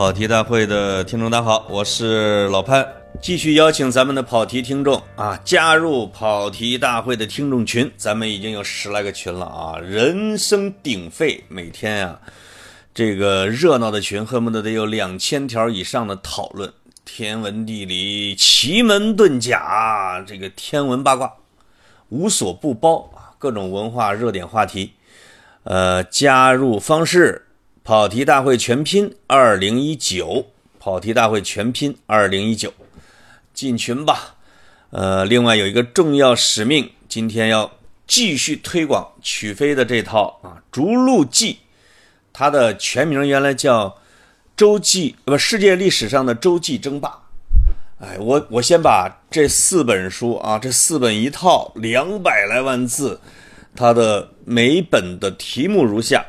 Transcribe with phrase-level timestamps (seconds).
[0.00, 2.88] 跑题大会的听众，大家好，我是老潘，
[3.20, 12.18] 继续邀请咱们的跑题听众啊，加入跑题大会的听众群，咱们已经有十来个群了啊，人声鼎沸，每天呀、
[12.94, 16.72] 这个热闹的群，恨不得得有两千条以上的讨论，
[17.04, 21.30] 天文地理、奇门遁甲，这个天文八卦，
[22.08, 24.94] 无所不包啊，各种文化热点话题。
[25.64, 27.44] 呃，加入方式：
[27.82, 30.46] 跑题大会全拼二零一九，
[30.78, 32.72] 跑题大会全拼二零一九，
[33.54, 34.36] 进群吧。
[34.90, 37.72] 呃，另外有一个重要使命，今天要
[38.06, 41.54] 继续推广曲飞的这套啊《逐鹿记》，
[42.32, 43.98] 它的全名原来叫
[44.54, 47.18] 洲际，呃不，世界历史上的洲际争霸。
[47.98, 53.20] 哎，我我先把这四本书啊，这四本一套，两百来万字，
[53.74, 56.24] 它的每本的题目如下：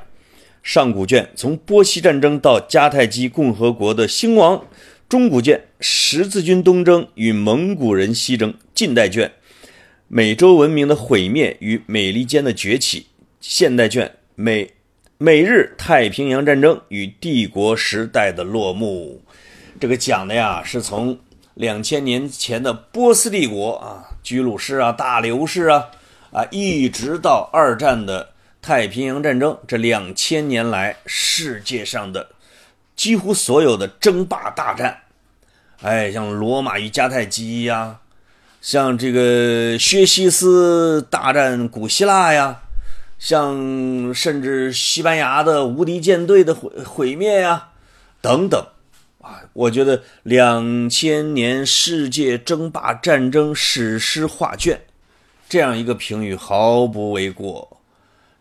[0.64, 4.66] 上古卷从波西战争到迦太基共和国的兴亡；
[5.10, 9.32] 中古卷十字军东征与蒙古人西征；近代卷
[10.08, 13.08] 美洲文明的毁灭与美利坚的崛起；
[13.40, 14.72] 现代卷美
[15.18, 19.22] 美日太平洋战争与帝国时代的落幕。
[19.80, 21.18] 这个讲的呀，是从
[21.56, 25.90] 两千年前的波斯帝国啊，居鲁士啊、大流士啊，
[26.32, 28.31] 啊，一直到二战的
[28.62, 32.30] 太平洋战争，这两千年来世界上的
[32.96, 35.00] 几乎所有的争霸大战，
[35.82, 38.02] 哎，像罗马与迦太基呀，
[38.62, 42.62] 像这个薛西斯大战古希腊呀，
[43.18, 47.70] 像甚至西班牙的无敌舰队的毁毁灭呀，
[48.22, 48.64] 等等。
[49.22, 54.82] 啊，我觉得两千年世界争霸战争史诗画卷，
[55.50, 57.81] 这样一个评语毫不为过。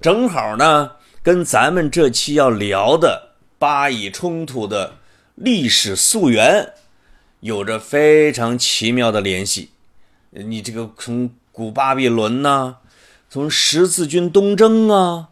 [0.01, 4.95] 正好呢，跟咱们这期要聊的巴以冲突的
[5.35, 6.73] 历史溯源
[7.41, 9.73] 有着非常奇妙的联系。
[10.31, 12.77] 你这个从古巴比伦呐、
[13.29, 15.29] 从十字军东征啊，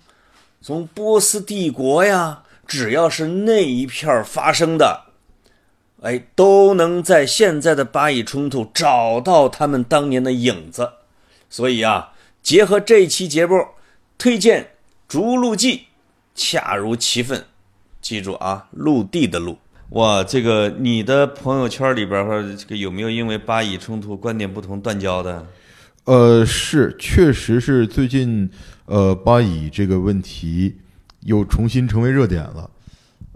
[0.60, 5.04] 从波斯帝国呀，只要是那一片发生的。
[6.02, 10.92] 哎，都能在现在的巴以冲突找到他们当年的影子，
[11.48, 12.12] 所以啊，
[12.42, 13.56] 结合这期节目，
[14.18, 14.62] 推荐
[15.06, 15.76] 《逐鹿记》，
[16.34, 17.44] 恰如其分。
[18.00, 19.56] 记住啊，陆地的陆。
[19.90, 25.46] 哇，这个你的朋友圈里边或者这个有没有因为巴以冲突观点不同断交的？
[26.04, 28.50] 呃，是，确实是最近
[28.86, 30.76] 呃巴以这个问题
[31.20, 32.68] 又重新成为热点了。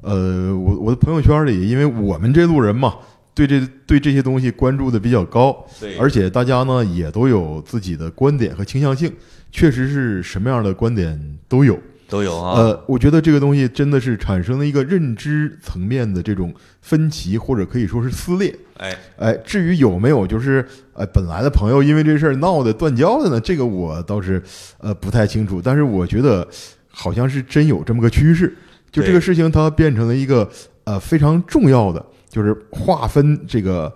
[0.02, 2.96] 呃，我我的朋友圈里，因为我们这路人嘛，
[3.34, 9.12] 对这对这些东西关注的比较高，对而且大家呢也都有自己的观点和倾向性，
[9.50, 11.78] 确实是什么样的观点都有。
[12.08, 12.60] 都有啊。
[12.60, 18.54] 呃，我觉得这个东西真的是产生了一个认知层面的这种分歧，或者可以说是撕裂。
[18.76, 24.42] 哎，哎，至于有没有就是呃本来的朋友因为这事儿闹得断交的呢，这个我倒是
[24.76, 25.58] 呃不太清楚。
[25.64, 26.46] 但是我觉得
[26.90, 28.54] 好像是真有这么个趋势，
[28.90, 30.46] 就这个事情它变成了一个
[30.84, 33.94] 呃非常重要的，就是划分这个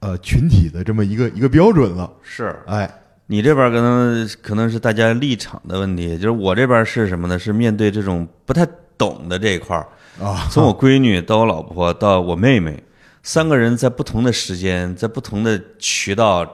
[0.00, 2.10] 呃群体的这么一个一个标准了。
[2.20, 2.92] 是哎，
[3.28, 7.38] 你这边可能可能是大家立场的问题，就是我这边是什么呢？
[7.38, 8.66] 是面对这种不太
[8.98, 9.86] 懂的这一块儿。
[10.20, 12.82] 啊，从我闺女到我老婆到我妹妹，
[13.22, 16.44] 三个人在不同的时间，在不同的渠道，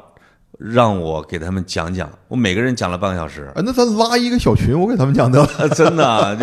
[0.58, 2.10] 让我给他们讲讲。
[2.28, 6.36] 我每个人讲了半个小时，啊，那咱拉一个小群，我给他们讲得了真的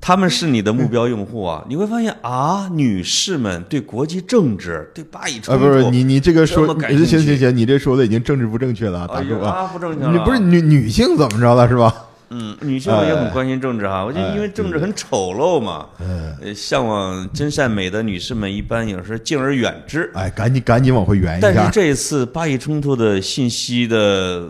[0.00, 1.64] 他们是你的目标用户啊！
[1.68, 10.12] 你会发现啊，女士们对国际政治、对巴以冲啊，突，不是你你这个说行行行，你这说的已经政治不正确了，大哥啊，啊，不正确了。
[10.12, 11.94] 你不是女女性怎么着了是吧？
[12.30, 20.08] 嗯，女性也很关心政治哈，我觉得哎因为政治很丑陋嘛，呃，向往真善美的女士们一般有时候敬而远之。
[20.14, 21.52] 哎，赶紧赶紧往回圆一下。
[21.52, 24.48] 但是这一次巴以冲突的信息的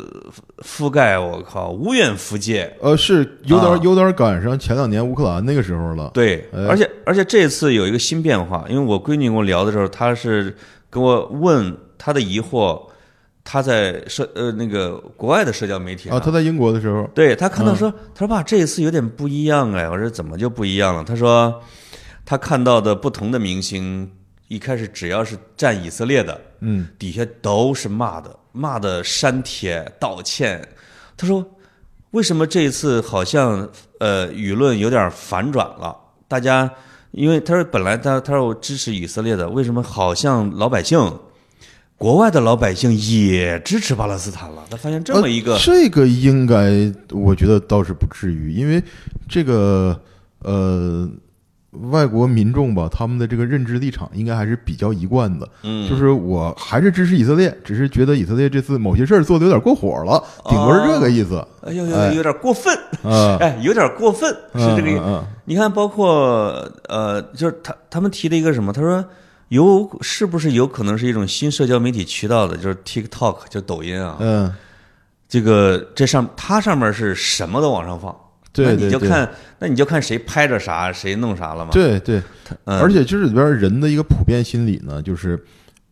[0.58, 2.70] 覆盖，我靠，无远弗届。
[2.80, 6.10] 呃，是有点、啊有点赶上前两年乌克兰那个时候了。
[6.12, 10.55] 对，哎而且而且这次有一个新变化，因为我闺女跟我聊的时候，她是
[10.90, 12.78] 跟我问她的疑惑，
[13.52, 19.91] 她在社呃那个国外的社交媒体上啊，他在英国的时候，对他看到说，他说爸，这一次有点不一样哎。
[19.91, 21.02] 我说怎么就不一样了？
[21.02, 21.61] 他说
[22.25, 24.08] 他看到的不同的明星，
[24.47, 30.64] 一开始只要是站以色列的，嗯，底下都是骂的，骂的删帖道歉。
[31.17, 31.44] 他说
[32.12, 33.69] 为什么这一次好像
[33.99, 35.96] 呃舆论有点反转了？
[36.29, 36.70] 大家
[37.11, 41.00] 因为他说本来他他说我支持以色列的，为什么好像老百姓？
[42.00, 48.82] 国外的老百姓也支持巴勒斯坦了，他发现这么一个呃，这个应该我觉得倒是不至于，因为
[49.29, 50.00] 这个
[50.38, 51.06] 呃，
[51.91, 61.46] 外国民众吧，他们的这个认知立场应该还是比较一贯的，嗯，就是我还是支持以色列，只是觉得以色列这次某些事儿做的有点过火了，顶多是这个意思。
[61.61, 65.03] 哎呦哎呦，有点过分，啊， 哎，有点过分，是这个意思。
[65.05, 68.73] 嗯你看，包括呃，就是他他们提了一个什么？
[68.73, 69.05] 他说
[69.50, 74.17] 有是不是有可能是一种新社交媒体渠道的，就是 TikTok，就抖音啊。
[74.20, 74.52] 嗯，
[75.29, 78.17] 这个这上它上面是什么都往上放，
[78.52, 81.70] 对那你就看那你就看谁拍着啥，谁弄啥了嘛。
[81.73, 82.23] 对对，
[82.64, 85.38] 嗯而且这里边人的一个普遍心理呢，就是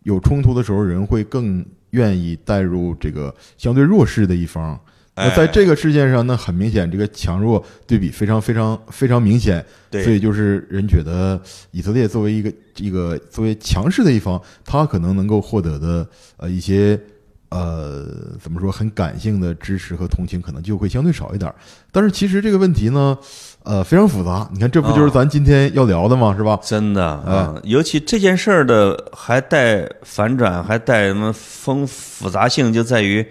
[0.05, 4.79] 有冲突的时候，人会更愿意带入这个相对弱势的一方。
[5.19, 9.65] 那哎在这个事件上，那很明显，这个强弱对比非常非常非常明显。
[9.91, 16.07] 对所以就是人觉得以色列作为一个一个作为强势的一方，他可能能够获得的
[16.37, 17.01] 呃一些
[17.49, 18.07] 呃
[18.41, 21.55] 怎么说很感性的支持和同情，可能就会相对少一点儿。
[21.91, 23.17] 但是其实这个问题呢，
[23.63, 24.47] 呃非常复杂。
[24.53, 26.35] 你看，这不就是哦咱今天要聊的吗？
[26.37, 26.61] 是吧？
[26.63, 33.27] 真的哎啊，尤其这件事儿的还带反转，还带什么丰复杂性，就在于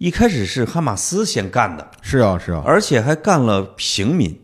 [0.00, 4.34] 一开始是哈马斯先干的，是啊，是啊，而且还干了平民，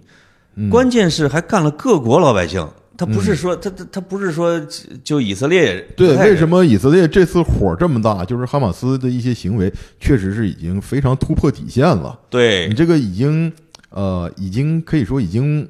[0.54, 2.68] 嗯关键是还干了各国老百姓。
[2.98, 4.68] 他不是说他他他不是说就
[5.02, 6.58] 就以色列对，为什么？
[6.58, 8.22] 么以色列这次火这么大？
[8.22, 12.18] 就是哈马斯的一些行为，确实是已经非常突破底线了。
[12.28, 13.50] 对你这个已经
[13.88, 15.66] 呃，已经可以说已经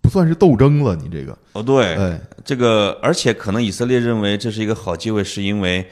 [0.00, 0.96] 不算是斗争了。
[0.96, 5.86] 你这个，哦对，哎，这个而且可能以色列认为这是一个好机会，是因为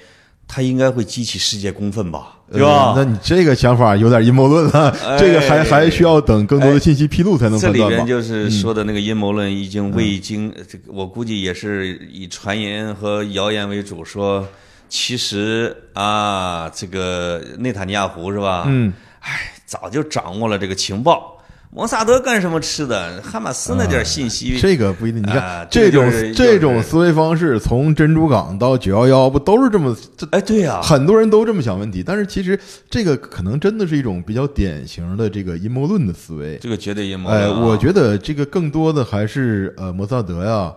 [0.48, 2.93] 他应该会激起世界公愤吧，对吧？
[2.93, 8.06] 呃那你这个想法有点阴谋论了，哎这个还还需要等更多的信息披露才能这里边？
[8.06, 14.46] 就是说的那个阴谋论已经未经，这个我估计也是以传言和谣言为主，说
[14.88, 18.64] 其实啊，这个内塔尼亚胡是吧？
[18.69, 21.35] 嗯，哎，早就掌握了这个情报。
[21.70, 23.20] 摩萨德干什么吃的？
[23.22, 25.22] 哈马斯那点信息， 这个不一定。
[25.22, 29.94] 你啊看这种这个就是这种思维方式，从珍珠港到九幺幺，不都是这么？
[30.16, 32.58] 这哎，对呀、很多人都这么想问题，但是其实
[32.88, 36.56] 这个可能真的是一种比较典型的这个阴谋论的思维。
[36.62, 37.60] 这个绝对阴谋论哎，啊。
[37.60, 40.72] 我觉得这个更多的还是呃摩萨德呀，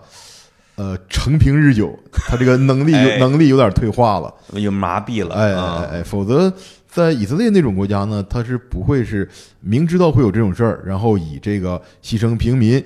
[0.76, 4.34] 呃承平日久，他这个能力有 哎能力有点退化了。
[4.52, 6.52] 得有麻痹了，哎啊哎哎，否则
[6.92, 9.30] 在以色列那种国家呢，他是不会是
[9.62, 12.84] 明知道会有这种事儿，然后以这个牺牲平民，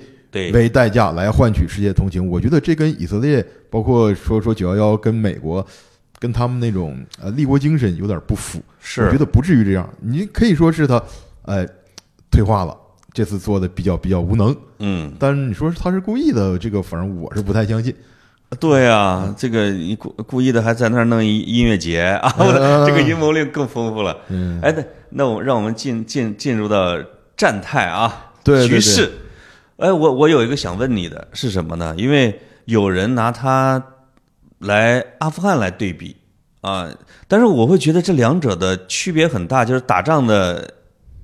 [0.52, 2.24] 为代价来换取世界同情。
[2.28, 5.66] 我觉得这跟以色列，包括说说九幺幺跟美国，
[6.18, 8.60] 跟他们那种呃立国精神有点不符。
[8.78, 11.02] 是我觉得不至于这样，你可以说是他
[11.46, 11.66] 哎
[12.30, 12.76] 退化了。
[13.12, 17.94] 这次做的比较比较无能，嗯，但是你说他是故意的，这个反正我是不太相信。
[18.60, 24.16] 对啊，这个你故故意的还在那儿弄一音乐节啊，嗯 这个阴谋论更丰富了。
[24.28, 26.96] 嗯，哎，那那我让我们进进进入到
[27.36, 28.32] 战态啊，
[28.66, 29.10] 局势。
[29.78, 31.94] 哎，我我有一个想问你的是什么呢？
[31.96, 33.82] 因为有人拿它
[34.58, 36.16] 来阿富汗来对比
[36.60, 36.88] 啊，
[37.28, 40.72] 但是我会觉得这两者的区别很大，就是打仗的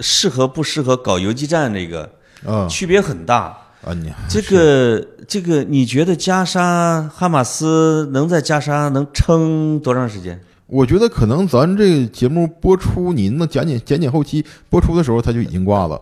[0.00, 2.10] 适合不适合搞游击战这个
[2.44, 3.56] 啊区别很大。
[3.82, 10.38] 啊，你这个这个，你觉得加沙哈马斯能在加沙能撑多长时间？
[10.66, 16.00] 我觉得可能咱这个节目播出，您那剪剪剪剪后期播出的时候，他就已经挂了。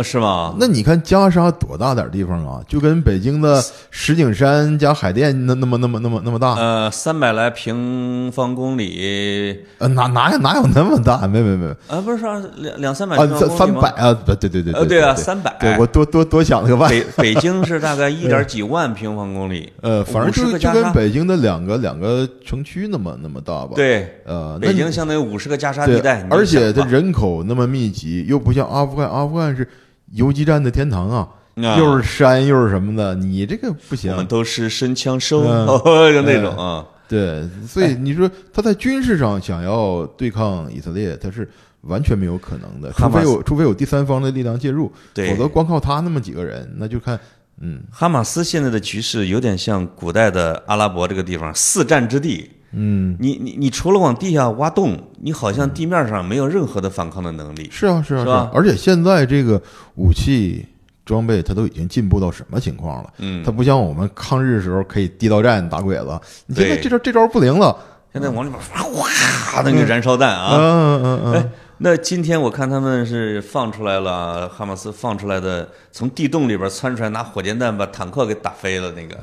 [0.00, 0.54] 啊，是吗？
[0.58, 2.60] 那你看加沙多大点儿地方啊？
[2.66, 6.54] 就跟北京的石景山加海淀那那么那么那么那么大？
[6.54, 11.26] 呃，三百来平方公里，呃，哪哪有哪有那么大？
[11.28, 14.14] 没没没啊，不是说两两三百啊，平方三公里吗三百啊？
[14.24, 15.54] 对对对对呃，对啊，三百。
[15.60, 16.90] 对我多多多想了个万。
[16.90, 20.70] 北北京是大概一点几万平方公里，呃，反正50就就。
[20.72, 29.68] 跟北京的两个两个城区那么那么大吧？，对，呃，那北你京相当于五十个加沙地带，，而且它人口那么密集，又不像阿富汗，阿富汗是
[30.12, 31.76] 游击战的天堂啊，啊。
[31.78, 34.26] 又是山又是什么的，你这个不我行们。
[34.26, 35.66] 都是神枪手，嗯。
[36.12, 36.86] 就那种啊。
[37.08, 41.48] 对，所以你说他在军事上想要对抗以色列，他是
[41.80, 47.18] 完全没有可能的，除非有除非有第三方的力量介入，否则光靠他那么几个人，那就看
[47.60, 47.82] 嗯。
[47.90, 57.68] 哈马斯现在的局势有点像古代的阿拉伯这个地方四战之地，嗯，你你你除了往地下挖洞，你好像地面上没有任何的反抗的能力。
[57.70, 59.60] 是啊是啊是吧啊，而且现在这个
[59.96, 60.66] 武器
[61.04, 63.12] 装备它都已经进步到什么情况了？
[63.18, 67.76] 嗯它，不像我们抗日的时候可以地道战打鬼子，你现在这招这招不灵了。
[68.12, 70.56] 现在往里面哗哗那个燃烧弹啊！
[70.56, 71.48] 嗯嗯嗯，哎，
[71.78, 78.90] 那今天我看他们是放出来了，哈马斯放出来的，从地洞里边窜出来，拿火箭弹把坦克给打飞了。
[78.96, 79.16] 那个，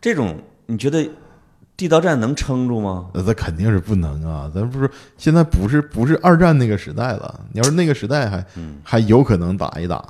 [0.00, 1.08] 这种你觉得
[1.78, 3.06] 地道战能撑住吗？
[3.14, 4.50] 那这肯定是不能啊！
[4.52, 10.04] 咱不是现在不是不是二战那个时代了，你要是那个时代还、嗯还有可能打一打。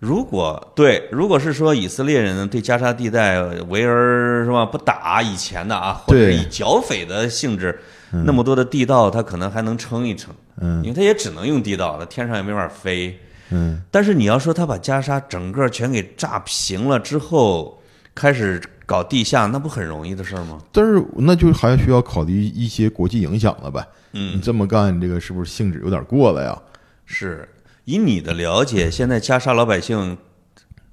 [0.00, 7.78] 如果对，如果是说以色列人对加沙地带围而是吧不打以前的啊，或者以剿匪的性质，
[8.10, 13.16] 那么多的地道，他可能还能撑一撑，嗯因为他也只能用地道，他天上也没法飞。
[13.50, 17.80] 嗯，但是你要说他把加沙整个全给炸平了之后，
[18.14, 20.58] 开始搞地下，那不很容易的事儿吗？
[20.72, 23.86] 但是那就还需要考虑一些国际影响了呗。
[24.14, 26.58] 嗯你嗯，这么干，这个是不是性质有点过了呀？
[27.04, 27.46] 是
[27.84, 30.16] 以你的了解，现在加沙老百姓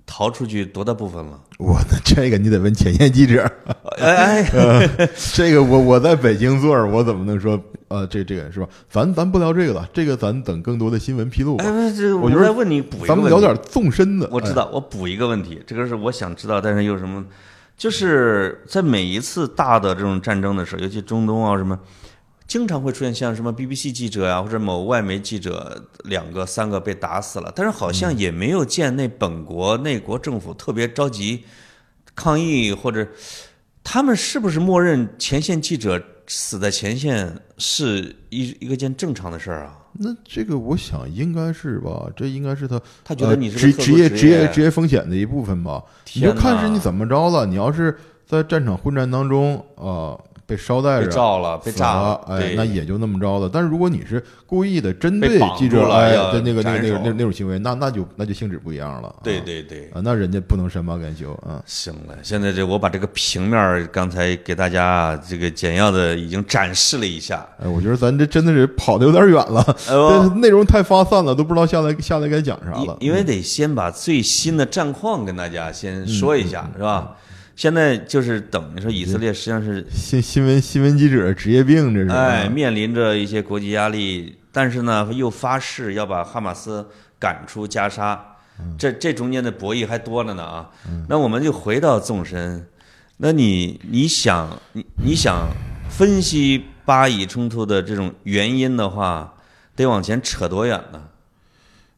[0.06, 1.40] 逃出去多大部分了？
[1.58, 3.50] 我那这个你得问前线记者。
[4.00, 8.68] 哎哎，这个我我在北京坐着，我怎么能说呃这这个是吧？
[8.90, 11.64] 咱咱不聊这个了，这个咱等更多的新闻披露吧。
[11.64, 14.25] 哎，这我觉得再问你补一个咱们聊点纵深的。
[14.28, 17.24] 哎我知道，我补一个问题，这个是我想知道，但是又什么？
[17.77, 21.77] 就是在每一次大的这种战争的时候，尤其中东啊什么，
[22.48, 31.44] 经常会出现像什么 BBC 记者啊，或者某外媒记者两个、三个被打死了，但是好像也没有见那本国内国政府特别着急
[32.15, 33.08] 抗议，或者
[33.84, 39.77] 他们是不是默认前线记者死在前线是一一个件正常的事儿啊？
[39.98, 45.82] 那这个我想应该是吧，这应该是他他觉得你是呃职职职业职业业职业风险的一部分吧。
[46.14, 47.46] 你就看是你怎么着了。
[47.46, 53.50] 你要是在战场混战当中啊、被捎带被着照了，被炸了，哎，那也就那么着了。
[53.52, 59.14] 但是如果你是故意的针对记者哎的那个那个那个那那种行为，那那就那就性质不一样了。
[59.24, 59.90] 对啊对对。
[59.94, 61.62] 啊，那人家不能善罢甘休啊。
[61.66, 67.44] 行了，现在这我把这个平面刚才给大家这个简要的已经展示了一下。
[67.60, 72.96] 哎，我觉得咱这真的是跑的有点远了，内容太发散了，都不知道下来下来该讲啥了。
[73.00, 77.16] 因因为得先把最新的战况跟大家先说一下，是嗯吧？
[77.55, 86.85] 现在就是等于说以色列实际上是新新闻新闻记者职业病，这是哎面临着一些国际压力，但是呢又发誓要把哈马斯
[87.17, 88.21] 赶出加沙，
[88.77, 90.69] 这这中间的博弈还多着呢啊。
[91.07, 92.67] 那我们就回到纵深，
[93.17, 95.47] 那你你想你你想
[95.89, 99.35] 分析巴以冲突的这种原因的话，
[99.77, 101.01] 得往前扯多远呢？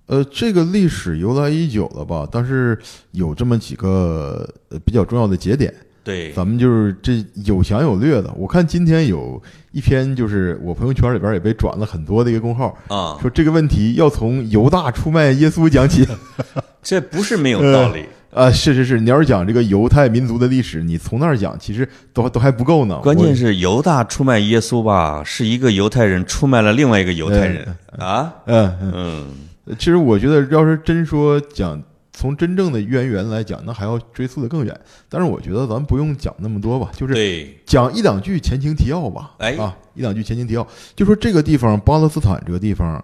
[0.08, 2.28] 呃，这个历史由来已久了吧？
[2.32, 2.78] 但是
[3.12, 5.74] 有这么几个呃比较重要的节点，
[6.04, 8.34] 对，咱们就是这有详有略的。
[8.38, 9.42] 我看今天有
[9.74, 16.08] 一篇，就是我朋友圈里边也被转了很多的一个公号，啊、说这个问题要从犹大出卖耶稣讲起。
[16.82, 18.06] 这不是没有道理。
[18.34, 23.00] 啊，是是是，你要是讲这个犹太民族的历史，你从那儿讲，其实都都还不够呢。
[23.04, 28.34] 关键是犹大出卖耶稣吧，是一个犹太人出卖了另外一个犹太人啊。
[28.46, 29.28] 嗯嗯。
[29.68, 31.82] 嗯，其实我觉得，要是真说讲
[32.12, 34.80] 从真正的渊源来讲，那还要追溯的更远。
[35.08, 39.36] 但是我觉得咱不用讲那么多吧，就是，讲一两句前情提要吧。
[39.38, 43.04] 哎啊，一两句前情提要，就说这个地方巴勒斯坦这个地方，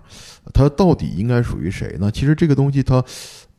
[0.53, 2.10] 它到底应该属于谁呢？
[2.12, 3.03] 其实这个东西它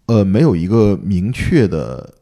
[0.06, 2.12] 呃没有一个明确的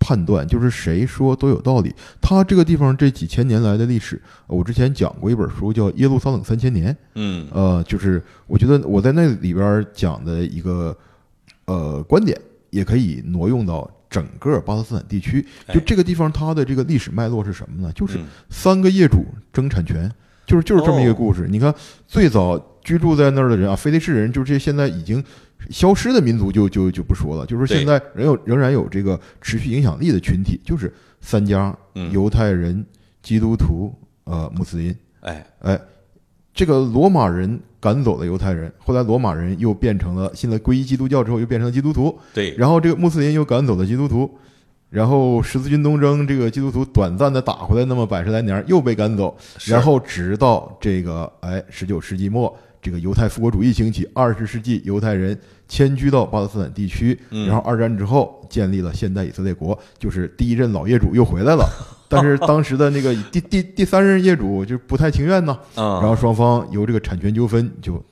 [0.00, 1.94] 判断，就是谁说都有道理。
[2.20, 6.92] 它这个地方这几千年来的历史，呃我之前讲过一本书叫《耶路撒冷三千年》。
[7.14, 10.96] 嗯呃，就是我觉得我在那里边讲的一个
[11.66, 12.36] 呃观点，
[12.70, 15.46] 也可以挪用到整个巴勒斯坦地区。
[15.66, 17.92] 哎就这个地方，它的这个历史脉络是什么呢？
[17.94, 20.10] 就是嗯三个业主争产权，
[20.46, 21.46] 就是就是这么一个故事。
[21.48, 21.72] 你看，
[22.08, 25.22] 最早居住在那儿的人啊，非利士人，就是这些现在已经
[25.68, 32.84] 消失的民族就就就不说了，就是说现在仍有仍然有这个持续影响力的群体，就是三家：嗯，犹太人、
[33.22, 34.96] 基督徒、呃穆斯林。
[35.20, 35.78] 哎，哎，
[36.54, 44.30] 这个罗马人赶走了犹太人，后来罗马人又变成了信了皈依基督教之后又变成了基督徒，对，然后这个穆斯林又赶走了基督徒，
[44.88, 49.36] 然后十字军东征，这个基督徒短暂的打回来那么百十来年又被赶走，
[49.66, 61.64] 然后直到这个哎十九世纪末，这个犹太复国主义兴起，二十世纪犹太人迁居到巴勒斯坦地区，嗯然后二战之后建立了现代以色列国，就是第一任老业主又回来了。
[62.08, 68.02] 但是当时的那个第第第三任业主就不太情愿呢，然嗯，后双方由这个产权纠纷就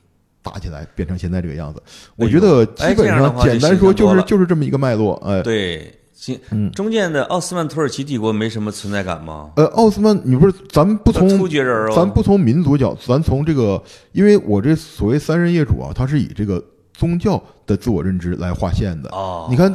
[0.41, 1.83] 打起来，变成现在这个样子。
[2.15, 5.15] 我觉得基本上简单说就是就是这么一个脉络。
[5.27, 9.53] 哎，对，行嗯，中间的奥斯曼土耳其帝国没什么存在感吗？
[9.55, 19.09] 呃，奥斯曼，你不是咱们不从突厥人哦，咱不从民族角，咱从这个，因为我这所谓三任业主啊，他是以这个宗教的自我认知来划线的。
[19.11, 19.73] 哦，你看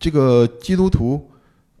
[0.00, 1.24] 这个基督徒，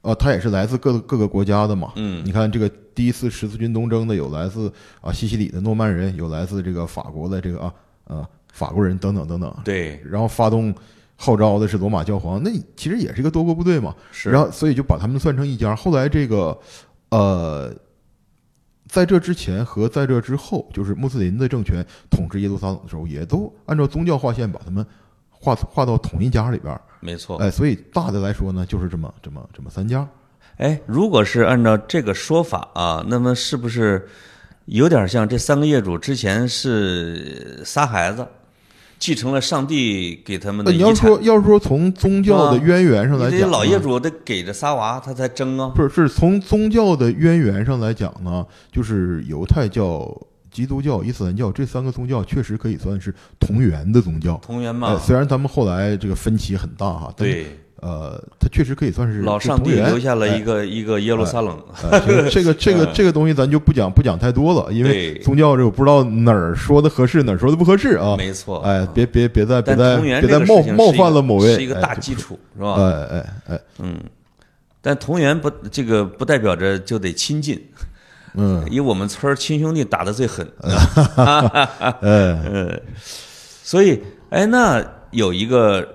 [0.02, 1.90] 呃，他也是来自各个各个国家的嘛。
[1.96, 9.52] 嗯你看这个第一次十字军东征的有来自啊西西里的诺曼人，有来自这个法国的这个啊呃法国人等等等等。
[9.64, 10.72] 对，然后发动
[11.16, 13.94] 号召的是罗马教皇，那其实也是一个多国部队嘛。
[14.12, 15.74] 是，然后所以就把他们算成一家。
[15.74, 16.56] 后来这个
[17.10, 17.74] 呃，
[18.86, 24.86] 在这之前和在这之后，就是穆斯林的政权统治耶路撒冷的时候，也都按照宗教划线把他们
[25.30, 26.80] 划划到同一家里边儿。
[27.00, 27.36] 没错。
[27.38, 30.06] 哎，所以大的来说呢，就是这么这么这么三家。
[30.58, 34.08] 哎，如果是按照这个说法啊，那么是不是
[34.64, 38.26] 有点像这三个业主之前是仨孩子，
[38.98, 45.70] 继承了上帝给他们的你要说要是说从宗教的啊渊源上来讲老业主得给这仨娃，他才争啊。
[45.74, 50.10] 不是是从宗教的渊源上来讲呢，就是犹太教、
[50.50, 54.40] 基督教、伊斯兰教这三个宗教确实可以算是同源的宗教。
[54.42, 61.58] 同源哎，嘛，虽然他们后来这个分歧很大哈，但是对，呃，他确实可以算是老上帝留下了一哎个一个耶路撒冷。
[61.90, 68.16] 哎 这个这个这个这个东西咱就不讲不讲太多了，因为宗教这我不知道哪儿说的合适，哪儿说的不合适啊。
[68.16, 68.60] 没错。
[68.60, 72.74] 哎，别别别再别再别再冒冒犯了某位，是一个大哎基础，是吧？
[72.74, 73.96] 哎哎哎，嗯，
[74.80, 77.62] 但同源不这个不代表着就得亲近，
[78.34, 80.46] 嗯， 以我们村儿亲兄弟打的最狠，
[82.00, 82.82] 嗯 嗯，
[83.62, 85.86] 所以哎，那有一个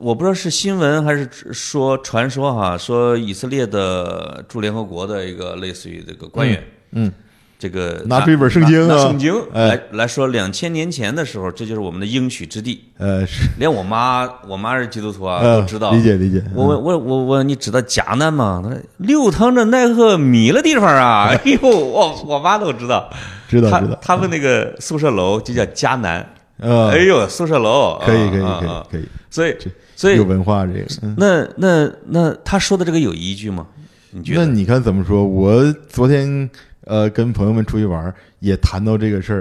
[0.00, 6.62] 我不知道是新闻还是说传说哈，说以色列的驻联合国的一个类似于这个官员，
[6.92, 7.12] 嗯，
[7.58, 12.84] 这个拿出一本圣经啊圣经哎来来说，两千年前的时候，这就是我们的应许之地。
[12.98, 15.90] 呃是连我妈，我妈是基督徒啊，呃都知道。
[15.90, 18.60] 理解理解，我我我我我，你知道迦南吗？
[18.62, 21.28] 他说六趟着奈何米了地方啊！
[21.34, 23.10] 哎呦，我我妈都知道。
[23.48, 26.34] 知道知道，他们那个宿舍楼就叫迦南。
[26.58, 33.66] 呃，哎呦，宿舍楼可以可以可以可以，所以这所以有文化这个，嗯那那那他说的这个有依据吗？
[34.12, 34.46] 你觉得？
[34.46, 35.26] 那你看怎么说？
[35.26, 36.48] 我昨天
[36.84, 39.32] 呃跟朋友们出去玩儿，也谈到这个事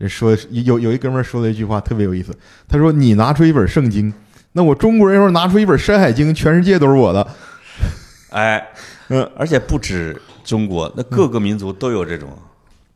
[0.00, 2.34] 儿，说有有一哥们儿说了一句话特别有意思，
[2.66, 4.10] 他说：“你拿出一本圣经，
[4.52, 7.28] 那我中国人要是拿出一本《山海经》，全世界都是我的。
[8.30, 8.66] 哎，
[9.10, 12.30] 嗯，而且不止中国，那各个民族都有这种，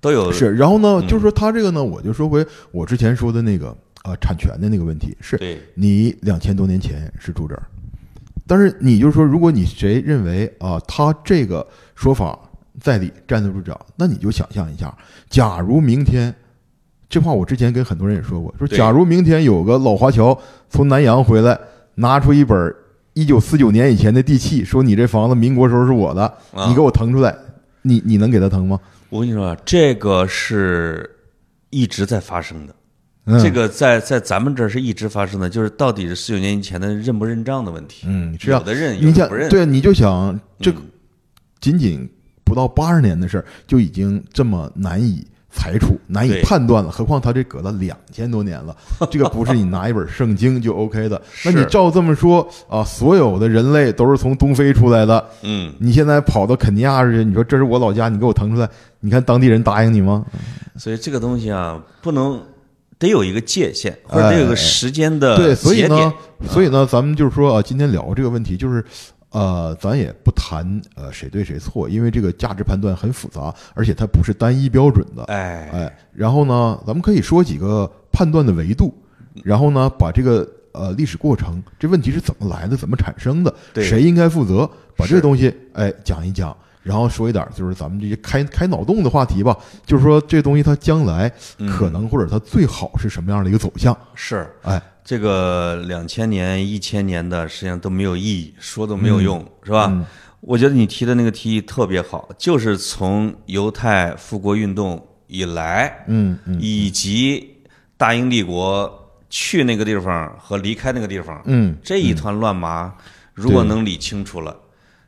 [0.01, 7.63] 都有是，然后呢，嗯就是说他这个呢，我就说回我之前说的那个啊、呃产权的那个问题，是对你两千多年前是住这儿，
[8.47, 12.39] 但是你就是说，如果你谁认为啊、他这个说法
[12.81, 14.93] 在理站得住脚，那你就想象一下，
[15.31, 16.35] 假如明天，
[17.09, 20.37] 这话我之前跟很多人也说过，说假如明天有个老华侨
[20.69, 21.59] 从南洋回来，
[21.95, 22.75] 拿出一本
[23.13, 26.23] 一九四九年以前的地契，说你这房子民国时候是我的，
[26.53, 27.37] 啊你给我腾出来，
[27.83, 28.81] 你你能给他腾吗？
[29.11, 31.09] 我跟你说啊，这个是
[31.71, 32.75] 一直在发生的。
[33.25, 38.07] 嗯、这个在在咱们这儿是一直发生的，就是到底是十九年以前的认不认账的问题。
[38.09, 39.49] 嗯，是啊有，的认，有你想的不认。
[39.49, 40.91] 对，你就想这个嗯
[41.61, 42.09] 仅仅
[42.43, 46.91] 不到八十年的事儿，就已经这么难以裁处、难以判断了。
[46.91, 48.77] 何况他这隔了两千多年了，
[49.09, 51.23] 这个不是你拿一本圣经就 OK 的。
[51.45, 55.25] 那你照这么说啊，所有的人类都是从东非出来的。
[55.43, 60.27] 嗯，你现在跑到肯尼亚去，你说这是我老家，你给我腾出来，你看当地人答应你吗？
[60.77, 62.41] 所以这个东西啊，不能
[63.03, 66.15] 得有一个界限，或者得有个时间的哎对，所以呢，
[66.49, 68.85] 所以呢，咱们就是说啊，今天聊这个问题，就是
[69.31, 75.25] 呃，咱也不谈呃谁对谁错，因为这个价值判断很复杂，而且它不是单一标准的。
[75.25, 78.95] 哎，哎，然后呢，咱们可以说几个判断的维度，
[79.43, 86.57] 然后呢，把这个呃历史过程，这问题是怎么来的，怎么产生的，对谁应该负责，把这个东西哎讲一讲。
[86.83, 91.69] 然后说一点儿就是咱们这些开开脑洞的话题吧，就是说这东西它将来嗯。
[91.69, 93.97] 可能或者它最好是什么样的一个走向？
[94.15, 94.49] 是。
[94.63, 99.87] 哎，这个两千年、一千年的，实际上都没有意义，说都没有用，是吧？
[99.91, 100.05] 嗯。
[100.41, 107.49] 我觉得你提的那个提议特别好，就是从犹太复国运动以来，嗯嗯以及
[107.97, 108.93] 大英帝国
[109.31, 112.93] 去那个地方和离开那个地方，嗯，这一团乱麻，
[113.33, 114.57] 如果能理清楚了，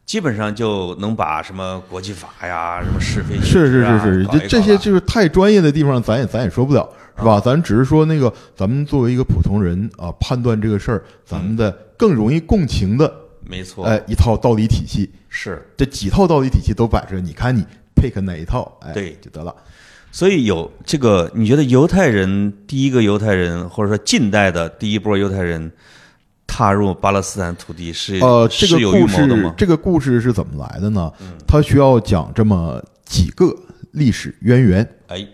[0.07, 7.41] 基本上就能把什么国际法呀、什么是非是是是是，这搞搞了这些就是太专业的地方，咱也咱也说不了，是吧？
[7.41, 13.13] 咱只是说那个，咱们作为一个普通人啊，判断这个事儿，咱们的更容易共情的，
[13.49, 15.67] 没错，哎，一套道理体系，是。
[15.77, 17.65] 这几套道理体系都摆着，你看你
[17.97, 19.55] pick 哪一套，哎，对就得了。
[20.13, 25.73] 所以有这个，你觉得犹太人第一个犹太人，或者说近代的第一波犹太人
[26.47, 29.55] 踏入巴勒斯坦土地是呃，这个故事的吗，？
[29.57, 31.13] 这个故事是怎么来的呢？
[31.47, 33.55] 它需要讲这么几个
[33.93, 34.89] 历史渊源。
[35.09, 35.27] 哎，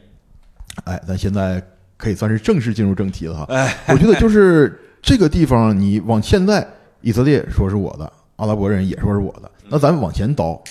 [0.84, 1.62] 哎，咱现在
[1.96, 3.44] 可以算是正式进入正题了哈。
[3.50, 6.66] 哎，我觉得就是这个地方，你往现在
[7.02, 10.62] 以色列说是我的，阿拉伯人也说是我的，那咱们往前倒，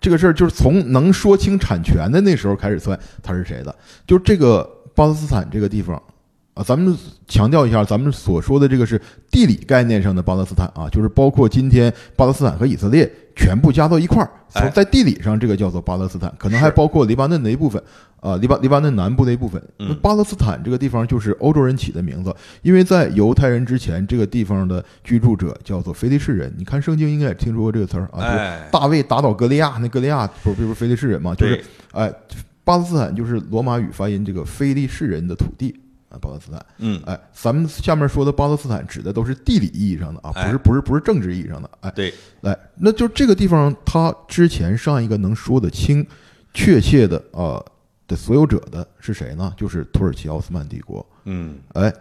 [0.00, 3.74] 这个事儿就是从能说清产权的那时候开始算，它是谁的？
[4.06, 6.00] 就这个巴勒斯坦这个地方，
[6.54, 6.94] 啊，咱们
[7.26, 17.82] 强调一下，咱们所说的这个是地理概念上的巴勒斯坦啊，就是包括今天巴勒斯坦和以色列全部加到一块儿，在地理上这个叫做巴勒斯坦，可能还包括黎巴嫩的一部分，
[18.20, 19.62] 啊，黎巴黎巴嫩南部的一部分。
[20.02, 26.52] 巴勒斯坦这个地方就是欧洲人起的名字，因为在犹太人之前，这个地方的居住者叫做非利士人。
[26.58, 32.12] 你看圣经应该也听说过这个词儿啊，就是哎，大卫打倒歌利亚，那歌利亚不是不是非利士人嘛，就是对，哎，
[32.62, 35.74] 巴勒斯坦就是罗马语发音这个非利士人的土地
[36.12, 36.64] 啊，巴勒斯坦。
[36.78, 41.70] 嗯，哎，咱们下面说的巴勒斯坦指的都是地理意义上的啊，不哎是不是不是政治意义上的。
[41.80, 46.06] 哎，对，来，那就这个地方，它之前上一个能说得清、
[46.52, 47.58] 确切的啊
[48.06, 49.52] 的所有者的是谁呢？
[49.56, 51.04] 就是土耳其奥斯曼帝国。
[51.24, 51.92] 嗯，哎，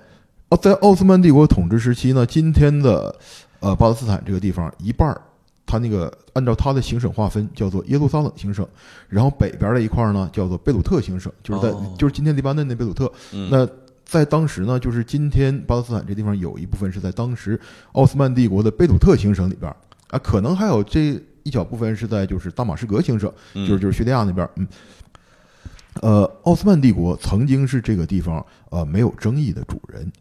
[0.50, 3.15] 哦，在奥斯曼帝国统治时期呢，今天的
[3.62, 5.21] 呃巴勒斯坦这个地方一半儿，
[5.65, 8.67] 它那个按照它的行省划分叫做耶路撒冷行省，
[9.08, 13.10] 然后北边的一块儿呢叫做贝鲁特行省，就是在、哦就是今天黎巴嫩的贝鲁特。
[13.32, 13.65] 嗯那
[14.12, 17.58] 在当时呢，就是今天巴勒斯坦这地方有一部分是在当时
[17.93, 19.78] 奥斯曼帝国的贝鲁特行省里边儿
[20.10, 24.67] 啊，可能还有这一小部分是在就是大马士革行省，嗯就是就是叙利亚那边儿，嗯。
[26.02, 30.12] 呃，奥斯曼帝国曾经是这个地方呃没有争议的主人。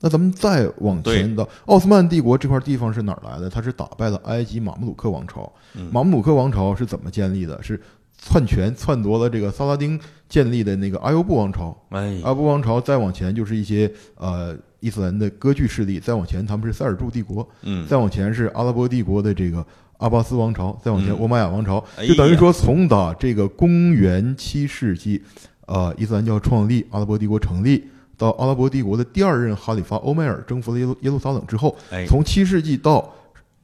[0.00, 3.48] 那咱们再往前到奥斯曼帝国这块地方是哪儿来的？
[3.48, 5.50] 它是打败了埃及马穆鲁克王朝。
[5.74, 7.62] 嗯马穆鲁克王朝是怎么建立的？
[7.62, 7.80] 是
[8.18, 11.76] 篡权篡夺了这个萨拉丁建立的那个阿尤布王朝。
[11.90, 19.64] 哎，阿布王朝再往前就是一些呃伊斯兰的割据势力，再往前他们是塞尔柱帝国，嗯，再往前是阿拉伯帝国的这个
[19.98, 21.18] 阿巴斯王朝，再往前嗯。
[21.18, 25.22] 欧玛雅王朝，哎就等于说从打这个公元七世纪，
[25.66, 27.84] 呃，伊斯兰教创立，阿拉伯帝国成立，
[28.16, 33.12] 到阿拉伯帝国的第二任哈里发欧迈尔征服了耶路耶路撒冷之后，哎，从七世纪到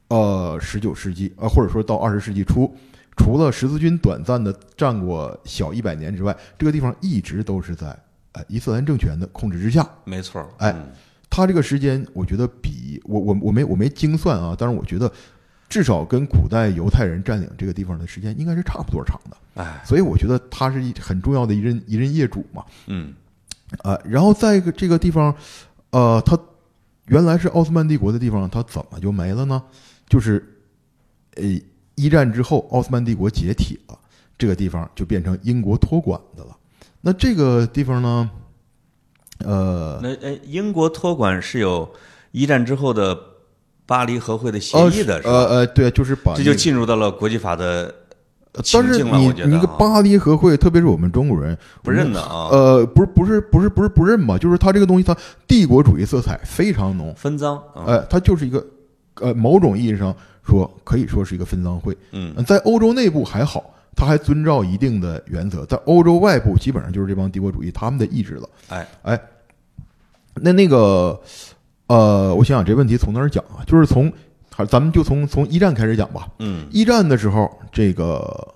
[0.07, 2.73] 呃十九世纪，呃或者说到二十世纪初，
[3.15, 7.87] 除了十字军短暂的战过小一百年之外，这个地方一直都是在
[8.33, 9.87] 呃伊斯兰政权的控制之下。
[10.03, 10.91] 没错儿，哎嗯
[11.27, 15.11] 它这个时间，我觉得比我我我没我没精算啊，但是我觉得
[15.67, 22.63] 至少跟古代犹太人占领这个地方的时间应该是差不多长的，哎，所以我觉得他是一很重要的一任一任业主嘛。
[22.85, 23.13] 嗯，
[23.79, 25.35] 啊，然后在一个这个地方，
[25.89, 26.39] 呃，它
[27.07, 29.61] 原来是奥斯曼帝国的地方，它怎么就没了呢？
[30.07, 30.61] 就是，
[31.35, 31.43] 呃，
[31.95, 33.97] 一战之后，奥斯曼帝国解体了，
[34.37, 36.55] 这个地方就变成英国托管的了。
[37.01, 38.29] 那这个地方呢，
[39.45, 41.89] 呃，那哎，英国托管是有
[42.31, 43.17] 一战之后的
[43.85, 45.31] 巴黎和会的协呃议的，是吧？
[45.31, 47.93] 呃呃，对，就是把这就进入到了国际法的
[48.53, 54.37] 呃但是你你个巴黎和会，特别是我们中国人不认的啊，呃，不是不是不是不是不认吧？
[54.37, 58.65] 就是它这个东西，它帝国主义色彩非常浓，分赃，啊呃，它就是一个
[59.21, 61.97] 呃某种意义上说可以说是一个分赃会。
[62.11, 68.49] 嗯，呃在欧洲内部还好，他还遵照一定的原则，在欧洲外部基本上就是这帮帝国主义他们的意志了。
[68.69, 69.21] 哎哎，
[70.35, 71.19] 那那个
[71.87, 73.63] 呃，我想想这问题从哪儿讲啊？
[73.65, 74.11] 就是从，
[74.51, 76.27] 还咱们就从从一战开始讲吧。
[76.39, 78.53] 嗯，一战的时候，这个，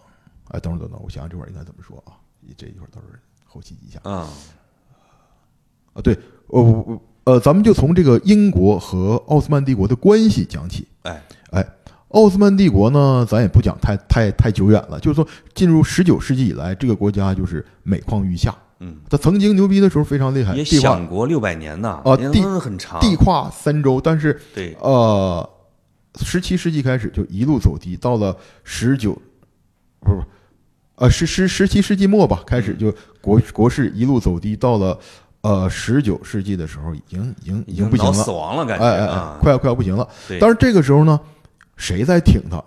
[0.50, 2.14] 哎，等会儿等等，我想想这会儿应该怎么说啊？
[2.58, 3.14] 这一会儿到时候
[3.46, 4.28] 后期一下啊，
[5.94, 6.02] 啊。
[6.02, 10.88] 对，我我我呃，咱们就从这个英国和奥斯曼帝国的关系讲起。
[11.04, 11.68] 哎哎，
[12.10, 18.56] 奥斯曼帝国呢，咱也不讲太太太久远了，就是说进入十九世纪以来，这个国家就是每况愈下。
[18.80, 25.48] 嗯，它曾经牛逼的时候非常厉害，也享国六百年呐，啊地很长，地跨三洲，但是对，呃，
[26.22, 29.12] 十七世纪开始就一路走低，到了十九，
[30.00, 30.28] 不是不是，
[30.96, 34.98] 呃，十十十七世纪末吧，开始就国国势一路走低，到了
[35.42, 40.08] 呃十九世纪的时候，已经已经已经不行了，死亡了，感觉哎哎快要快要不行了。
[40.28, 41.20] 对，但是这个时候呢，
[41.80, 42.64] 谁在挺他？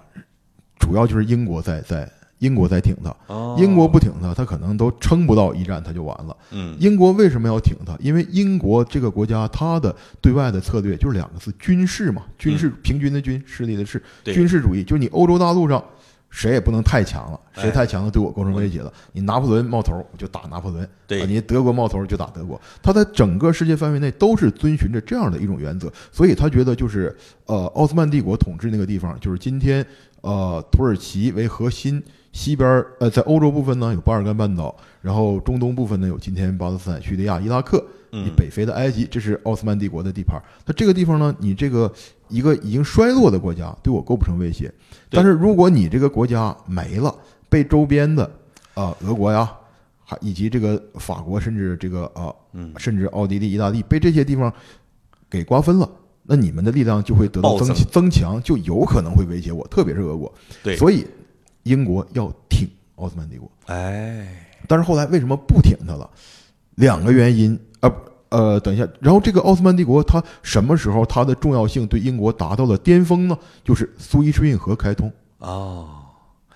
[0.81, 6.37] 主要就是英国在在英国在挺他，哦英国不挺他，他可能都撑不到一战，他就完了。
[6.51, 7.97] 嗯，英国为什么要挺他？
[8.01, 12.23] 因为英国这个国家，它的对外的策略就是两个字：军事嘛。
[12.37, 14.83] 军事平均的军，势力的势，军事主义。
[14.83, 15.85] 就是你欧洲大陆上，
[16.33, 18.93] 谁也不能太强了，谁哎太强了对我构成威胁了。
[19.13, 22.61] 你拿破仑冒头，我就打拿破仑；对啊你德国冒头就打德国。
[22.83, 27.15] 他在整个世界范围内都是遵循着这样的一种原则，所以他觉得就是
[27.45, 29.87] 呃，奥斯曼帝国统治那个地方，就是今天
[30.23, 32.03] 呃土耳其为核心。
[32.33, 40.43] 西边呃，在欧洲部分呢有巴尔干半岛，然后中东部分呢有今天巴勒斯坦、叙利亚、伊拉克，你嗯，北非的埃及，这是奥斯曼帝国的地盘儿。
[40.67, 41.91] 那这个地方呢，你这个
[42.29, 44.71] 一个已经衰落的国家对我构不成威胁，
[45.09, 47.15] 但是如果你这个国家没了，
[47.49, 48.31] 被周边的
[48.75, 49.51] 啊、俄国呀，
[50.05, 54.53] 还以及这个法国，甚至这个啊、嗯甚至奥地利、意大利被这些地方
[55.31, 55.91] 给瓜分了。
[56.23, 60.33] 那你们的力量就会得到增增增强，就有可能会威胁我，特别是俄国。
[60.63, 61.07] 对所以
[61.63, 63.51] 英国要挺奥斯曼帝国。
[63.67, 66.09] 哎，但是后来为什么不挺他了？
[66.77, 67.93] 两个原因啊，
[68.31, 73.37] 呃，等一下，然后这个奥斯曼帝国它什么时候它的重要性对英国达到了巅峰呢？
[73.63, 75.13] 就是苏伊士运河开通。
[75.39, 75.89] 哦，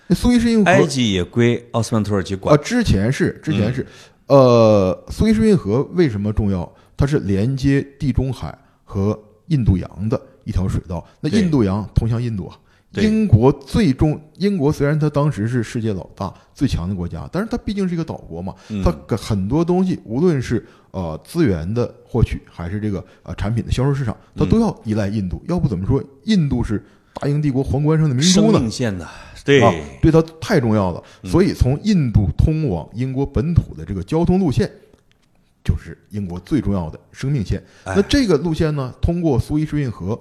[0.07, 2.63] 那苏伊士运河埃及也归奥斯曼土耳其管啊，呃。
[2.63, 3.85] 之前是之前是，
[4.27, 6.67] 呃，苏伊士运河为什么重要？
[6.95, 11.05] 它是连接地中海和印度洋的一条水道。
[11.21, 12.57] 那印度洋通向印度啊。
[12.93, 20.65] 英国最终，英国虽然它当时是世界老大、最强的国家，但是它毕竟是一个岛国嘛，嗯它很多东西，无论是
[20.97, 25.39] 呃资源的获取，还是这个呃产品的销售市场，它嗯都要依赖印度。
[25.47, 26.83] 要不怎么说印度是
[27.13, 28.59] 大英帝国皇冠上的明珠生呢？
[28.59, 29.07] 命线的，
[29.45, 31.03] 对，啊，对它太重要了。
[31.21, 34.71] 嗯所以从印度通往英国本土的这个交通路线，
[35.63, 37.63] 就是英国最重要的生命线。
[37.83, 40.19] 哎那这个路线呢，通过苏伊士运河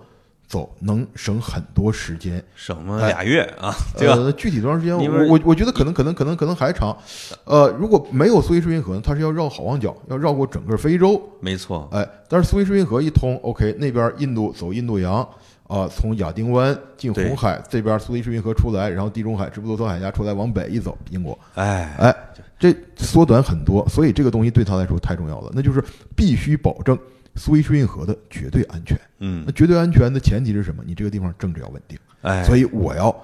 [0.48, 2.42] 走，能省很多时间。
[2.54, 4.14] 省么俩月啊，对吧？
[4.14, 4.96] 呃，具体多长时间？
[4.96, 6.96] 我我我觉得可能可能可能可能还长。
[7.44, 11.20] 呃，如果没有苏伊士运河呢，它是要绕好望角，要绕过整个非洲。
[11.40, 15.28] 没错，哎，但是苏伊士运河一通，OK，那边印度走印度洋，
[15.66, 22.14] 啊、从亚丁湾进红海，这边苏伊士运河出来，然后地中海直布罗陀海峡出来，往北一走，英国，哎，哎，
[22.58, 25.82] 这缩短很多，所以这个东西对他来说太重要了，那就是
[26.14, 26.96] 必须保证
[27.36, 28.98] 苏伊士运河的绝对安全。
[29.20, 30.82] 嗯那，绝对安全的前提是什么？
[30.86, 33.14] 你这个地方政治要稳定，哎，所以我要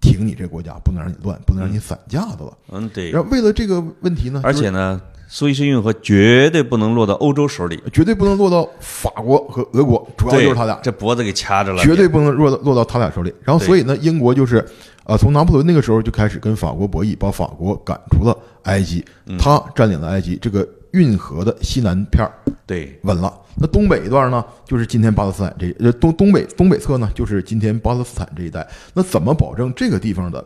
[0.00, 2.56] 挺你这个国家，不能让你乱，不能让你散架子了。
[2.70, 10.78] 嗯对，然后为了这个问题呢，而且呢，苏伊士运河绝对不能落到欧洲手里，绝对不能落到法国和俄国，主要就是他俩。
[10.82, 13.34] 这脖子给掐着了，绝对不能落到落到他俩手里。
[13.42, 14.64] 然后，所以呢，英国就是，
[15.04, 22.32] 呃，从拿破仑那个时候就开始跟法国博弈，把法国赶出了埃及，嗯他占领了埃及这个运河的西南片儿
[22.66, 23.32] 对，稳了。
[23.56, 28.66] 那东北一段呢，就是今天巴勒斯坦这呃东东北东北侧呢，就是今天巴勒斯坦这一带。
[28.92, 30.44] 那怎么保证这个地方的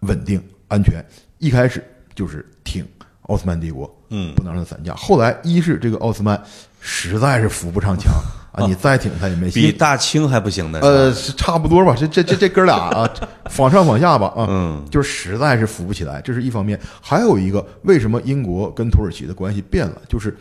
[0.00, 1.04] 稳定安全？
[1.38, 2.86] 一开始就是挺
[3.22, 4.94] 奥斯曼帝国，嗯不能让它散架。
[4.94, 6.40] 后来一是这个奥斯曼
[6.80, 8.12] 实在是扶不上墙
[8.56, 9.60] 啊，你再挺他也没戏。
[9.60, 13.08] 比大清还不行呢，呃，是差不多吧，这这这这哥俩啊，
[13.50, 16.80] 仿上仿下吧啊，嗯，就是实在是扶不起来，这是一方面。
[17.00, 20.00] 还有一个，为什么英国跟土耳其的关系变了？
[20.08, 20.36] 就是，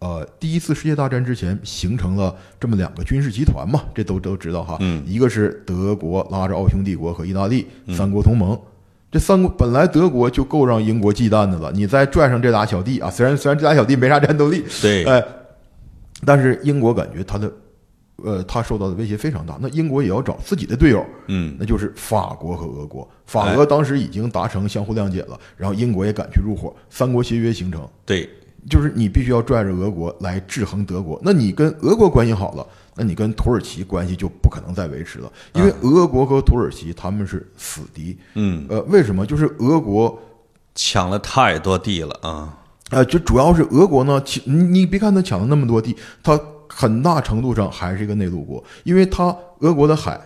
[0.00, 4.76] 呃，第一次世界大战之前形成了这么两个军事集团嘛，这都都知道哈。
[4.80, 8.58] 嗯一个是德国拉着奥匈帝国和意大利三国同盟。
[9.12, 15.22] 这三国本来德国就够让英国忌惮的了，你再拽上这俩小弟啊，虽然虽然这俩小弟没啥战斗力，对，哎，
[16.24, 17.52] 但是英国感觉他的，
[18.16, 19.58] 呃，他受到的威胁非常大。
[19.60, 23.08] 那英国也要找自己的队友，嗯，那就是法国和俄国。
[23.26, 27.88] 法哎俄当时已经达成相互谅解了，然后英国也赶去入伙，三国协约形成。
[28.06, 28.28] 对，
[28.70, 31.20] 就是你必须要拽着俄国来制衡德国。
[31.24, 38.16] 那你跟俄国关系好了，那你跟土耳其关系就不可能再维持了，因为俄国和土耳其他们是死敌。
[38.34, 39.26] 嗯，呃，为什么？
[39.26, 40.16] 就是俄国
[40.74, 42.58] 抢了太多地了啊，
[42.92, 50.18] 呃，就主要是俄国呢，其你你别看他抢了那么多地，他很大程度上还是一个内陆国，因为它俄国的海，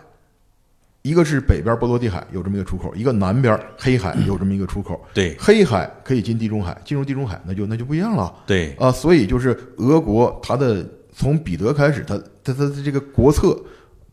[1.03, 5.01] 一个是北边波罗的海有这么一个出口，一个南边黑海有这么一个出口。
[5.13, 13.57] 对黑海可以进地中海，进入地中海那就那就不一样了对，啊、所以就是俄国它的从彼得开始，它它它的这个国策，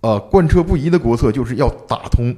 [0.02, 2.36] 呃，贯彻不移的国策就是要打通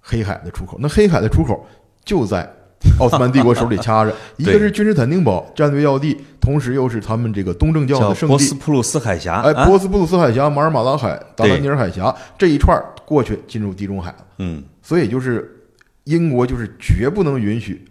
[0.00, 0.76] 黑海的出口。
[0.80, 1.66] 那黑海的出口
[2.04, 2.48] 就在
[3.00, 8.32] 奥斯曼帝国手里掐着， 一个是君士坦丁堡战略要地，同时又是他们这个东正教叫的圣地。
[8.32, 15.54] 波斯普鲁斯海峡，哎，啊波斯普鲁斯海峡、马尔马拉海、达达尼尔海峡这一串过去进入地中海了，嗯，所以就是
[16.04, 17.84] 英国就是绝不能允许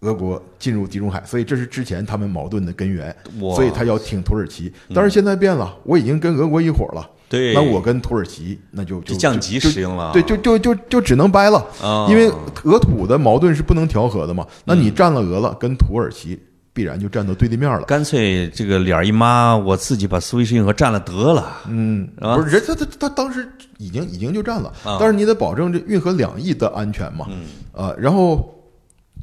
[0.00, 3.14] 俄国进入地中海，所以这是之前他们矛盾的根源，
[3.54, 4.72] 所以他要挺土耳其。
[4.94, 11.64] 但是现在变了，我已经跟俄国一伙了，对，那我跟土耳其那就就就降级就使用了，对，就就就就只能掰了。
[11.80, 12.28] 啊，因为
[12.64, 16.36] 俄土的矛盾是不能调和的嘛，那嗯你占了俄了，跟土耳其
[16.72, 17.82] 必然就站到对立面了。
[17.82, 24.96] 干脆这个脸一抹，我自己把苏伊士运河占了得了，嗯，不是人他他他当时已经已经就占了，啊。
[24.98, 27.26] 但是你得保证这运河两翼的安全嘛。
[27.30, 28.52] 嗯，呃，然后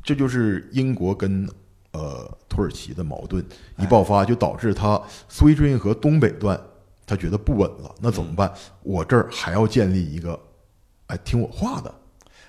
[0.02, 1.46] 这就是英国跟
[1.92, 3.44] 呃土耳其的矛盾
[3.80, 6.58] 一爆发，就导致他苏伊士运河东北段
[7.08, 8.52] 他觉得不稳了，那怎么办？
[8.84, 10.38] 我这儿还要建立一个
[11.08, 11.92] 哎听我话的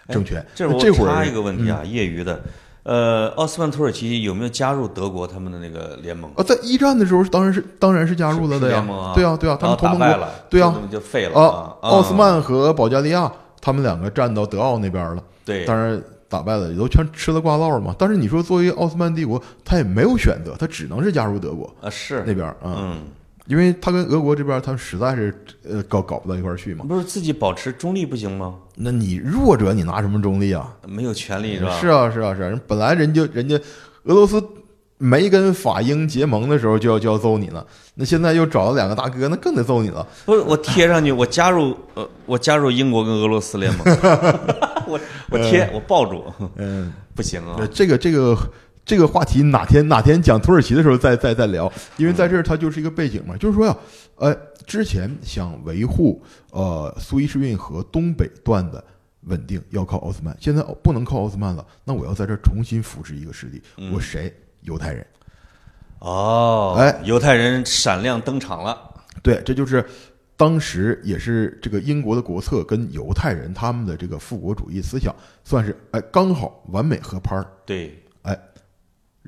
[0.08, 0.44] 政权。
[0.54, 2.42] 这我插一个问题啊，业余的，
[2.82, 6.28] 呃，奥斯曼土耳其有没有加入德国他们的那个联盟？
[6.36, 15.22] 啊，在一战的时候当然是当然是加入了的呀联盟啊，对啊对啊，他们同盟国对啊就废了啊，啊，奥斯曼和保加利亚他们两个站到德奥那边了。
[15.44, 17.94] 对，当然打败了，也都全吃了挂烙了嘛。
[17.98, 23.02] 但是你说作为奥斯曼帝国，他也没有选择，他只能是加入德国啊是那边啊、嗯，
[23.48, 25.34] 因为他跟俄国这边他实在是
[25.68, 26.84] 呃搞搞不到一块儿去嘛。
[26.86, 28.54] 不是自己保持中立不行吗？
[28.76, 30.72] 那你弱者你拿什么中立啊？
[30.86, 31.76] 没有权利是吧？
[31.80, 33.56] 是啊是啊是啊，人本来人家人家
[34.04, 34.40] 俄罗斯
[34.98, 40.06] 没跟法英结盟的时候就要就要揍你了，那现在又找了两个大哥，那更得揍你了。
[40.26, 43.84] 不是我贴上去， 我加入呃，我加入英国跟俄罗斯联盟，
[44.88, 44.98] 我
[45.30, 46.24] 我贴我抱住，
[46.56, 48.36] 嗯，不行啊呃，这个这个
[48.88, 53.76] 这个话题哪天哪天讲土耳其的时候再再再聊，因为在这儿它就是一个背景嘛，就是说呀，
[54.16, 54.34] 呃，
[54.66, 56.22] 之前想维护
[56.52, 58.82] 呃苏伊士运河东北段的
[59.24, 64.32] 稳定要靠奥斯曼，现在不能靠奥斯曼了，那我要在这儿重新扶持一个势力，我谁？
[64.62, 65.06] 犹太人。
[65.98, 68.78] 哦，哎，犹太人闪亮登场了，
[69.22, 69.84] 对，这就是
[70.34, 77.46] 当时也是这个英国的国策跟犹太人他们的这个复国主义思想算是哎刚好完美合拍儿。
[77.66, 78.02] 对，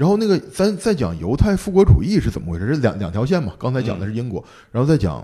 [0.00, 2.66] 然后那个咱再讲犹太复国主义是怎么回事？
[2.68, 3.52] 这两两条线嘛。
[3.58, 5.22] 刚才讲的是英国，然后再讲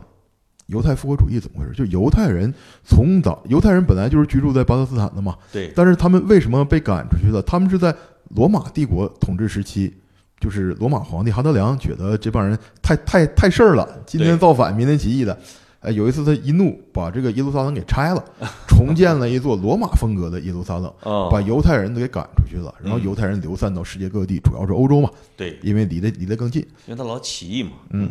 [0.66, 1.72] 犹太复国主义怎么回事？
[1.72, 2.52] 就犹太人
[2.84, 7.40] 从早，犹太人本来就是居住在巴勒斯坦的嘛，对，但是他们为什么被赶出去了？
[7.40, 7.96] 他们是在
[8.34, 9.94] 罗马帝国统治时期，
[10.40, 15.38] 就是罗马皇帝哈德良觉得这帮人太太太事儿了，今天造反，明天起义的。
[15.86, 18.24] 哎，有一次他一怒，把这个耶路撒冷给拆了，
[18.66, 22.74] 重建了一座罗马风格的耶路撒冷， 哦，把犹太人都给赶出去了。
[22.82, 26.60] 然后嗯犹太人流散到世界各地，主要是欧洲嘛，对，因为离得离得更近。
[26.86, 28.10] 因为他老起义嘛，嗯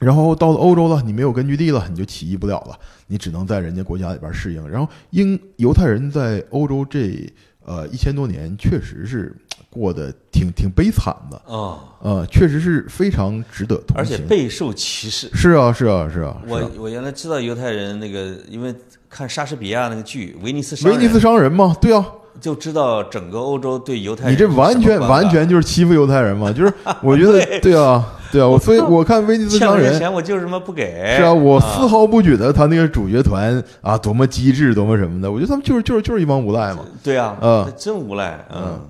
[0.00, 4.68] 然后到了欧洲了，你没有根据地了，你就起义不了了，你只能在人家国家里边适应。
[4.68, 7.28] 然后英犹太人在欧洲这
[7.68, 9.30] 呃一千多年，确实是
[9.68, 14.18] 过得挺挺悲惨的，哦，呃，确实是非常值得同情而且。
[14.24, 15.28] 备受歧视。
[15.34, 18.74] 是啊，是啊，是啊，是我啊我原来知道犹太人那个，因为
[19.10, 22.06] 看莎士比亚那个剧《威尼斯商人》，威尼斯商人嘛，对啊，
[22.40, 29.92] 就知道整个欧洲对犹太人你这完全完全就是欺负犹太人嘛，就是我觉得 对啊，对啊，我所以我看威尼斯商人。
[29.92, 31.16] 这钱我就是什么不给。
[31.16, 35.30] 是啊，我丝毫不觉得他那个主角团啊多么机智，多么什么的。
[35.30, 36.80] 我觉得他们就是就是就是一帮无赖嘛。
[37.02, 38.80] 对啊，嗯真无赖，嗯。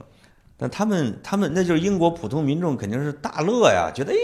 [0.60, 4.16] 但他们他们那就是英国普通民众肯定是大乐呀，觉得哎，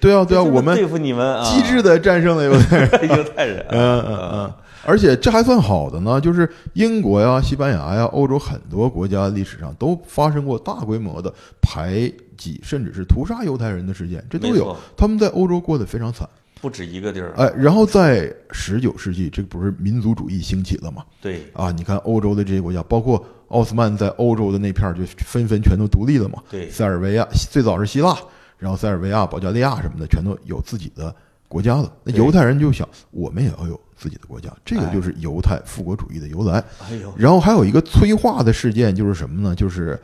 [0.00, 2.90] 对啊，对啊，我们对付你们啊，机智的战胜了犹太人。
[3.18, 4.52] 犹太人，嗯嗯嗯。
[4.86, 14.76] 而且这还算好的呢，就是英国呀、西班牙呀、欧洲很多国家历史上都发生过大规模的排挤，甚至是屠杀犹太人的事件，这都有。
[14.96, 16.28] 他们在欧洲过得非常惨。
[16.60, 21.04] 不止一个地儿，哎，然后在十九世纪，这不是民族主义兴起了吗？
[21.20, 26.42] 对，啊，你看欧洲的这些国家，包括奥斯曼在欧洲的那片儿，就纷纷全都独立了嘛。
[26.50, 28.16] 对塞尔维亚最早是希腊，
[28.56, 31.14] 然后塞尔维亚、保加利亚什么的，全都有自己的
[31.48, 31.92] 国家了。
[32.02, 36.64] 那犹太人就想，我们也要有自己的国家，这个哎就是犹太复国主义的由来。
[36.88, 39.54] 哎呦，然后还有一个催化的事件，就是什么呢？
[39.54, 40.00] 就是，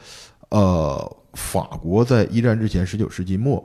[0.50, 3.64] 呃，法国在一战之前，十九世纪末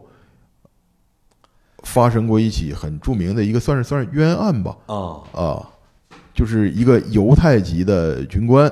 [1.84, 5.22] 发生过一起很著名的一个算是算是冤案吧，啊。
[5.34, 5.70] 啊，
[6.34, 8.72] 就是一个犹太籍的军官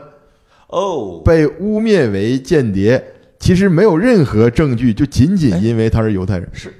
[0.67, 3.03] 哦，被污蔑为间谍，
[3.39, 6.49] 其实没有任何证据，就仅仅因为他是犹太人。
[6.53, 6.73] 是。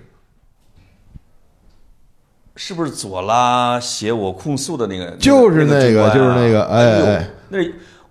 [2.56, 5.10] 是不是左拉写我控诉的那个？
[5.18, 7.58] 就是那个就是那个哎那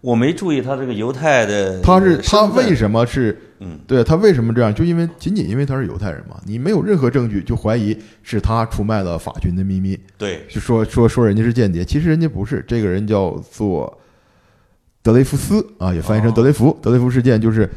[0.00, 3.40] 我没注意他这个犹太的他是他为什么是？
[3.64, 4.74] 嗯，对他为什么这样？
[4.74, 13.96] 就因为仅仅因为他是犹太人嘛，你没有任何证据就怀疑是他出卖了法军的秘密，对就说说说人家是间谍，其实人家不是，这个人叫做
[15.00, 16.76] 德雷福斯啊，也翻译成德雷福。
[16.82, 17.70] 德雷福事件就是，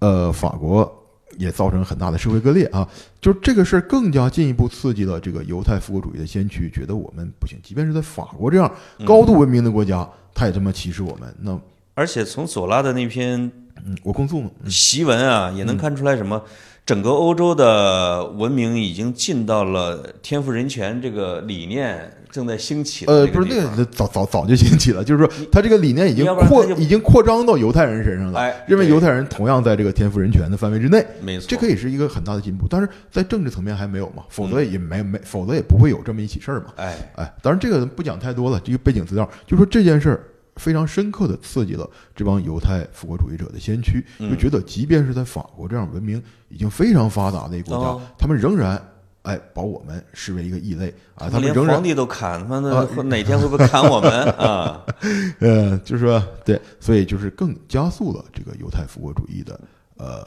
[0.00, 0.90] 呃，法国
[1.38, 2.86] 也造成很大的社会割裂啊，
[3.20, 8.70] 就这个事儿更加进一步刺激了这个犹太复国主义的先驱，觉得我们不行，即便是在法国这样
[9.06, 11.58] 高度文明的国家，他也这么歧视我们，那
[11.94, 13.50] 而且从左拉的那篇
[13.86, 16.42] 嗯，我控诉嘛，檄文啊，也能看出来什么？
[16.86, 34.50] 整个欧洲的文明已经进到了天赋人权这个理念正在兴起呃，不是那个早早早就兴起了，就是说他这个理念已经扩已经扩张到犹太人身上了，哎认为犹太人同样在这个天赋人权的范围之内，没错，这可以是一个很大的进步，但是在政治层面还没有嘛，否嗯。
[34.50, 36.72] 则也没没，否则也不会有这么一起事儿嘛。
[36.76, 40.24] 哎，哎，当然这个不讲太多了，这个背景资料就说这件事儿
[40.60, 48.80] 非常深刻的刺激了这帮犹太复国主义者的先驱，嗯就觉得即便是在法国这样文明已经非常发达的一个国家，哦他们仍然
[49.22, 54.84] 哎把我们视为一个异类啊，他们连皇帝都砍，他妈的哪天会不会砍我们啊？
[55.40, 59.58] 呃，就是说对，所以就是更加速了这个犹太复国主义的
[59.96, 60.26] 呃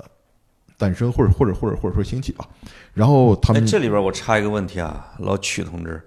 [0.77, 2.47] 诞生，或者或者或者或者说兴起吧。
[2.93, 6.01] 然后他哎，们这里边我插一个问题啊，老曲同志，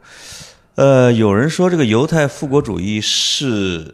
[0.76, 3.92] 呃，有人说这个犹太复国主义是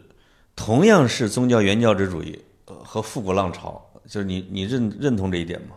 [0.55, 5.77] 同样是宗教原教旨主义呃和复古浪潮，就是你你认认同这一点吗？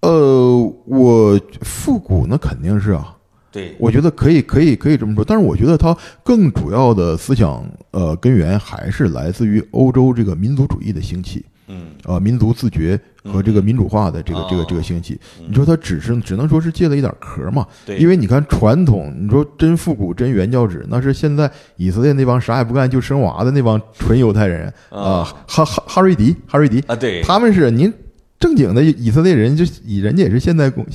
[0.00, 3.16] 呃，我复古那肯定是啊，
[3.50, 15.18] 对，我觉得可以可以可以这么说，但是我觉得它更主要的思想呃根源还是来自于欧洲这个民族主义的兴起，嗯，呃，民族自觉和这个民主化的这个这个哦这个兴起。
[15.46, 17.66] 你说它只是只能说是借了一点壳嘛？
[17.84, 27.92] 对，因为你看传统，你说真复古真原教旨，那是现在以色列那帮啥也不干就生娃的那帮纯犹太人啊，哈哈哈瑞迪哈瑞迪，啊，对，他们是您
[28.38, 30.86] 正经的以色列人，就以人家也是现代公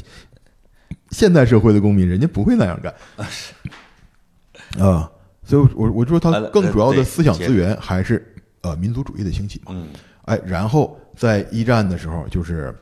[1.09, 2.93] 现代社会的公民，人家不会那样干
[4.85, 5.09] 啊。
[5.43, 8.23] 所以我我就说他更主要的思想资源还是
[8.61, 9.71] 呃民族主义的兴起嘛。
[9.71, 9.87] 嗯
[10.25, 12.73] 哎，然后在一战的时候，就是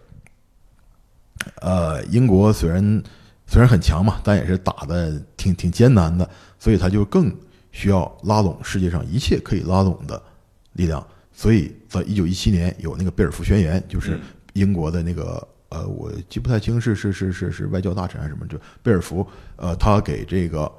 [1.59, 3.03] 呃，英国虽然
[3.47, 6.29] 虽然很强嘛，但也是打的挺挺艰难的，
[6.59, 7.35] 所以他就更
[7.71, 10.21] 需要拉拢世界上一切可以拉拢的
[10.73, 11.03] 力量。
[11.33, 14.21] 所以在一九一七年有那个贝尔福宣言，就是嗯
[14.53, 20.71] 英国的那个呃，我记不太清是是是是是外交大臣还是什么，就贝尔福呃，他给这个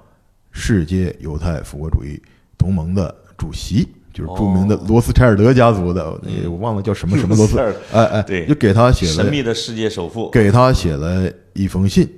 [0.52, 2.22] 世界犹太复国主义
[2.56, 3.88] 同盟的主席。
[4.18, 4.84] 就是著名的哦。
[4.88, 8.46] 罗斯柴尔德家族的，我忘了叫什么什么罗斯罗斯，哎哎，对。
[8.46, 12.08] 就给他写了神秘的世界首富，给他写了一封信，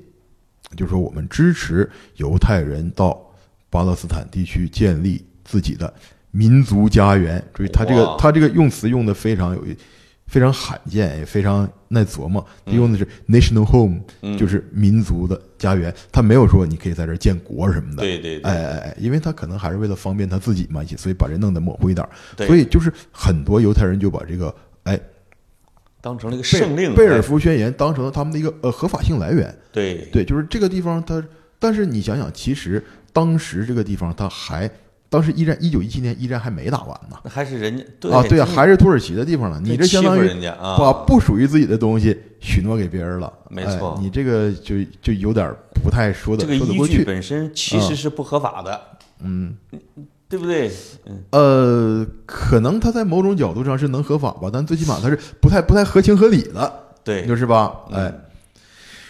[0.75, 3.21] 就说我们支持犹太人到
[3.69, 5.93] 巴勒斯坦地区建立自己的
[6.31, 7.43] 民族家园。
[7.53, 9.63] 注意，他这个他这个用词用的非常有
[10.31, 12.47] 非常罕见，也非常耐琢磨。
[12.67, 15.93] 用的是 national home，、嗯就是民族的家园。
[16.13, 18.03] 他没有说你可以在这儿建国什么的。
[18.03, 22.11] 对对对，哎哎哎，因为他可能还是为了方便他自己嘛，所以把这弄得模糊一点儿。
[22.37, 24.55] 对所以就是很多犹太人就把这个
[24.85, 24.99] 哎
[26.01, 29.53] 当成了一个圣令，贝尔哎福宣言当成了他们的一个呃合法性来源。
[29.73, 31.21] 对对，就是这个地方它，
[31.59, 32.81] 但是你想想，其实
[33.13, 34.71] 当时这个地方它还，
[35.11, 37.19] 当时一战一九一七年一战还没打完呢。
[37.25, 39.61] 那还是人家对啊，对啊，还是土耳其的地方呢。
[39.63, 40.31] 你这相当于
[40.79, 43.31] 把不属于自己的东西许诺给别人了。
[43.51, 45.53] 没错哎你这个就就有点
[45.83, 47.05] 不太说的这个依据说得过去。
[47.05, 48.81] 本身其实是不合法的，
[49.23, 49.57] 嗯，
[50.29, 50.71] 对不对？
[51.07, 57.75] 嗯，呃，可能他在某种角度上是能合法吧，但最起码他是不太不太合情合理的，对，就是吧？
[57.91, 58.15] 嗯哎，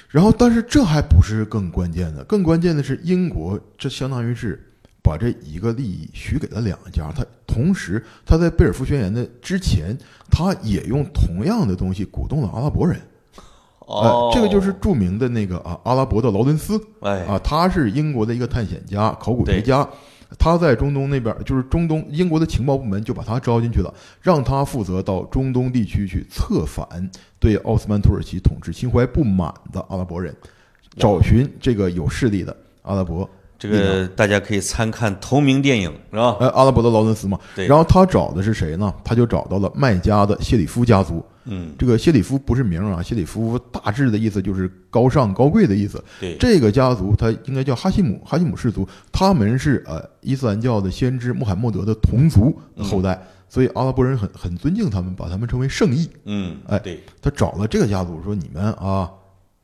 [0.08, 4.69] 然后，但是这还不是更关键的，更关键的是英国，这相当于是
[5.02, 7.10] 把这一个利益许给了两家。
[7.14, 9.96] 他同时，他在贝尔福宣言的之前，
[10.30, 13.00] 他也用同样的东西鼓动了阿拉伯人。
[13.78, 19.88] 哦呃，，这个就是著名的那个啊，阿拉伯的劳伦斯哎，啊，他是英国的一个探险家、考古学家。
[20.38, 30.32] 他在中东那边，就是中东英国的情报部门就把他招进去了，让他负责到中东地区去策反对奥斯曼土耳其统治心怀不满的阿拉伯人，
[30.96, 33.28] 找寻这个有势力的阿拉伯
[33.60, 36.34] 这个大家可以参看同名电影是吧？
[36.40, 37.38] 呃，阿拉伯的劳伦斯嘛。
[37.54, 38.92] 对然后他找的是谁呢？
[39.04, 41.22] 他就找到了麦家的谢里夫家族。
[41.44, 46.02] 嗯，这个谢里夫不是名儿啊，谢里夫大致的意思就是高尚、高贵的意思。
[46.18, 56.08] 对，这个家族他应该叫哈希姆，哈希姆氏族，他们是呃伊斯兰教的先知穆罕默德的同族的后代，所以阿拉伯人很很尊敬他们，把他们称为圣裔。
[56.24, 59.10] 嗯，哎对他找了这个家族说：“你们啊，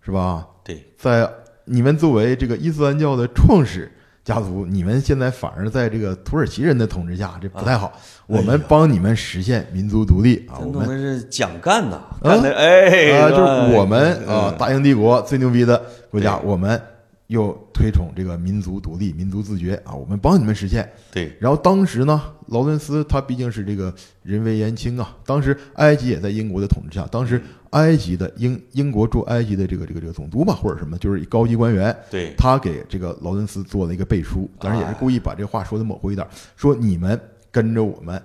[0.00, 0.46] 是吧？
[0.64, 1.30] 对，在
[1.66, 3.90] 你们作为这个伊斯兰教的创始
[4.24, 7.92] 家族，你们现在反而在这个土耳其人的统治下，这不太好。
[8.26, 10.58] 我们帮你们实现民族独立啊！
[10.58, 16.80] 我们是蒋干呐，干的哎，啊，就是我们啊，嗯大英帝国最牛逼的国家，我们
[17.28, 20.88] 又推崇这个民族独立、民族自觉啊，我们帮你们实现。
[21.12, 37.20] 对，然后当时呢，劳伦斯他毕竟是这个人微言轻啊，当时埃及也在英国的统治下，当时埃及的英英国驻埃及的这个这个这个总督吧，或者什么，就是高级官员，对，他给这个劳伦斯做了一个背书，当然也是故意把这话说的模糊一点，说你们
[37.50, 38.22] 跟着我们，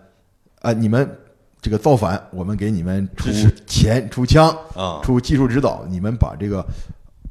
[0.62, 1.10] 啊、你们
[1.60, 3.30] 这个造反，我们给你们出
[3.66, 6.66] 钱、出枪、啊，出技术指导，你们把这个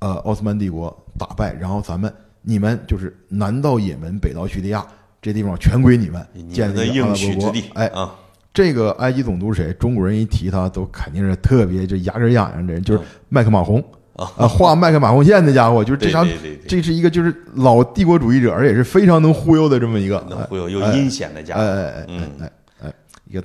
[0.01, 2.11] 呃奥斯曼帝国打败，然后咱们
[2.41, 4.83] 你们就是南到也门，北到叙利亚，
[5.21, 7.71] 这地方全归你们，建立一个阿拉伯国之地，。
[7.75, 8.15] 哎，啊，
[8.55, 9.71] 这个埃及总督是谁？
[9.75, 13.79] 中国人一提他都肯定是特别就牙根痒痒的人，就是麦克马洪
[14.17, 16.27] 啊啊，画麦克马洪线那家伙，就是这对场
[16.67, 22.53] 这是一个就是老帝国主义者，而且是非常能忽悠的这么一个，能忽悠又哎阴险的家伙，哎哎哎哎
[22.85, 22.93] 哎，
[23.27, 23.45] 一个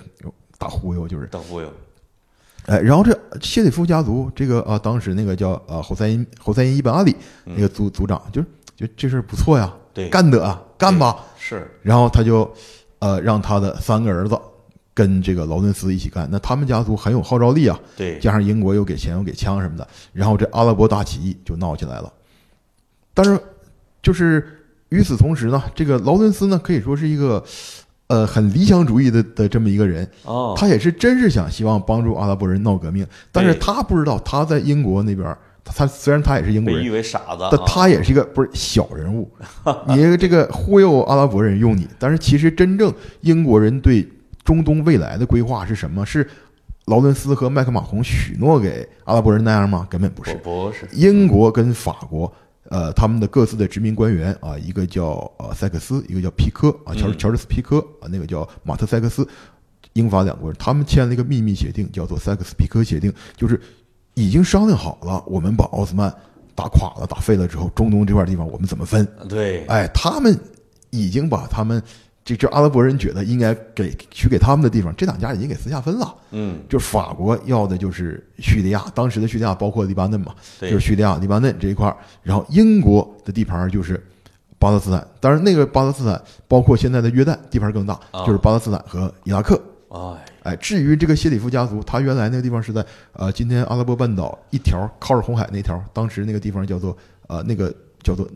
[0.58, 1.68] 大忽悠就是，大忽悠，
[2.66, 12.52] 哎，然后这谢里夫家族这个啊，当时那个叫啊侯赛因侯赛因伊本阿里那个族族长，就是就这事儿不错呀，嗯对，干得啊，干吧，是，然后他就
[13.00, 14.38] 呃让他的三个儿子
[14.94, 22.12] 跟这个劳伦斯一起干，那他们家族很有号召力啊，对，加上英国又给钱又给枪什么的，然后这阿拉伯大起义就闹起来了。
[23.14, 23.40] 但是，
[24.02, 27.44] 就是与此同时呢，这个劳伦斯呢可以说是一个
[28.08, 35.26] 呃很理想主义的的这么一个人，哦，他也是真是想希望帮助阿拉伯人闹革命，但是他不知道他在英国那边，
[35.64, 39.30] 他他虽然他也是英国人，被誉为傻子，但啊他也是一个不是小人物，
[39.90, 44.08] 你这个忽悠阿拉伯人用你，但是其实真正英国人对
[44.44, 46.06] 中东未来的规划是什么？
[46.06, 46.28] 是
[46.86, 49.88] 劳伦斯和麦克马洪许诺给阿拉伯人那样吗？
[49.90, 50.36] 根本不是。
[50.36, 52.32] 不是，英国跟法国，
[52.70, 57.18] 呃，他们的各自的殖民官员啊，一个叫呃塞克斯，一个叫皮科啊，乔嗯。
[57.18, 59.28] 乔治斯皮科啊，那个叫马特塞克斯，
[59.94, 63.62] 英法两国人，他们签了一个秘密协定，叫做塞克斯皮科协定，就是
[64.16, 66.12] 已经商量好了，我们把奥斯曼
[66.56, 69.08] 打垮了、打废了之后，中东这块地方我们怎么分？
[69.30, 70.38] 对，哎，他们
[70.90, 71.82] 已经把他们
[72.26, 76.14] 这这阿拉伯人觉得应该给许给他们的地方，这两家已经给私下分了。
[76.32, 81.96] 嗯，就是法国要的就是叙利亚，当时的叙利亚包括黎巴嫩嘛，对就是叙利亚、黎巴嫩这一块儿。
[82.24, 84.04] 然后英国的地盘就是
[84.58, 89.62] 巴勒斯坦，当然那个巴勒斯坦包括现在的约旦地盘更大，啊就是巴勒斯坦和伊拉克。
[89.90, 96.98] 哎，哎，至于这个谢里夫家族，他原来那个地方是在呃今天阿拉伯半岛一条靠着红海那条，当时那个地方叫做
[97.28, 98.28] 呃那个叫做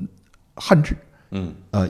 [0.55, 0.95] 汉治，
[1.31, 1.89] 嗯，呃，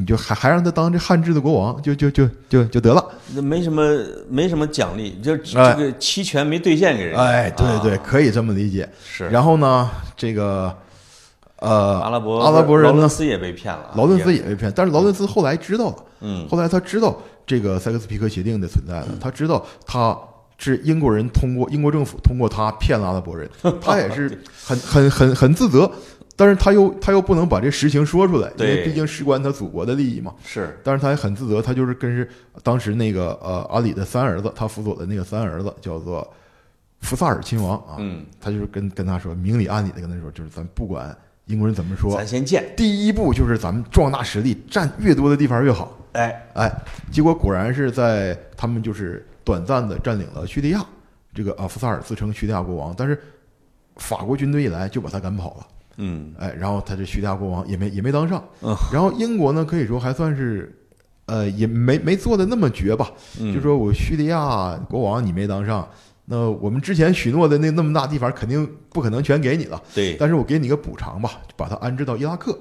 [0.00, 3.04] 你就还还让他当这汉制的国王，就就就就就得了。
[3.34, 3.82] 那没什么
[4.30, 7.20] 没什么奖励，就哎这个期权没兑现给人家。
[7.20, 8.88] 哎，对对，啊可以这么理解。
[9.04, 9.26] 是。
[9.28, 10.72] 然后呢，这个
[11.56, 20.16] 呃，阿拉伯阿拉伯人劳伦，斯也被骗了啊，劳伦斯也被骗，但是劳伦斯后来知道了，嗯后来他知道这个塞克斯皮克协定的存在了，他知道他
[20.58, 23.50] 是英国人通过英国政府通过他骗了阿拉伯人，
[23.82, 25.90] 他也是很很很很自责，
[26.38, 30.32] 但是他又他又不能把这实情说出来，因为毕竟事关他祖国的利益嘛。
[30.44, 32.28] 是但是他也很自责，他就是跟是
[32.62, 36.32] 当时那个呃阿里的三儿子，他辅佐的那个三儿子叫做
[37.00, 41.12] 福萨尔亲王啊，嗯，他就是跟跟他说明里暗里的跟他说，就是咱不管
[41.46, 42.72] 英国人怎么说咱，先见。
[42.76, 45.92] 第一步就是咱们壮大实力，占越多的地方越好。
[46.12, 46.72] 哎，哎，
[47.10, 50.86] 结果果然是在他们就是短暂的占领了叙利亚，
[51.34, 53.20] 这个啊福萨尔自称叙利亚国王，但是
[53.96, 55.66] 法国军队一来就把他赶跑了。
[55.98, 56.32] 嗯。
[56.38, 58.74] 哎，然后他这叙利亚国王也没也没当上，嗯。
[58.92, 60.74] 然后英国呢可以说还算是，
[61.26, 65.86] 呃，也没没做的那么绝吧，嗯，就说我叙利亚国王你没当上，
[66.24, 72.58] 那我们之前许诺的那那么大地方肯定不可能全给你了，对，但是我给你个补偿吧，就把它安置到伊拉克，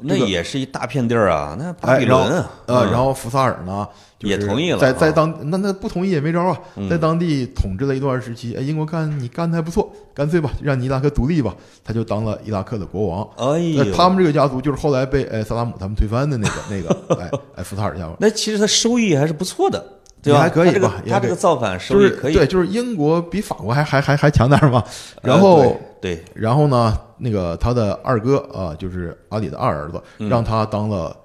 [0.00, 2.90] 那也是一大片地儿啊，那巴比伦啊，呃，嗯。
[2.90, 3.86] 然后福萨尔呢
[4.18, 6.88] 就是也同意了在在啊当那那不同意也没招啊，嗯。
[6.88, 13.28] 在当地统治了一段时期，哎，英国看你干的还不错，干脆吧，让你伊拉克独立吧，他就当了伊拉克的国王。
[13.36, 13.60] 哎
[13.94, 19.84] 他们这个家族就是后来被哎萨达姆他们推翻的那个那个 哎哎福萨尔家族，那其实他收益还是不错的，
[20.22, 20.38] 对吧？
[20.38, 21.78] 也还可以他这个吧他这个造反
[22.10, 22.34] 可以。
[22.34, 24.82] 对，就是英国比法国还还还还强点儿嘛。
[25.22, 25.62] 呃然后
[26.00, 31.16] 对对，然后呢，那个他的二哥啊，就是阿里的二儿子，嗯让他当了，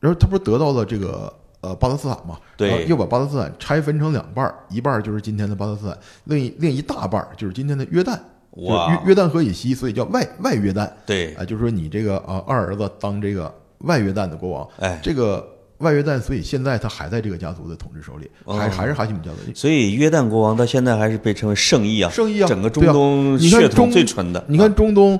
[0.00, 2.38] 然后他不是得到了这个呃巴勒斯坦嘛？
[2.56, 8.18] 对又把巴勒斯坦拆分成两半儿，一半儿就是今天的巴勒斯坦，另一另一大半儿就是今天的约旦。
[8.54, 15.46] 就是哇约约旦河以西，所以叫外外约旦对，啊，就是说你这个啊二儿子当这个外约旦的国王，哎，这个
[15.78, 19.52] 外约旦，所以现在他还在这个家族的统治手里，还哦还是哈希姆家族。
[19.54, 24.44] 所以约旦国王到现在还是被称为圣裔啊，圣裔啊整个中东你看血统中最纯的。
[24.48, 25.18] 你看中东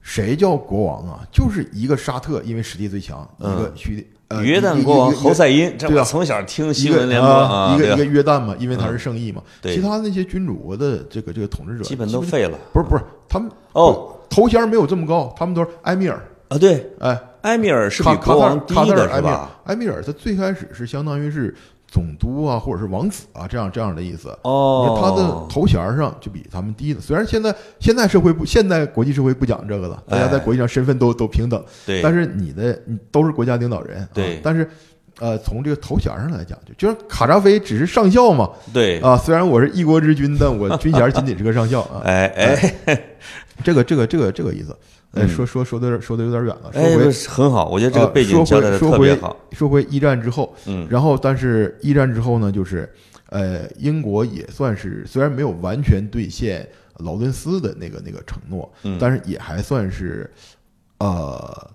[0.00, 1.20] 谁叫国王啊？
[1.32, 9.42] 就是一个沙特，因为实力最强，一嗯个叙呃约旦国王侯赛因，这对啊我从小听新闻联播啊，一个一个约旦嘛，因为他是圣裔嘛。
[9.60, 12.56] 对其他那些君主国的这个这个统治者基本都废了。
[12.72, 16.24] 不是不是，他们哦头衔没有这么高，他们都是埃米尔。
[16.48, 21.54] 啊，对，哎，埃米尔是比卡卡塔尔国王低卡塔尔的是埃米尔吧？，埃米尔他最开始是相当于是
[21.86, 24.28] 总督啊，或者是王子啊，这样这样的意思。
[24.28, 26.98] 你哦看，他的头衔上就比他们低呢。
[27.00, 34.68] 虽然现在现在社会不，现在国际社会不讲这个了，大家在哎国际上身份都都平等，对，但是你的你都是国家领导人，啊对但是。
[35.18, 43.04] 呃，从这个头衔上来讲，就就是卡扎菲只是上校嘛，对，啊，虽然我是一国之君，但我军衔仅仅是个上校啊， 哎哎
[43.64, 44.76] 这个这个这个这个意思。
[45.12, 45.28] 哎，嗯。
[45.28, 49.36] 说说说的说的有点远了，说哎，回哎很好，我觉得这个呃背景交代的说回说回特别好。
[49.52, 52.88] 说回一战之后，嗯，然后，但是一战之后呢，就是，
[53.30, 58.98] 呃，英国也算是虽然没有完全兑现劳伦斯的那个那个承诺，嗯。
[59.00, 60.30] 但是也还算是，
[60.98, 61.70] 呃，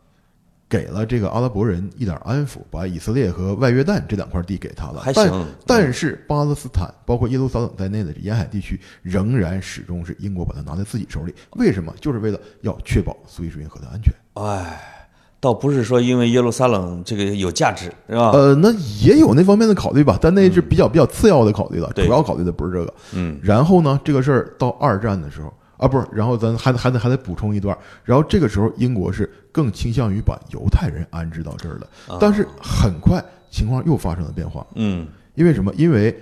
[0.72, 5.03] 给了这个阿拉伯人一点安抚，把以色列和外约旦这两块地给他了。
[5.13, 11.36] 但但是巴勒斯坦，包括耶路撒冷在内的沿海地区，仍然始终是英国把它拿在自己手里。
[11.57, 11.93] 为什么？
[11.99, 14.13] 就是为了要确保苏伊士运河的安全。
[14.36, 15.09] 哎，
[15.41, 18.32] 倒不是说因为耶路撒冷这个有价值，是吧？
[18.32, 18.72] 呃，那
[19.03, 22.93] 也有那方面的考虑吧，但那是比较比较次要的考虑了，对主要考虑的不是这个。
[23.13, 33.19] 嗯，然后呢，这个事儿到二战的时候啊，不是，然后咱还得还得还得补充一段，然后这个时候英国是更倾向于把犹太人安置到这儿的，啊但是很快
[33.49, 35.73] 情况又发生了变化，嗯，因为什么？
[35.73, 36.15] 因为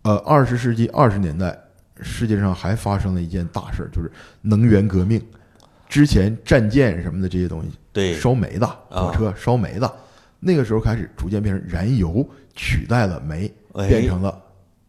[0.00, 1.56] 呃，二十世纪二十年代，
[2.00, 5.22] 世界上还发生了一件大事儿，就是能源革命。
[5.88, 9.92] 之前战舰什么的这些东西，对，烧煤的火车烧煤的，
[10.40, 14.42] 那个时候开始逐渐变成燃油取代了煤，哎变成了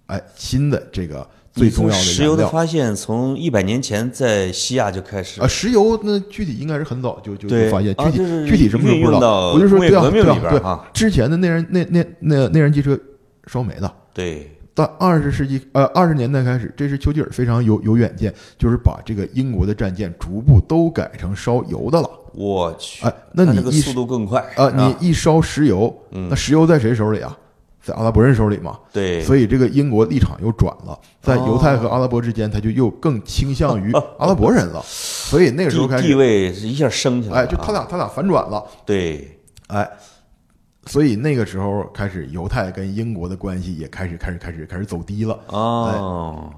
[0.08, 1.28] 哎新的这个
[1.58, 2.36] 最重要的石油。
[2.36, 9.54] 的发现从一百年前在西亚就开始啊，石油那具体应该是很早就就对就发现，具体、具体什么时候不知道。
[9.54, 12.98] 我就说对啊工业革命对啊对啊之前的内燃内内那内燃机车
[13.48, 22.10] 烧煤的，对到二十世纪呃二十年代开始，这是丘吉尔非常有有远见，就是把这个英国的战舰逐步都改成烧油的了。
[22.34, 27.36] 我去，哎，那你一速度更快啊，你一烧石油，那石油在谁手里啊？
[27.88, 28.78] 在阿拉伯人手里嘛。
[28.92, 34.82] 对，所以这个英国立场又转了，在犹太和阿拉伯之间，他就又更倾向于阿拉伯人了。
[34.86, 39.40] 所以那个时候地地开始，位是一下升起来了啊，哎，就他俩他俩反转了，对。
[39.68, 39.90] 哎，
[40.86, 45.38] 所以那个时候开始，犹太跟英国的关系也开始开始开始开始走低了。
[45.48, 46.52] 哦，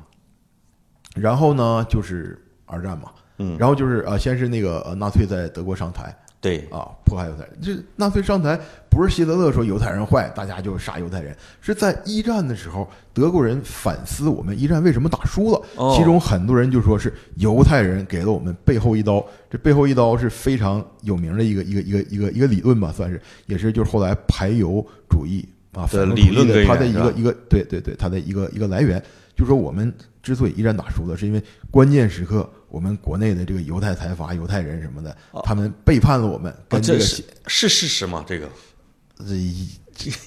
[1.15, 3.57] 然后呢，就是二战嘛，嗯。
[3.57, 6.67] 然后就是呃，先是那个呃纳粹在德国上台对。
[6.71, 7.57] 啊，迫害犹太人。
[7.61, 8.59] 这纳粹上台
[8.89, 15.95] 不是希特勒说犹太人坏，大家就杀犹太人，是在一战的时候，德国人反思我们一战为什么打输了，哦。
[15.97, 19.25] 其中很多人就说是犹太人给了我们背后一刀。
[19.49, 23.19] 这背后一刀是非常有名的一个一个一个一个一个理论吧，算是。
[23.47, 29.03] 也是就是后来排犹主义啊的反犹主义理论的它的一个一个对对对它的一个一个来源，
[29.35, 38.24] 就说我们之所以一战打输了，是因为关键时刻我们国内的这个犹太财阀、犹太人什么的，他们背叛了我们，啊跟这个这是是事实吗？
[38.28, 38.47] 这个
[39.28, 39.67] 这一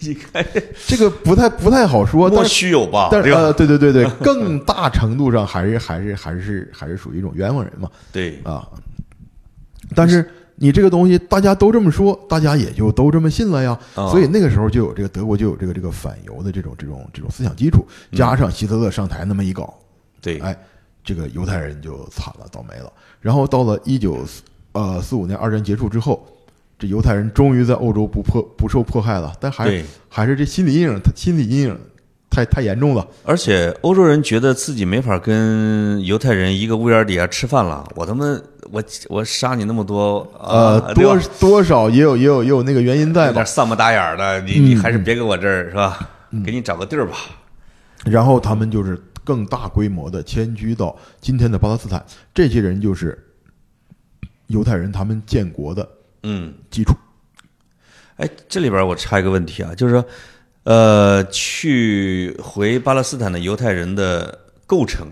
[0.01, 0.45] 一看
[0.87, 3.09] 这个不太不太好说，莫但是须有吧？
[3.11, 8.69] 但是呃，对对对对， 更大程度上还是还是还是还是属于一种冤枉人嘛对啊。
[9.95, 13.79] 但是你这个东西大家都这么说，大家也就都这么信了呀。
[13.95, 19.73] 啊所以那个时候就有这个德国就有这个这个反犹的这种这种这种思想基础，加上希特勒上台那么一搞，
[20.21, 20.57] 对哎，
[21.05, 22.93] 这个犹太人就惨了，倒霉了。
[23.21, 24.25] 然后到了一九
[24.73, 26.27] 呃四五年二战结束之后，
[26.79, 31.79] 这犹太人终于在欧洲不迫不受迫害了，但还对，还是这心理阴影，他心理阴影
[32.31, 33.07] 太太严重了。
[33.25, 38.25] 而且欧洲人觉得自己没法跟犹太人一个屋檐底下吃饭了，我他妈
[38.71, 43.47] 我我杀你那么多呃，多多少也有也有也有那个原因在吧有点。
[43.47, 46.09] 丧不打眼儿的，你嗯你还是别给我这儿是吧？
[46.45, 47.17] 给你找个地儿吧。
[48.05, 52.05] 然后他们就是更大规模的迁居到今天的巴勒斯坦，
[52.35, 53.19] 这些人就是
[54.49, 55.89] 犹太人他们建国的
[56.23, 56.95] 嗯，基础。
[58.17, 60.05] 哎，这里边我插一个问题啊，就是说，
[60.65, 65.09] 呃，去回巴勒斯坦的犹太人的构成，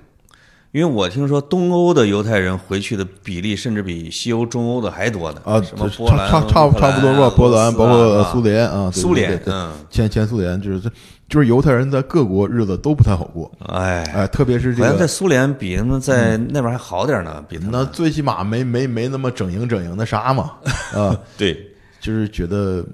[0.72, 5.42] 因为我听说东欧的犹太人回去的比例甚至比西欧、中欧的还多呢。
[5.44, 9.72] 啊，什么差波兰、差差乌克兰差不多吧，波兰包括苏联啊，苏联嗯。
[9.90, 10.90] 前前苏联就是这
[11.28, 20.52] 就是犹太人在各国日子都不太好过，哎，哎，特别是这好像在，苏联比他们在那边还好点呢，比他们那最起码没没没那么整营整营的杀嘛，
[20.94, 21.56] 啊，对，
[22.00, 22.84] 就是觉得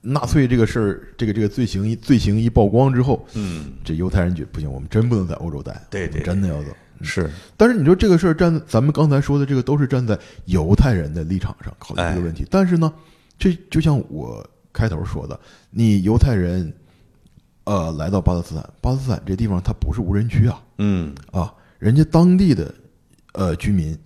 [0.00, 6.68] 纳粹这个事儿，这个这个罪行一罪行一曝光之后，嗯，这犹太人觉得不行，我们真不能在欧洲待，对真的要走。
[7.02, 12.46] 是，但是你说这个事儿站，咱们刚才说的这个都是站在犹太人的立场上考虑这个问题。
[12.50, 12.92] 但是呢，
[13.38, 15.38] 这就像我开头说的，
[15.70, 16.72] 你犹太人，
[17.64, 22.74] 呃，来到巴勒斯坦，巴勒斯坦这地方它不是无人区啊，嗯，啊，人家当地的
[23.32, 23.96] 呃居民，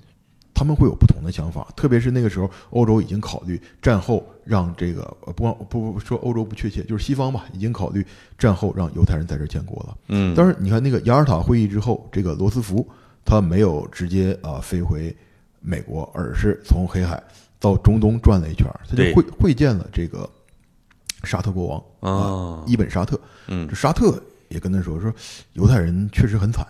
[0.60, 8.06] 他们会有不同的想法，特别是那个时候，欧洲已经考虑战后让这个呃不光不不不说欧洲不确切，就是西方吧，已经考虑
[8.36, 9.96] 战后让犹太人在这儿建国了。
[10.08, 12.86] 嗯，但是，你看那个雅尔塔会议之后，这个罗斯福
[13.24, 15.16] 他没有直接啊、飞回
[15.62, 17.22] 美国，而是从黑海
[17.58, 20.28] 到中东转了一圈儿，他就会会见了这个
[21.24, 22.62] 沙特国王哦。
[22.62, 23.18] 啊伊本沙特。
[23.48, 23.66] 嗯。
[23.66, 25.10] 这沙特也跟他说说，
[25.54, 26.66] 犹太人确实很惨，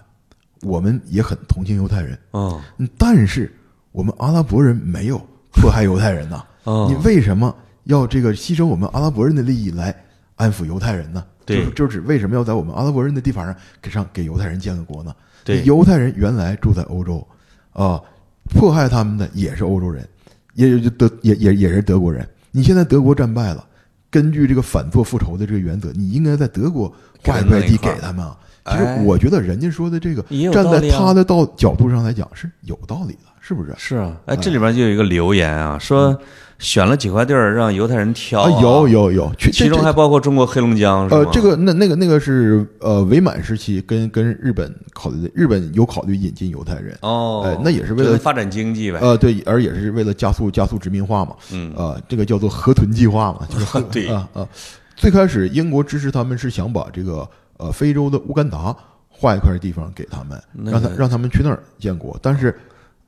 [0.62, 2.62] 我们也很同情犹太人，哦。
[2.78, 3.52] 嗯但是
[3.92, 5.20] 我们阿拉伯人没有
[5.52, 6.44] 迫害犹太人呐。
[6.64, 9.94] 哦，你为什么要这个牺牲我们阿拉伯人的利益来
[10.36, 11.24] 安抚犹太人呢？
[11.46, 15.14] 对就是就是指为什么要在我们阿拉伯人的地方上给上给犹太人建个国呢？
[15.42, 17.26] 对犹太人原来住在欧洲，
[17.72, 18.00] 啊、
[18.44, 20.06] 迫害他们的也是欧洲人，
[20.54, 22.28] 也就德也也也是德国人。
[22.52, 23.66] 你现在德国战败了，
[24.10, 26.88] 根据这个反作复仇的这个原则，你应该在德国
[27.24, 28.38] 划一块地给他们啊。
[28.66, 30.22] 其实哎我觉得人家说的这个
[30.52, 33.74] 站在他的道角度上来讲是有道理的，是不是？
[33.76, 36.16] 是啊，哎，这里边就有一个留言啊，说
[36.60, 51.72] 选了几块地儿让犹太人挑啊，有有有，去其中还包括中国黑龙江，是呃，这个那那个那个是呃伪满时期跟跟日本考虑的，日本有考虑引进犹太人，哦哎，那也是为了发展经济呗，呃对，而也是为了加速加速殖民化嘛，嗯。
[51.76, 54.06] 呃，这个叫做河豚计划嘛，就是河 对。
[54.06, 54.46] 啊啊，
[54.94, 58.76] 最开始英国支持他们是想把这个呃非洲的乌干达
[59.08, 60.38] 划一块地方给他们，
[60.70, 62.54] 让他让他们去那儿建国，但是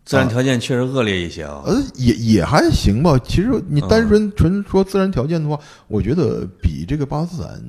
[0.05, 1.63] 自然条件确实恶劣一些啊。
[1.65, 3.19] 呃，也也还行吧。
[3.25, 7.63] 其实你单纯纯说自然条件的话，我觉得比这个巴基斯坦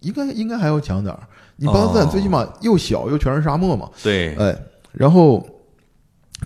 [0.00, 1.20] 应该应该还要强点儿。
[1.56, 4.56] 你巴基斯坦最起码又小又全是沙漠嘛，对，哎，
[4.92, 5.46] 然后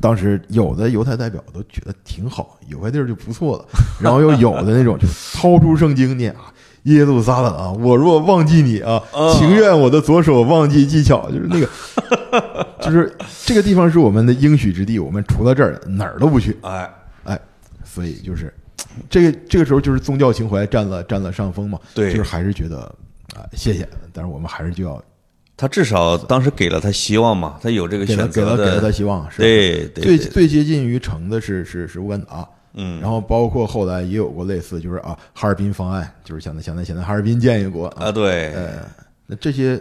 [0.00, 3.64] 当时有的犹太代表都觉得挺好，有块地儿就不错了，
[4.00, 6.52] 然后又有的那种就掏出圣经念啊。
[6.84, 13.14] 耶路撒冷啊，我若忘记你啊，哦情愿我的左手忘记技巧， 就是那个，就是
[13.44, 16.56] 这个地方是我们的应许之地，我们除了这儿哪儿都不去。
[16.62, 16.90] 哎。
[17.24, 17.38] 哎，
[17.84, 18.52] 所以就是
[19.10, 22.10] 这个这个时候就是宗教情怀占了占了上风嘛，对。
[22.10, 22.78] 就是还是觉得
[23.36, 25.00] 啊、谢谢，但是我们还是就要
[25.56, 29.44] 他至少当时给了他希望嘛，他有这个选择给了给了他，希望，是吧？
[29.44, 38.86] 对对最对，最接近于成的是是是乌干达，嗯，然后包括后来也有过类似，就是啊哈尔滨方案，就是想在想在想在哈尔滨建一国啊，啊，对，呃，
[39.26, 39.80] 那这些，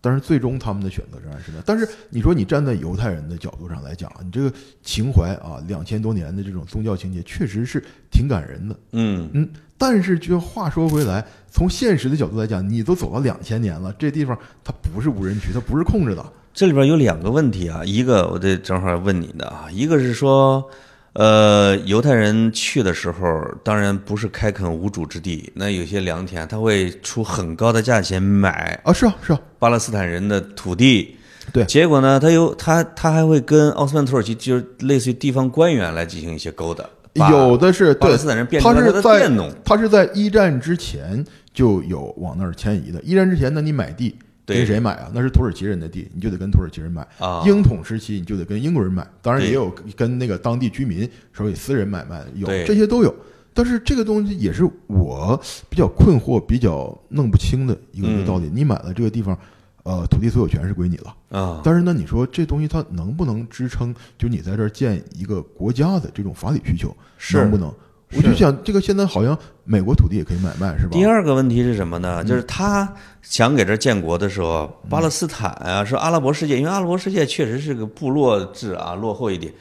[0.00, 1.62] 但是最终他们的选择仍然是那。
[1.64, 8.76] 但是你说你站在犹太人的角度上来讲，你这个情怀啊，两千多年的这种宗教情节，确实是挺感人的。
[8.92, 16.32] 嗯，嗯，但是就话说回来，从现实的角度来讲，你都走到两千年了，这地方它不是无人区，它不是控制的。
[16.52, 20.68] 这里边有两个问题啊，一个我得正好问你的啊，一个是说，
[21.14, 31.16] 呃，犹太人去的时候，当然不是开垦无主之地，那有些良田他会出很高的价钱买啊，是啊，是啊，巴勒斯坦人的土地，
[31.52, 31.64] 对。
[31.64, 36.84] 结果呢，他又他他还会跟奥斯曼土耳其就是类似于地方官员来进行一些勾搭，
[37.30, 39.28] 有的是对巴勒斯坦人变成他是在
[39.64, 43.00] 他是在一战之前就有往那儿迁移的。
[43.02, 44.16] 一战之前呢，你买地
[44.48, 45.10] 对跟谁买啊？
[45.14, 47.06] 那是土耳其人的地，你就得跟土耳其人买。
[47.18, 53.14] 啊英统时期你就得跟英国人买，当然也有跟那个当地居民手里私人买卖，有这些都有。
[53.52, 55.38] 但是这个东西也是我
[55.68, 58.48] 比较困惑、比较弄不清的一个一个嗯道理。
[58.52, 59.36] 你买了这个地方，
[59.82, 61.16] 呃，土地所有权是归你了。
[61.30, 67.74] 啊，但是呢，你说这东西它能不能支撑，就你在这儿建一个国家的这种法理需求，是能不能？
[68.16, 70.90] 我就想，这个现在好像美国土地也可以买卖，是吧？
[70.92, 72.02] 第二个问题是什么嗯。
[72.02, 72.24] 呢？
[72.24, 72.90] 就是他
[73.20, 79.52] 想给这儿建国的时候，巴勒斯坦啊，说阿拉伯世界，因为阿拉伯世界确实是个部落制啊，落后一点，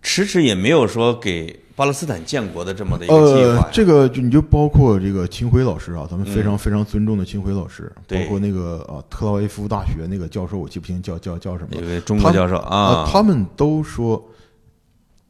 [0.00, 14.24] 迟迟也没有说给巴勒斯坦建国的这么的一个计划。，呃这个就你就包括这个秦晖老师啊，咱们非常非常尊重的秦晖老师，包括那个啊特拉维夫大学那个教授，我记不清叫叫叫什么中国教授啊，啊，他们都说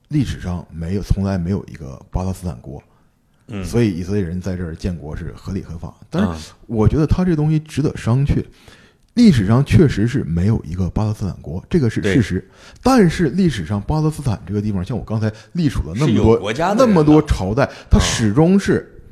[0.09, 2.83] 历史上没有从来没有一个巴勒斯坦国，
[3.49, 5.95] 嗯所以以色列人在这儿建国是合理合法。
[6.11, 8.45] 但是啊我觉得他这东西值得商榷。
[9.15, 12.49] 历史上确实是没有一个巴勒斯坦国，这个是事实。
[12.85, 19.03] 但是历史上巴勒斯坦这个地方，像我刚才历数了那么多国家那么多朝代，它啊始终是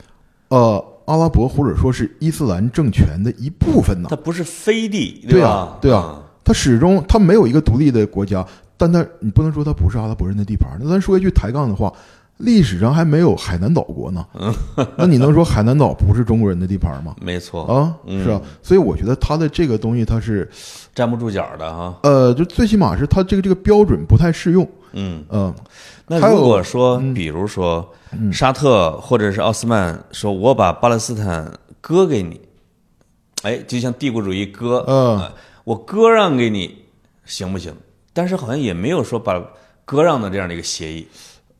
[0.46, 4.14] 呃阿拉伯或者说是伊斯兰政权的一部分呢它。
[4.14, 5.78] 不是飞地，对吧啊？
[5.80, 8.46] 对啊它始终它没有一个独立的国家，
[8.76, 10.78] 但他你不能说他不是阿拉伯人的地盘。
[10.80, 11.92] 那咱说一句抬杠的话，
[12.36, 14.26] 历史上还没有海南岛国呢。
[14.96, 17.16] 那你能说海南岛不是中国人的地盘吗？
[17.20, 20.48] 没错，啊，嗯是啊，所以我觉得他的这个东西，他是
[20.94, 21.98] 站不住脚的哈。
[22.02, 24.68] 呃，就最起码是他这个这个标准不太适用。
[24.92, 25.54] 嗯，嗯，
[26.06, 27.86] 那如果说，嗯比如说
[28.32, 31.50] 沙特或者是奥斯曼说，我把巴勒斯坦
[31.80, 32.40] 割给你，
[33.42, 35.32] 哎，就像帝国主义割，嗯呃
[35.64, 36.84] 我割让给你，
[37.24, 37.74] 行不行？
[38.16, 39.38] 但是好像也没有说把
[39.84, 41.06] 割让的这样的一个协议。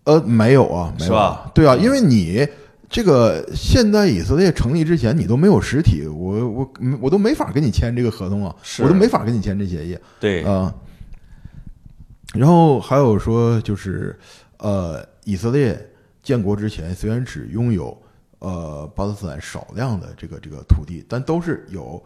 [0.04, 1.50] 呃，没有啊，没有是吧啊？
[1.54, 2.48] 对啊，因为你
[2.88, 10.74] 这个现在以色列成立之前，你都没有实体，我我我都没法跟你签这个合同啊，是我都没法跟你签这协议对，啊。
[12.32, 14.18] 然后还有说，就是
[14.56, 15.78] 呃，以色列
[16.22, 17.94] 建国之前虽然只拥有
[18.38, 22.02] 呃巴勒斯坦少量的这个这个土地，但都是有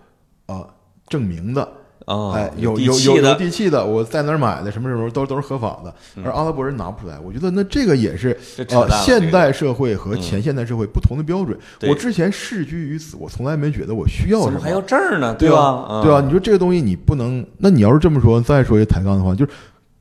[0.46, 0.68] 呃
[1.06, 1.72] 证明的。
[2.06, 5.94] 啊，哎，有有有有，地契的，我在哪儿买的，什么什么都都是合法的，
[6.24, 7.18] 而阿拉伯人拿不出来。
[7.18, 11.56] 我觉得那这个也是呃这扯淡了现代社会和前现代社会不同的标准。
[11.78, 15.34] 对我之前世居于此，我从来没觉得我需要什么还要证呢？
[15.34, 15.72] 对吧？
[15.72, 16.02] 吧？
[16.02, 16.20] 对吧？
[16.20, 19.50] 你说这个东西你不能，那你要是这么说，再说一抬杠的话，就是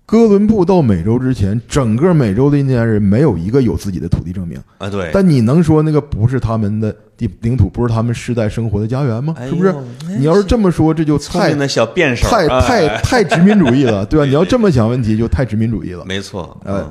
[0.09, 4.59] 哥伦布到美洲之前，整个美洲的印第安人没有一个有自己的土地证明。
[4.79, 9.35] 啊，对，但你能说那个不是他们的地领土，不是他们世代生活的家园吗？
[9.47, 9.71] 是不是？
[10.07, 14.25] 那你要是这么说，这就太太哎太 太殖民主义了，对吧？
[14.25, 16.03] 你要这么想问题，就太殖民主义了。
[16.05, 16.89] 没错，哎嗯，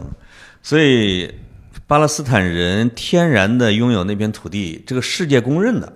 [0.63, 1.29] 所以
[1.89, 5.93] 巴勒斯坦人天然的拥有那片土地，这个世界公认的，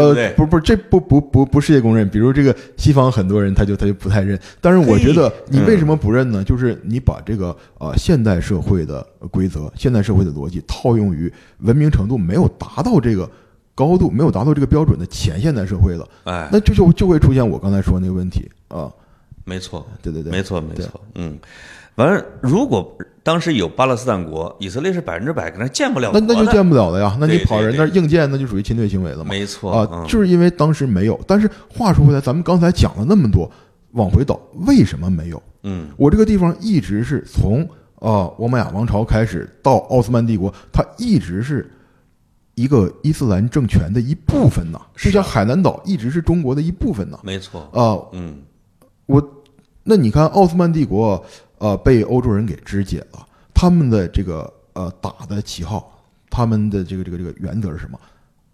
[0.00, 2.08] 呃对，不不，这不不不不世界公认。
[2.08, 6.42] 比如这个西方很多人他就他就不太认，但是我觉得你为什么不认呢？
[6.42, 13.30] 就是你把这个呃现代社会的规则、现代社会的逻辑套用于文明程度没有达到这个
[13.74, 18.90] 高度、没有达到这个标准的前现代社会了，哎，那就就就会出现我刚才说那个问题啊。
[19.44, 21.38] 没错，对对对，没错，没错，嗯。
[21.96, 27.16] 反正如果当时有巴勒斯坦国，以色列是百分之百跟那建不了那那就建不了了呀。
[27.20, 29.26] 那你跑人那硬建，那就属于侵略行为了嘛。
[29.28, 31.20] 没错啊，嗯就是因为当时没有。
[31.26, 33.50] 但是话说回来，咱们刚才讲了那么多，
[33.92, 35.42] 往回倒，为什么没有？
[35.62, 37.62] 嗯，我这个地方一直是从
[37.96, 41.70] 啊欧玛雅王朝开始到奥斯曼帝国，它一直是
[42.54, 47.18] 一个伊斯兰政权的一部分呢，就像海南岛一直是中国的一部分呢。
[47.22, 48.38] 没错，啊，嗯，
[49.04, 49.22] 我
[49.84, 51.22] 那你看奥斯曼帝国
[51.60, 55.96] 呃被欧洲人给肢解了，他们的这个呃打的旗号，
[56.28, 57.96] 他们的这个这个这个原则是什么？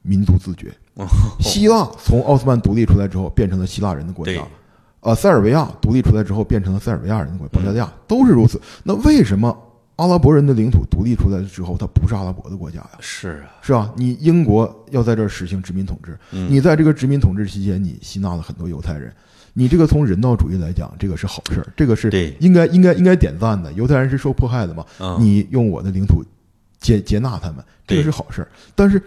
[0.03, 0.73] 民族自觉。
[1.41, 4.43] 希腊从奥斯曼独立出来之后，变成了希腊人的国对家。
[5.01, 8.61] 呃，塞尔维亚独立出来之后，变成了塞尔维亚人的国家，保加利亚都是如此。
[8.83, 9.57] 那为什么
[9.97, 12.91] 阿拉伯人的领土独立出来之后，它不是阿拉伯的国家呀？
[12.99, 13.93] 是啊，是吧？
[13.97, 19.15] 你英国要在这儿实行殖民统治，嗯你在这个殖民统治期间，你吸纳了很多犹太人，
[19.59, 23.73] 你这个从人道主义来讲，这个是好事儿，这个是对应该应该应该点赞的。
[23.73, 26.23] 犹太人是受迫害的嘛，嗯你用我的领土
[26.79, 28.49] 接接纳他们，这个是好事儿。
[28.75, 29.01] 但是，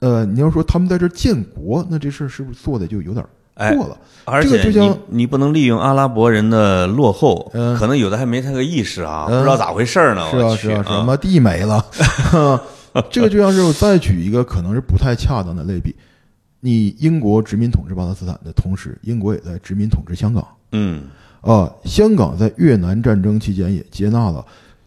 [0.00, 3.22] 呃，你要说他们在这儿建国，那这事儿是不是做的就有点
[3.56, 3.98] 哎过了？
[4.24, 10.26] 而且你你不能利用阿拉伯人的落后，嗯可能有的还没他个意识啊，嗯不知道咋回事儿呢。
[10.30, 11.84] 是啊是啊，什么地没了？
[13.10, 15.94] 这个就像是我再举一个可能是不太恰当的类比，
[16.64, 21.02] 你英国殖民统治巴勒斯坦的同时，英国也在殖民统治香港嗯，
[21.42, 21.70] 啊。
[21.84, 24.42] 香港在越南战争期间也接纳了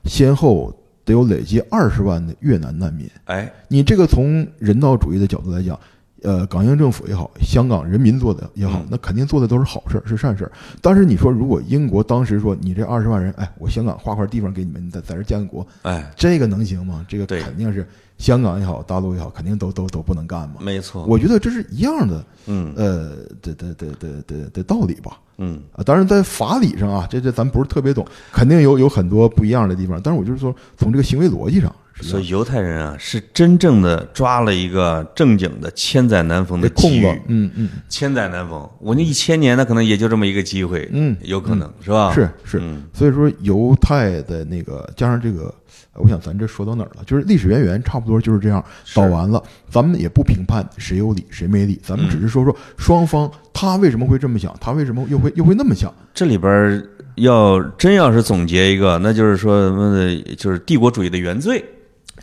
[0.05, 0.75] 先后
[1.05, 3.07] 得有累计二十万的越南难民。
[3.25, 5.79] 哎，你这个从人道主义的角度来讲，
[6.23, 10.51] 呃，港英政府也好，香港人民做的也好嗯，那肯定做的都是好事儿，是善事儿。
[10.81, 17.05] 但是你说，如果英国当时说你这二十万人，哎，我香港划块地方给你们，你在在这儿建个国，哎，这个能行吗？
[17.07, 17.87] 这个肯定是
[18.17, 20.55] 香港也好，大陆也好，肯定都都都不能干嘛。
[20.59, 23.09] 没错，我觉得这是一样的，嗯呃
[23.41, 25.19] 的的的的的的道理吧。
[25.37, 30.01] 嗯，啊，当然在法理上啊，这这咱不是特别懂，肯定有有很多不一样的地方。
[30.01, 38.69] 但是我就是说，从这个行为逻辑上所以犹太人啊，是真正的抓了一个正经的千载难逢的机遇嗯嗯，千载难逢。
[38.79, 42.13] 我那一千年，那可能也就这么一个机会，嗯有可能是吧？
[42.13, 45.53] 是是，嗯所以说犹太的那个加上这个，
[45.93, 47.03] 呃我想咱这说到哪儿了？
[47.05, 55.93] 就是历史渊源差不多就是这样是导完了，咱们也不评判谁有理谁没理，咱们嗯只是说说双方他为什么会这么想，他为什么又会又会那么想。
[56.13, 56.83] 这里边
[57.15, 61.63] 要真要是总结一个，那就是说什么的，就是帝国主义的原罪，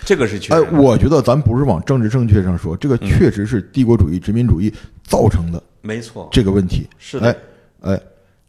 [0.04, 0.80] 这个是确哎实，的。
[0.80, 4.72] 我觉得咱不是往政治正确上说，这个嗯确实是帝国主义、殖民主义
[5.04, 6.88] 造成的没错，这个问题。
[6.98, 7.26] 是的
[7.80, 8.00] 哎，哎，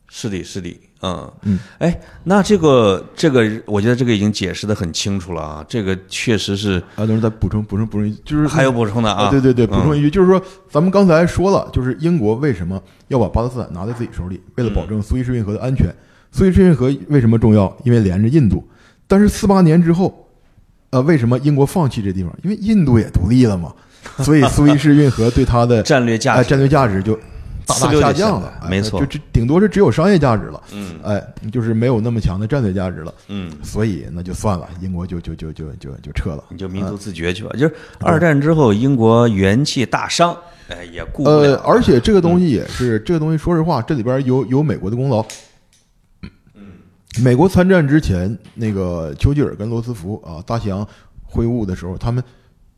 [0.08, 0.70] 是的，是的，
[1.02, 14.42] 嗯嗯，哎，那这个这个，我觉得这个已经解释的很清楚了啊，这个确实是啊，等会儿再补充补充补充一句，就是还有补充的啊，对对对，补充嗯一句，就是说，咱们刚才说了，就是英国为什么要把巴勒斯坦拿在自己手里？
[14.56, 15.88] 为了嗯保证苏伊士运河的安全。
[16.32, 17.74] 苏伊士运河为什么重要？
[17.84, 18.68] 因为连着印度。
[19.08, 20.25] 但是四八年之后，
[20.96, 22.34] 呃，为什么英国放弃这地方？
[22.42, 23.74] 因为印度也独立了嘛，
[24.24, 27.14] 所以苏伊士运河对它的战略价值，哎战略价值就
[27.66, 28.70] 大大下下降了来。
[28.70, 31.22] 没错哎就只顶多是只有商业价值了，嗯哎，
[31.52, 33.14] 就是没有那么强的战略价值了。
[33.28, 36.42] 嗯，所以那就算了，英国就就就就就就撤了。
[36.48, 37.50] 你就民族自觉去吧。
[37.60, 40.34] 就是二战之后，英国元气大伤，
[40.70, 41.56] 哎，也顾不呃，。
[41.66, 45.26] 而且这个东西也是，这个东西说实话，这里边有有美国的功劳。
[47.24, 50.88] 美国参战之前，那个丘吉尔跟罗斯福啊，大西洋
[51.24, 52.24] 会晤的时候，他们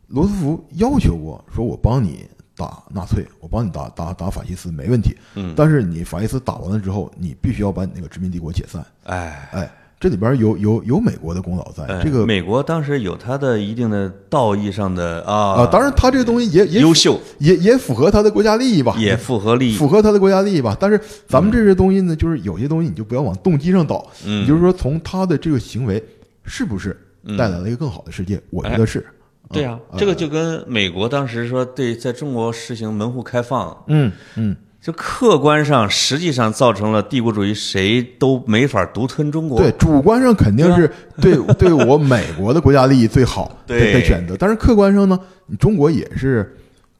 [0.07, 2.25] 罗斯福要求过，说我帮你
[2.55, 8.85] 打纳粹，我帮你打打打法西斯没问题，嗯，但是你法西斯打完了之后，你必须要把你那个殖民帝国解散。
[9.03, 9.49] 哎。
[9.51, 19.75] 哎，这里边有有有美国的功劳在，哎这个美国当时有它的一定的道义上的啊啊，当然他这个东西也也优秀，也也符合他的国家利益吧，也符合利益。
[19.75, 20.77] 符合他的国家利益吧。
[20.79, 26.03] 但是咱们这些东西呢，就是有些东西你就不要往动机上倒，嗯也就是说从他的这个行为
[26.43, 26.95] 是不是
[27.37, 28.39] 带来了一个更好的世界？
[28.51, 29.03] 我觉得是。
[29.49, 34.53] 对啊，这个就跟美国当时说对在中国实行门户开放，嗯嗯，
[34.87, 39.59] 就客观上实际上造成了帝国主义谁都没法独吞中国。
[39.59, 46.55] 对，主观上肯定是对 对我美国的国家利益最好的选择，但是客观上呢，你中国也是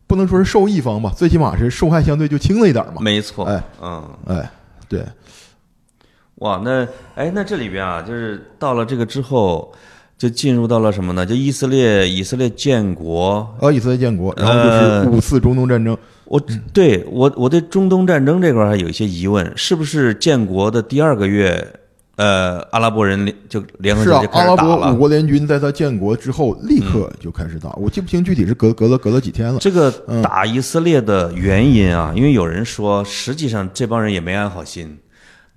[0.06, 2.96] 不能说是受益方吧，最起码是受害相对就轻了一点嘛。
[3.00, 3.46] 没错。
[3.46, 4.52] 哎嗯，哎，
[4.90, 5.02] 对，
[6.40, 6.86] 哇，那
[7.16, 9.74] 哎，那这里边啊，就是到了这个之后，
[10.18, 11.26] 就进入到了什么呢？
[11.26, 13.56] 就以色列以色列建国。
[13.62, 15.98] 呃，以色列建国，然后就呃是五次中东战争。
[16.30, 16.40] 我
[16.74, 21.66] 对我我对中东战争这块儿还有一些疑问，是不是建国的第二个月，
[22.16, 24.78] 呃，阿拉伯人联就联合是啊起来就，开阿拉始打了？
[24.78, 29.60] 伯五国联军在他建国之后立刻就开始打，我记不清具体是隔隔了隔了几天了。
[29.60, 34.98] 这个嗯打以色列的原因啊，因为有人说，实际上这帮人也没安好心，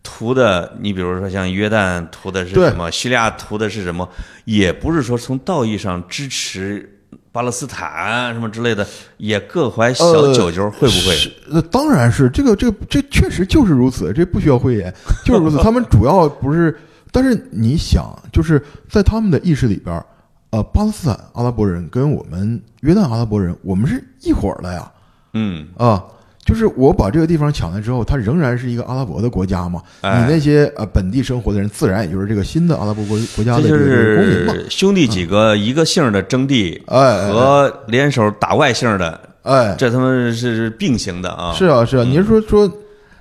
[0.03, 4.09] 图的，你比如说像约旦图的是什么，叙利亚图的是什么，
[4.45, 7.00] 也不是说从道义上支持
[7.33, 8.87] 巴勒斯坦什么之类的，
[9.19, 11.37] 也各怀小呃九九，会不会？
[11.49, 14.93] 那呃，当然是这个，这个，这确实就是如此，这不需要讳言，
[15.25, 15.59] 就是如此。
[15.59, 16.77] 他们主要不是，
[17.13, 20.05] 但是你想，就是在他们的意识里边，
[20.51, 24.93] 呃，巴勒斯坦阿拉伯人跟我们约旦阿拉伯人，我们是一伙的呀，
[25.35, 26.05] 嗯，啊。
[26.51, 29.81] 就是我把这个地方抢来之后，它仍然是一个阿拉伯的国家嘛。
[30.01, 34.53] 哎你那些呃本地生活的人，自然也就是这个新的阿拉伯国国家的这个公民嘛。
[34.53, 41.53] 是兄弟几个一个姓的争地，哎和联手打外姓的，哎，这他们是并行的啊。
[41.55, 42.69] 是啊，是啊，你是说说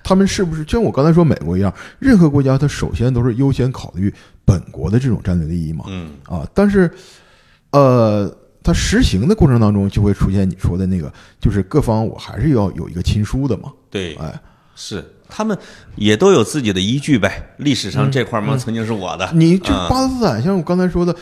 [0.04, 4.12] 他们是不是就像我刚才说美国一样，任何国家它首先都是优先考虑
[4.44, 5.86] 本国的这种战略利益嘛？
[5.88, 6.90] 嗯，啊，但是
[7.72, 13.72] 呃，它实行的过程当中就会出现你说的那个，就是各方我还是要有一个亲疏的嘛。
[13.90, 14.40] 对，哎，
[14.76, 15.58] 是他们
[15.96, 17.56] 也都有自己的依据呗。
[17.58, 19.30] 历史上这块儿嘛，曾经是我的。
[19.34, 21.16] 你就啊巴勒斯坦，像我刚才说的。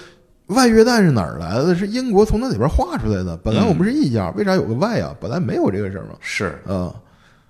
[0.48, 1.76] 外约旦是哪儿来的？
[1.76, 3.36] 是英国从那里边划出来的。
[3.36, 5.14] 本来我们是一家，为啥有个外啊？
[5.20, 6.12] 本来没有这个事儿嘛。
[6.22, 6.96] 是，啊，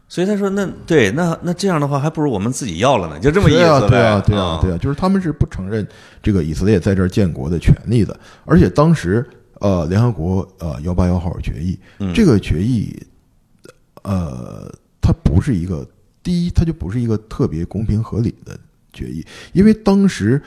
[0.10, 3.90] 所以他说那对那那这样的话，还不如我们自己要了呢，就这么意对啊，思呗。
[3.90, 5.88] 对啊，对啊啊，，对啊，就是他们是不承认
[6.24, 9.24] 这个以色列在这儿建国的权利的，而且当时
[9.60, 12.14] 呃，联合国呃幺八幺号决议，嗯。
[12.14, 12.96] 这个决议
[14.04, 15.88] 呃，它不是一个
[16.22, 18.58] 第一，它就不是一个特别公平合理的
[18.94, 20.42] 决议，因为当时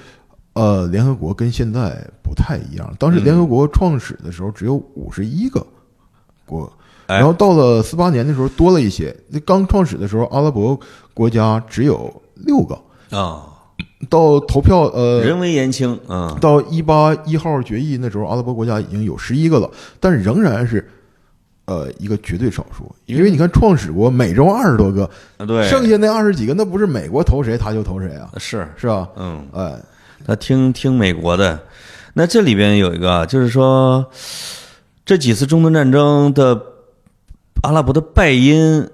[0.53, 5.67] 呃，联合国跟现在不太一样，当时联合国创始的时候只有五十一个
[6.47, 6.73] 国。
[7.07, 7.17] 哎。
[7.17, 10.79] 然后到了四八年的时候多了一些，那刚创始的时候，阿拉伯
[11.13, 12.81] 国家只有六个，
[13.17, 13.50] 啊，
[14.09, 20.89] 到投票呃，人微言轻，嗯，到一八一号决议那时候，阿拉伯国家已经有十一个了，但仍然是
[21.67, 25.09] 呃一个绝对少数，因为你看创始国美洲二十多个，
[25.47, 29.09] 对，剩下那二十几个那不是美国投谁他就投谁啊，是，是吧？
[29.17, 29.75] 嗯，哎，
[30.27, 31.61] 他听听美国的。
[32.15, 34.05] 那这里边有一个啊，就是说
[35.05, 36.61] 这几次中东战争的
[37.63, 38.89] 阿拉伯的败因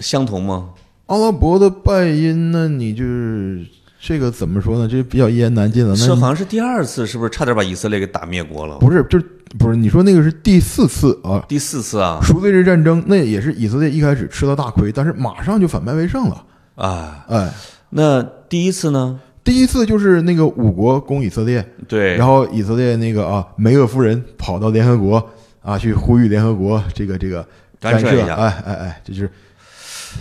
[0.00, 0.70] 相同吗？
[1.06, 3.64] 阿拉伯的败因呢，你就是
[4.06, 4.86] 这个怎么说呢？
[4.86, 5.94] 这比较一言难尽了。
[5.96, 8.76] 那是好像是第二次，是不是差点把以色列给打灭国了？
[8.76, 9.24] 不是，就是
[9.58, 11.42] 不是你说那个是第四次啊？
[11.48, 16.44] 第四次啊赎罪日战争，那也是以色列一开始吃了大亏，但是马上就反败为胜了。
[16.74, 17.24] 啊！
[17.30, 17.50] 哎，
[17.88, 19.18] 那第一次呢？
[19.42, 25.30] 第一次就是那个五国攻以色列，对，然后以色列那个啊梅厄夫人跑到联合国
[25.62, 27.40] 啊去呼吁联合国这个这个
[27.80, 29.30] 涉干涉一下哎哎哎，这就是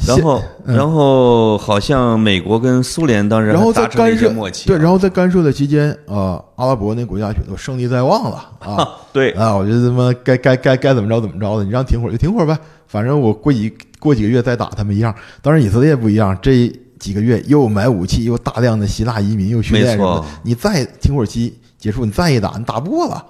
[0.05, 15.13] 然后然后好像美国跟苏联当时然后在干涉默契，对，然后在干涉的期间啊，阿拉伯那国家觉得胜利在望了啊 对啊，我觉得他妈该该该该怎么着怎么着的，你让停会儿就停会儿呗，反正我过几过几个月再打他们一样。
[15.41, 23.25] 当然以色列不一样，这几个月又买武器，又大量的希腊移民，又训练什么的，你再停会儿期结束，你再一打，你打不过了，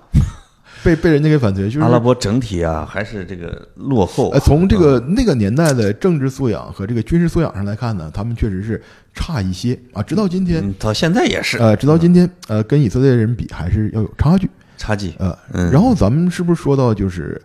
[0.84, 4.34] 被被人家给反推，就是阿拉伯整体啊还是这个落后啊。
[4.34, 8.82] 呃，从这个那个年代的政治素养和这个军事素养上来看呢，他们确实是
[9.14, 10.04] 差一些啊。
[10.04, 14.50] 直到今天，嗯，到现在也是呃，直到今天，呃，跟以色列人比还是要有差距。
[14.78, 15.14] 差距。
[15.20, 17.42] 呃，嗯然后咱们是不是说到就是，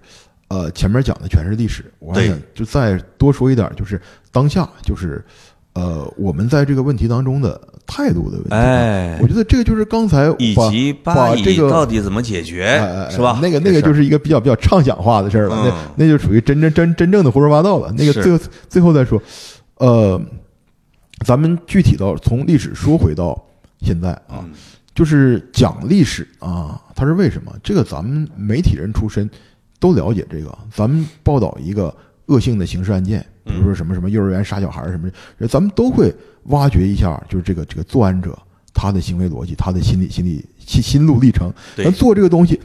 [0.49, 4.01] 呃，前面讲的全是历史，我想就再多说一点，就是
[4.33, 5.25] 当下，就是
[5.75, 8.51] 呃，我们在这个问题当中的态度的问题。
[8.51, 13.41] 哎我，觉得这个就是刚才以把及把巴以这个到底怎么解决哎哎，哎是吧？
[13.43, 17.91] 那个那个就是是一个比较比较畅想化的事儿了，嗯那那就属于真真真真正的胡说八道了。
[17.93, 19.21] 那个最后最后再说，
[19.79, 20.21] 呃，
[21.25, 23.37] 咱们具体到从历史说回到
[23.81, 24.51] 现在啊，嗯
[24.95, 27.53] 就是讲历史啊，它是为什么？
[27.63, 29.31] 这个咱们媒体人出身
[29.79, 30.57] 都了解这个。
[30.75, 31.95] 咱们报道一个
[32.27, 35.11] 恶性的刑事案件，比如说什么什么幼儿园杀小孩儿什么，
[35.49, 38.39] 咱们都会挖掘一下，就是这个这个作案者
[38.75, 41.53] 他的行为逻辑，他的心理心理心心路历程。
[41.75, 42.61] 对咱做这个东西，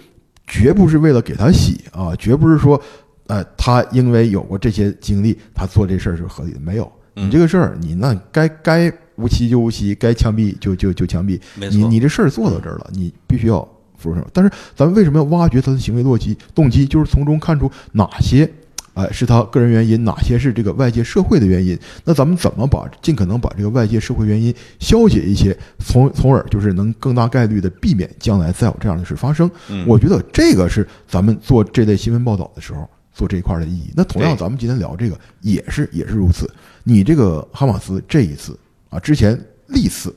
[0.46, 2.80] 绝不是为了给他洗啊，绝不是说，
[3.28, 6.60] 呃，他因为有过这些经历，他做这事儿是合理的。
[6.60, 11.40] 没有，嗯你这个事儿，你那该该无期就无期，该枪毙就就就枪毙。
[11.56, 13.62] 没错，你你这事儿做到这儿了，你必须要
[13.98, 14.28] 付出什么？
[14.34, 16.86] 但是咱们为什么要挖掘他的行为逻辑动机？
[16.86, 18.50] 就是从中看出哪些，
[18.94, 21.78] 哎、是他个人原因，哪些是这个外界社会的原因。
[22.06, 29.50] 那咱们怎么把尽可能把这个外界社会原因消解一些，从从而就是能更大概率的避免将来再有这样的事发生。
[29.70, 33.92] 嗯我觉得这个是咱们做这类新闻报道的时候做这一块儿的意义。
[33.96, 36.50] 那同样，咱们今天聊这个也是也是如此。
[36.84, 38.58] 你这个哈马斯这一次
[38.90, 40.16] 啊，之前历次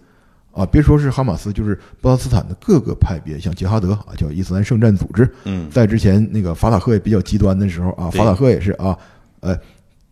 [0.57, 8.97] 啊，别说是哈马斯，就是巴勒斯坦的各个派别，像杰哈德啊，叫伊斯兰圣战组织，嗯在之前那个法塔赫也比较极端的时候啊，法塔赫也是啊，
[9.41, 9.55] 呃，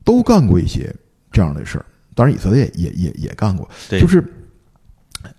[0.04, 0.94] 都干过一些
[1.32, 1.86] 这样的事儿。
[2.14, 4.22] 当然以色列也也也干过，就是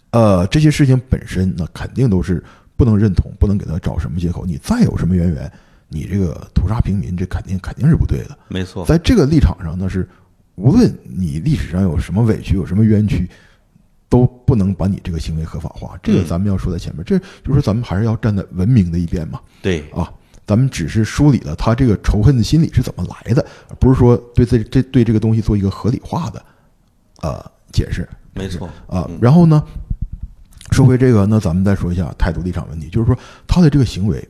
[0.10, 2.44] 呃这些事情本身那肯定都是
[2.76, 4.46] 不能认同，不能给他找什么借口。
[4.46, 5.50] 你再有什么渊源，
[5.88, 8.38] 你这个屠杀平民，这肯定肯定是不对的。
[8.50, 10.06] 没错，在这个立场上，那是
[10.56, 13.30] 无论你历史上有什么委屈，有什么冤屈，
[14.10, 15.98] 都不能把你这个行为合法化。
[16.04, 19.40] 这个嗯咱们要说在前面，这就是说咱们还是要站在文明的一边嘛。
[19.62, 20.12] 对，啊，
[20.46, 26.46] 咱们只是梳理了他这个仇恨的心理是怎么来的，而不是说对这这对这个东西做一个合理化的
[27.22, 29.18] 呃解释没错，啊嗯。
[29.22, 29.64] 然后呢，
[30.72, 34.28] 说回这个，那咱们再说一下态度立场问题，就是说他的这个行为，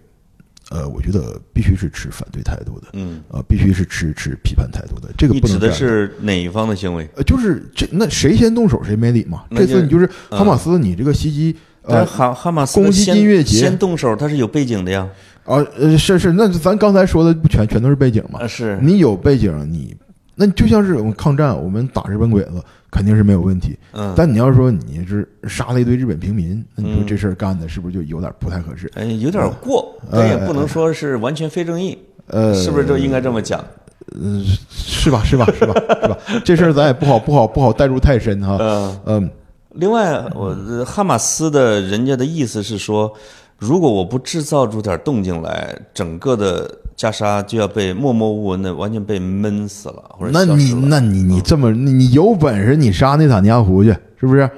[0.71, 5.09] 呃，我觉得必须是持反对态度的，嗯，呃，必须是持持批判态度的。
[5.17, 7.07] 这个你指的不能这样是哪一方的行为？
[7.15, 9.43] 呃，就是这那谁先动手谁没理嘛。
[9.51, 11.55] 这次你就是嗯哈马斯，你这个袭击。
[11.87, 15.07] 但呃哈哈马斯攻击音乐节先动手，他是有背景的呀。
[15.43, 18.39] 啊呃是是，那咱刚才说的不全全都是背景嘛？
[18.39, 19.95] 啊，是，你有背景，你
[20.35, 22.61] 那就像是我们抗战，我们打日本鬼子
[22.91, 23.77] 肯定是没有问题。
[23.93, 28.91] 嗯，但你要说你是杀了一堆日本平民，那你说嗯这事儿干的是不是就有点不太合适？
[28.95, 33.63] 嗯，有点过，但也不能说是完全非正义，呃，是不是就应该这么讲？
[34.11, 35.23] 呃，是吧？
[35.23, 35.45] 是吧？
[35.57, 35.73] 是吧？
[36.01, 36.17] 是吧？
[36.43, 38.57] 这事儿咱也不好不好不好带入太深哈。
[38.59, 38.99] 嗯。
[39.05, 39.29] 嗯，
[39.71, 43.11] 另外，我呃哈马斯的人家的意思是说，
[43.57, 54.49] 如果我不制造出点动静来，整个的袈裟就要被默默无闻的完全被闷死了，或者那你那你你这么你你有本事你杀内塔尼亚胡去，是不是？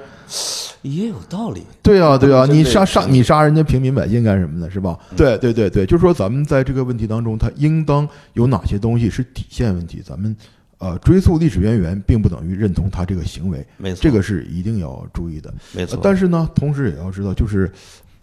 [0.82, 1.62] 也有道理。
[1.82, 4.70] 对啊，对啊，你杀杀你杀人家平民百姓干什么呢？
[4.70, 4.98] 是吧？
[5.16, 10.02] 对对对对，就是说咱们在这个问题当中，它应当有哪些东西是底线问题？
[10.04, 10.36] 咱们
[10.78, 15.52] 呃追溯历史渊源，并不等于认同他这个行为，没错，这个是一定要注意的。
[15.72, 16.00] 没错呃。
[16.02, 17.70] 但是呢，同时也要知道，就是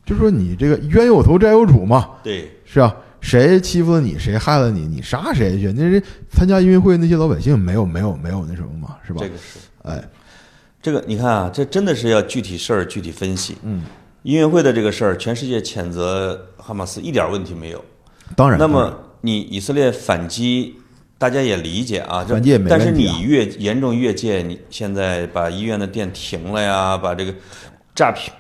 [0.06, 2.96] 就是说你这个冤有头债有主嘛，对，是啊？
[3.22, 5.74] 谁欺负了你，谁害了你，你杀谁去？
[5.74, 6.00] 那人
[6.30, 9.20] 参加音乐会那些老百姓没有没有没有那什么嘛，是吧？
[9.20, 10.04] 这个是哎，
[10.80, 13.58] 这个，你看啊，这真的是要具体事儿具体分析。
[13.64, 13.82] 嗯，
[14.22, 17.84] 音乐会的这个事儿，全世界谴责哈马斯一点问题没有。
[18.36, 18.60] 当然。
[18.60, 20.76] 那么你以色列反击，
[21.18, 27.34] 大家也理解啊，这反击也没但是你越严重越界，你现在把医院的电停了呀，把这个
[27.96, 28.32] 炸平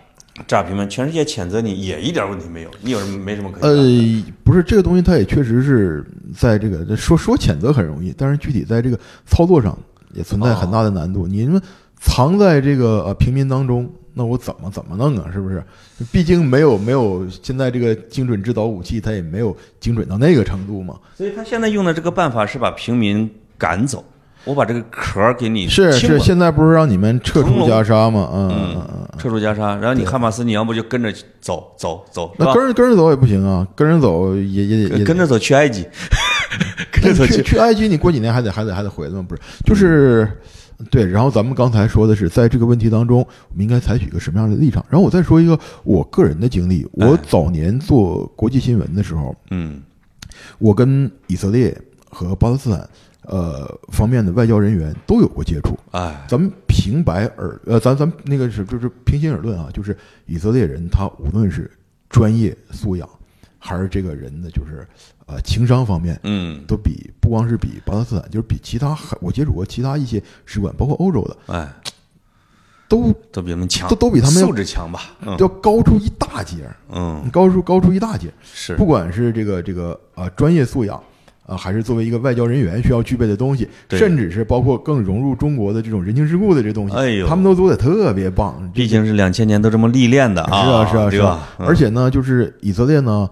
[0.47, 4.23] 炸平们，全世界谴责你也一点问题没有，你有什么没什么可以？
[4.25, 6.05] 呃，不是这个东西，它也确实是
[6.37, 9.77] 在这个说说谴责很容易，但是具体在这个操作上
[10.13, 11.25] 也存在很大的难度。
[11.25, 11.61] 你们
[11.99, 15.29] 藏在这个呃平民当中，那我怎么怎么弄啊？
[15.31, 15.63] 是不是？
[16.11, 20.99] 毕竟没有没有现在这个精准制导武器，它也没有精准到那个程度嘛。
[21.15, 24.03] 所以他现在用的这个办法是把平民赶走，
[24.45, 28.29] 我把这个壳儿给你是是，现在不是让你们撤出加沙吗？
[28.31, 29.09] 嗯嗯嗯嗯。
[29.17, 32.53] 撤出加沙，然后你哈马斯，你要不就跟着走走走，是那？
[32.53, 35.85] 跟着跟着走也不行啊，跟着走也也也也跟着走去埃及，
[36.91, 39.25] 跟着走去埃及，你过几年还得还得还得回来吗？
[39.27, 40.29] 不是，就是
[40.91, 41.05] 对。
[41.05, 44.85] 然后咱们刚才说的是，在这个问题当中，我们应该采取一个什么样的立场？
[44.89, 46.85] 然后我再说一个我个人的经历。
[46.91, 49.81] 我哎早年做国际新闻的时候，嗯
[50.59, 51.75] 我跟以色列
[52.09, 52.87] 和巴勒斯坦
[53.27, 55.77] 呃方面的外交人员都有过接触。
[55.91, 61.69] 哎，咱们平白而呃，咱咱那个是就是平心而论啊，就是以色列人他无论是
[62.09, 63.09] 专业素养，
[63.57, 64.87] 还是这个人的就是
[65.25, 71.73] 呃情商方面，嗯，都比不光是比巴勒斯坦，就是比其他还我接触过其他一些使馆，包括欧洲的，哎，
[72.87, 75.01] 都都比他们强，都都比他们素质强吧？
[75.21, 78.31] 嗯要高出一大截，嗯，高出高出一大截。
[78.43, 81.01] 是不管是这个这个啊、专业素养
[81.45, 88.71] 啊、还是作为一个外交人员需要具备的东西，对甚至是包括更融入中国的这种人情世故的这东西，哎呦他们都做的特别棒。
[88.73, 93.29] 毕竟是两千年都这么历练的是啊是啊是啊？，嗯而且呢，就是以色列呢，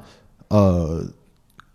[0.49, 1.03] 呃，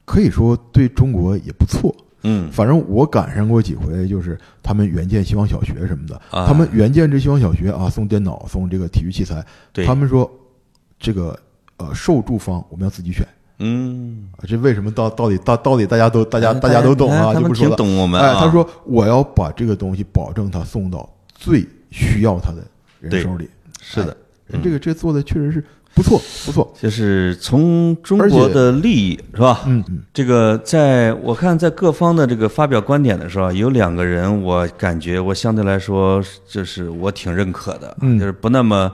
[0.04, 1.94] 可以说对中国也不错。
[2.22, 10.28] 嗯反正我赶上过几回，就是他们援建希望小学什么的，啊他们援建这希望小学啊，送电脑，送这个体育器材，对他们说
[10.98, 11.38] 这个
[11.76, 13.26] 呃受助方我们要自己选
[13.60, 17.76] 嗯，啊，这为什么到到底到到底大家都大家哎大家都懂啊，就不说了。
[17.76, 18.40] 懂我们哎，啊。
[18.40, 22.58] 他说我要把这个东西保证他送到最需要他的
[23.00, 23.48] 人手里。
[23.80, 24.16] 是的，
[24.46, 25.64] 人这个这做的确实是
[25.94, 26.72] 不错不错。
[26.80, 29.62] 就是从中国的利益是吧？
[29.66, 38.92] 嗯嗯这个在我看在各方的这个发表观点的时候，有两个人我感觉我相对来说就是我挺认可的，嗯就是不那么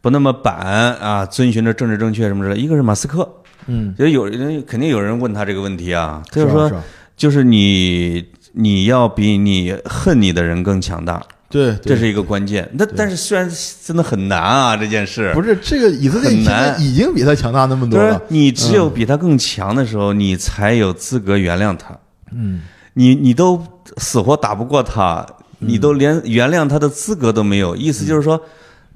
[0.00, 2.60] 不那么板啊，遵循着政治正确什么之类的。
[2.60, 3.28] 一个是马斯克，
[3.68, 6.68] 嗯，就是有人肯定有人问他这个问题啊，就是啊。
[6.68, 6.82] 说
[7.16, 11.20] 就是你你要比你恨你的人更强大，
[11.50, 12.68] 对，对这是一个关键。
[12.74, 13.50] 那但是虽然
[13.84, 15.32] 真的很难啊，这件事。
[15.34, 16.80] 不是这个以色列很难。
[16.80, 18.22] 已经比他强大那么多就是了。
[18.28, 21.98] 你只有比他更强的时候，你才有资格原谅他。
[22.32, 22.60] 嗯，
[22.94, 23.60] 你你都
[23.96, 25.26] 死活打不过他，
[25.58, 27.74] 你都连原谅他的资格都没有。
[27.74, 28.40] 意思就是说，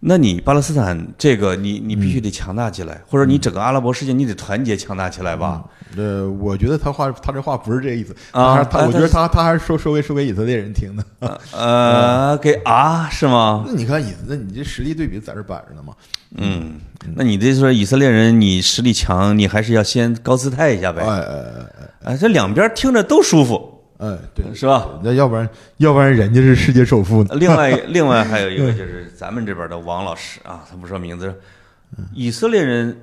[0.04, 5.62] 那你巴勒斯坦这个，你你必须得强大起来，或者你整个阿拉伯世界你得团结强大起来吧？
[5.96, 11.40] 呃，我觉得他话他这话不是这意思啊他他我觉得他他还是说说给说给以色列人听的。
[11.52, 13.62] 呃，给啊是吗？
[13.64, 15.94] 那你看以色，那你这实力对比在这摆着呢嘛？
[16.36, 16.80] 嗯，
[17.14, 21.02] 那你这说以色列人你实力强，你还是要先高姿态一下呗？
[21.02, 23.71] 哎哎哎哎，这两边听着都舒服，
[24.02, 24.88] 哎，对，是吧？
[25.00, 27.36] 那要不然要不然人家是世界首富呢？
[27.36, 31.32] 另外， 另外还有一个就是咱们这边的王老师啊，他不说名字，
[32.12, 32.96] 以色列人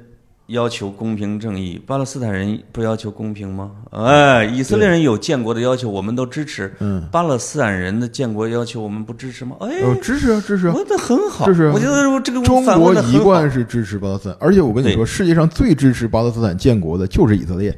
[0.48, 3.72] 要求公平正义，巴勒斯坦人不要求公平吗？
[3.92, 6.74] 哎，以色列人有建国的要求，我们都支持。
[6.80, 9.56] 嗯，巴勒斯坦人的建国要求，我们不支持吗？
[9.62, 10.74] 哎，呃，支持啊，支持啊。
[10.76, 17.74] 我的很好，支持啊我觉得这个中国一贯是支持巴勒斯坦，而且我跟你说，世界上最支持巴勒斯坦建国的就是以色列。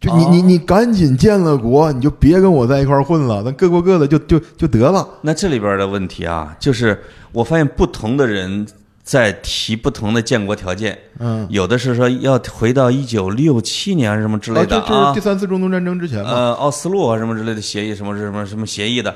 [0.00, 5.06] 就你哦你你赶紧建了国，你就别跟我在一块混了，咱各过各的就就就得了。
[5.22, 7.02] 那这里边的问题啊，就是
[7.32, 8.64] 我发现不同的人
[9.02, 16.30] 在提不同的建国条件，嗯，有的是说要回到一九六七年什么之类啊，的这这是第三次中东战争之前嘛？
[16.30, 19.12] 呃，奥斯陆啊什么之类的协议，什么什么什么协议的，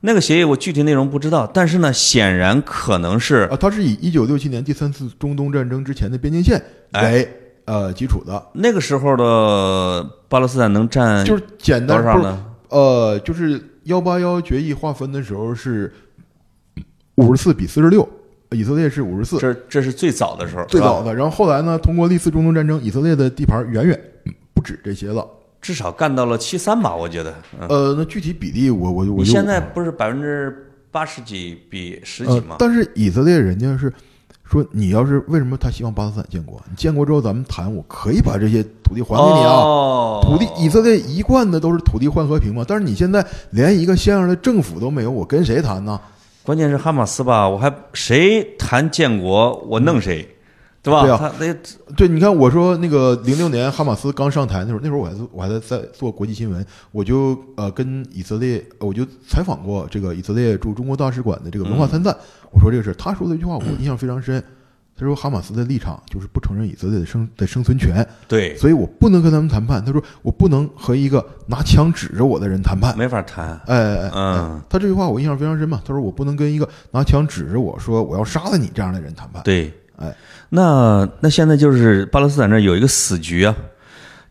[0.00, 7.37] 那个协议我具体内容不知道，但是呢，显然可能是啊，它是以一九六七年第三次中东战争之前的边境线哎为
[7.68, 12.46] 呃基础的，那个时候的巴勒斯坦能占就是简单呢？
[12.70, 15.92] 呃，就是幺八幺决议划分的时候是
[17.16, 18.08] 五十四比四十六，
[18.52, 21.14] 以色列是五十四，这这是最早的时候，最早的。
[21.14, 24.00] 然后后来呢，通过历次中东战争，以色列的地盘远远
[24.54, 25.26] 不止这些了。
[25.60, 27.34] 至少干到了七三吧，我觉得。
[27.60, 33.92] 嗯，呃，那具体比例我我我现在不是百分之八十几比十几呃吗？，但是以色列人家是
[34.50, 36.58] 说，你要是为什么他希望巴勒斯坦建国？
[36.70, 39.52] 你建国之后咱们谈，我可以把这些土地还给你啊。
[39.52, 46.00] 哦，土地，以色列一贯的都是土地换和平嘛，但是你现在连一个像样的政府都没有，我跟谁谈呢？
[46.42, 50.26] 关键是哈马斯吧，我还谁谈建国，我弄谁，
[50.82, 51.02] 对吧？
[51.02, 62.16] 对啊那对，你看我说那个零六年哈马斯刚上台那时候，那时候我还是我还在在做国际新闻，我就呃跟以色列，我就采访过这个以色列驻中国大使馆的这个文化参赞，
[62.52, 64.42] 我说这个事儿，他说的一句话我印象非常深，
[64.96, 69.84] 他说哈马斯的立场就是不承认以色列的生的生存权，对，所以我不能跟他们谈判。
[69.84, 72.96] 他说我不能和一个拿枪指着我的人谈判。
[72.96, 73.50] 没法谈。
[73.66, 75.80] 哎哎哎，嗯，他这句话我印象非常深嘛。
[75.84, 79.42] 他说我不能跟一个拿枪指着我说我要杀了你这样的人谈判。
[79.44, 80.14] 对，哎，
[80.48, 83.54] 那那现在就是巴勒斯坦这儿有一个死局啊，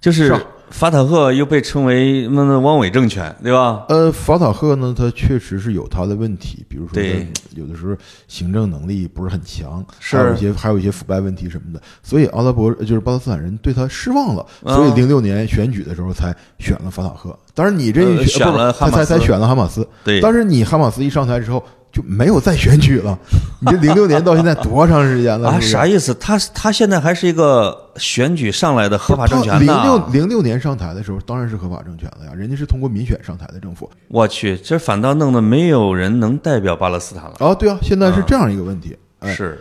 [0.01, 0.33] 就是
[0.69, 3.85] 法塔赫又被称为那那汪伪政权，对吧？
[3.87, 7.27] 呃，法塔赫呢，他确实是有他的问题，比如说对。
[7.55, 7.95] 有的时候
[8.27, 10.15] 行政能力不是很强，是。
[10.15, 14.75] 还有一些还有一些腐败问题什么的，所以阿拉伯就是巴勒斯坦人对他失望了，啊。
[14.75, 17.37] 所以零六年选举的时候才选了法塔赫。
[17.55, 18.95] 当然你这选了哈马斯。
[18.95, 23.17] 他才才选了哈马斯，对，但是你哈马斯一上台之后就没有再选举了，
[23.59, 25.59] 你这零六年到现在多长时间了？
[25.59, 26.13] 啥意思？
[26.15, 29.65] 他他现在还是一个选举上来的合法政权零？
[29.65, 33.89] 六零六年上台的时候当然是合法政权了呀，人家是通过民选上台的政府。
[34.09, 37.35] 我去，这反倒弄得没有人能代表巴勒斯坦了。
[37.39, 38.95] 啊，对啊，现在是这样一个问题。
[39.19, 39.59] 哎，是，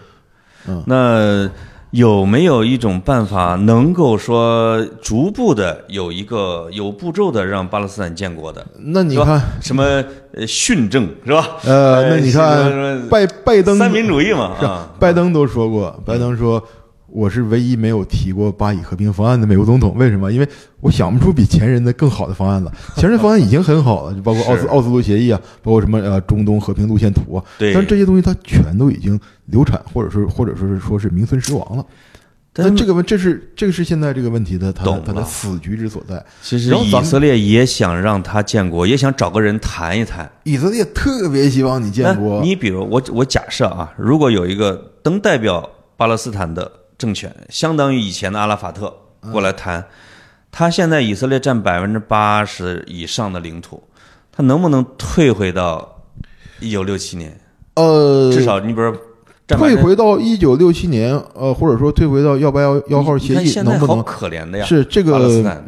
[0.66, 1.48] 嗯那
[1.96, 8.66] 有没有一种办法能够说逐步的有一个有步骤的让巴勒斯坦建国的？
[8.78, 9.82] 那你看，什么
[10.34, 11.56] 呃训政是吧？
[11.64, 16.62] 呃，那你看拜拜登三民主义嘛是啊，拜登都说过，拜登说
[17.16, 19.94] 我是唯一没有提过巴以和平方案的美国总统。
[19.96, 20.30] 为什么？
[20.30, 20.46] 因为
[20.82, 22.70] 我想不出比前人的更好的方案了。
[22.94, 31.86] 前人方案已经很好了，就 包括奥斯奥斯陆协议啊，包括什么呃中东和平路线图啊，对但这些东西它全都已经流产，或者说或者说是说是名存实亡了。
[32.52, 36.22] 但那这个问，这是这个是现在这个问题的它懂的它的死局之所在。
[36.42, 40.30] 其实以色列也想让他建国，也想找个人谈一谈。
[40.44, 45.66] 以色列特别希望你建国，你比如我我假设啊，如果有一个能代表
[45.96, 48.94] 巴勒斯坦的政权，相当于以前的阿拉法特
[49.32, 49.84] 过来谈，
[50.50, 53.82] 他现在以色列占百分之八十以上的领土，
[54.32, 56.02] 他能不能退回到
[56.60, 57.38] 一九六七年？
[57.74, 59.00] 呃，至少你比如说
[59.46, 64.64] 退回到一九六七年，呃，或者说退回到幺八幺幺号协议，能不能可怜的呀？
[64.64, 65.18] 是这个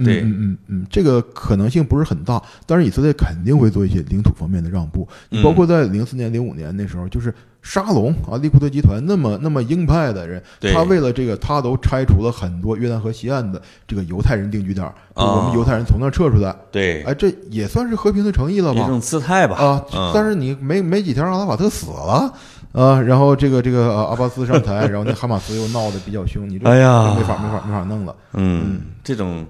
[0.03, 5.07] 对嗯嗯嗯，这个可能性不是很大，但是以色列肯定会做一些领土方面的让步。
[5.45, 18.81] 包括在零四年、零五年那时候，就是沙龙啊，利库特集团那么那么鹰派的人，他为了这个，他都拆除了很多约旦河西岸的这个犹太人定居点我们哦犹太人从那儿撤出来，对，哎，这也算是和平的诚意了吧？
[18.81, 19.57] 一种姿态吧。
[19.57, 20.11] 啊，嗯。
[20.15, 22.33] 但是你没没几天，阿拉法特死了
[22.73, 28.15] 啊，然后这个这个呃阿巴斯上台，然后那哈马斯又闹得比较凶，你这哎呀没法没法没法弄了。
[28.35, 29.45] 嗯，这种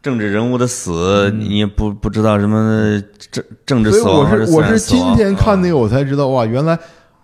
[0.00, 3.00] 政治人物的死，你也不不知道什么
[3.30, 6.78] 政政治所以我死亡还自是我是今天看那啊个我才知道哇，原来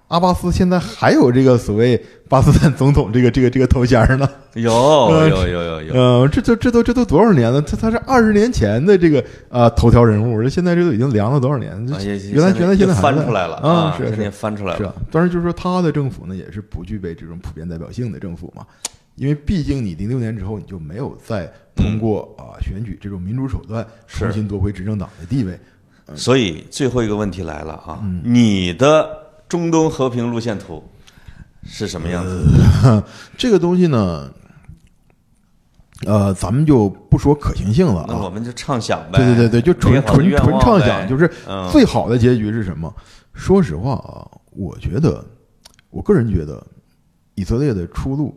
[0.09, 4.29] 阿巴斯现在还有这个所谓巴斯坦总统这个这个这个头衔呢。
[4.55, 7.61] 有呃有有有有，呃，这都这都这都多少年了？
[7.63, 11.71] 他他是二十年前的这个啊、头条人物，这现在这都已经凉了多少年？
[12.33, 14.95] 原来原来现在翻出来了啊，是翻出来了，是啊。
[15.11, 18.67] 当然就是说他的政府呢也是不具备这种普遍代表性的政府嘛，
[19.15, 25.59] 因为毕竟你零六年之后你就没有再通过啊、选举这种民主手段重新夺回执政党的地位。
[26.15, 29.07] 所以最后一个问题来了啊，嗯你的
[29.49, 30.83] 中东和平路线图
[31.65, 32.45] 是什么样子？
[33.37, 34.31] 这个东西呢，
[36.07, 38.07] 呃，咱们就不说可行性了啊。
[38.09, 42.93] 那我们就畅想呗，对对对对，就纯纯纯畅想，就是嗯最好的结局是什么？
[43.33, 45.25] 说实话啊，我觉得，
[45.91, 46.65] 我个人觉得，
[47.35, 48.37] 以色列的出路，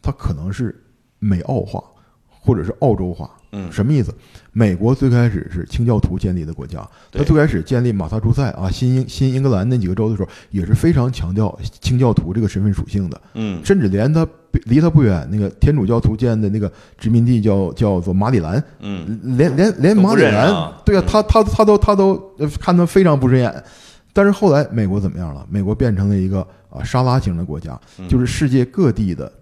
[0.00, 0.74] 它可能是
[1.18, 1.82] 美澳化，
[2.28, 3.30] 或者是澳洲化。
[3.56, 4.12] 嗯什么意思？
[4.52, 13.20] 美国最开始是清教徒建立的国家，他最开始建立马萨诸塞啊、新英新英格兰那几个州的时候，也是非常强调清教徒这个身份属性的。
[13.34, 14.26] 嗯甚至连他
[14.64, 23.64] 离他不远那个天主教徒建的那个殖民地叫叫做马里兰，嗯连连连马里兰，啊对啊，嗯他他他都他都呃看他非常不顺眼。
[24.12, 25.44] 但是后来美国怎么样了？
[25.50, 29.32] 美国变成了一个啊沙拉型的国家，嗯就是世界各地的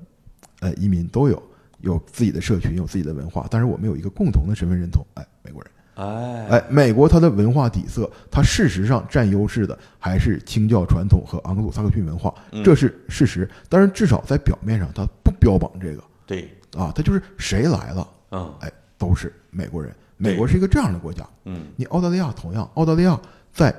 [0.60, 1.43] 呃移民都有，
[1.83, 5.71] 有自己的社群，有自己的文化，但是我们有一个共同的身份认同，哎，美国人。
[5.95, 13.49] 哎哎，美国它的文化底色，它事实上占优势的还是清教传统和昂格鲁萨克逊文化，嗯这是事实。
[13.69, 19.95] 但是至少在表面上，它不标榜这个对啊，它就是谁来了，嗯哎，都是美国人。
[20.17, 21.29] 美国是一个这样的国家。
[21.45, 23.21] 嗯你澳大利亚同样，澳大利亚
[23.53, 23.75] 在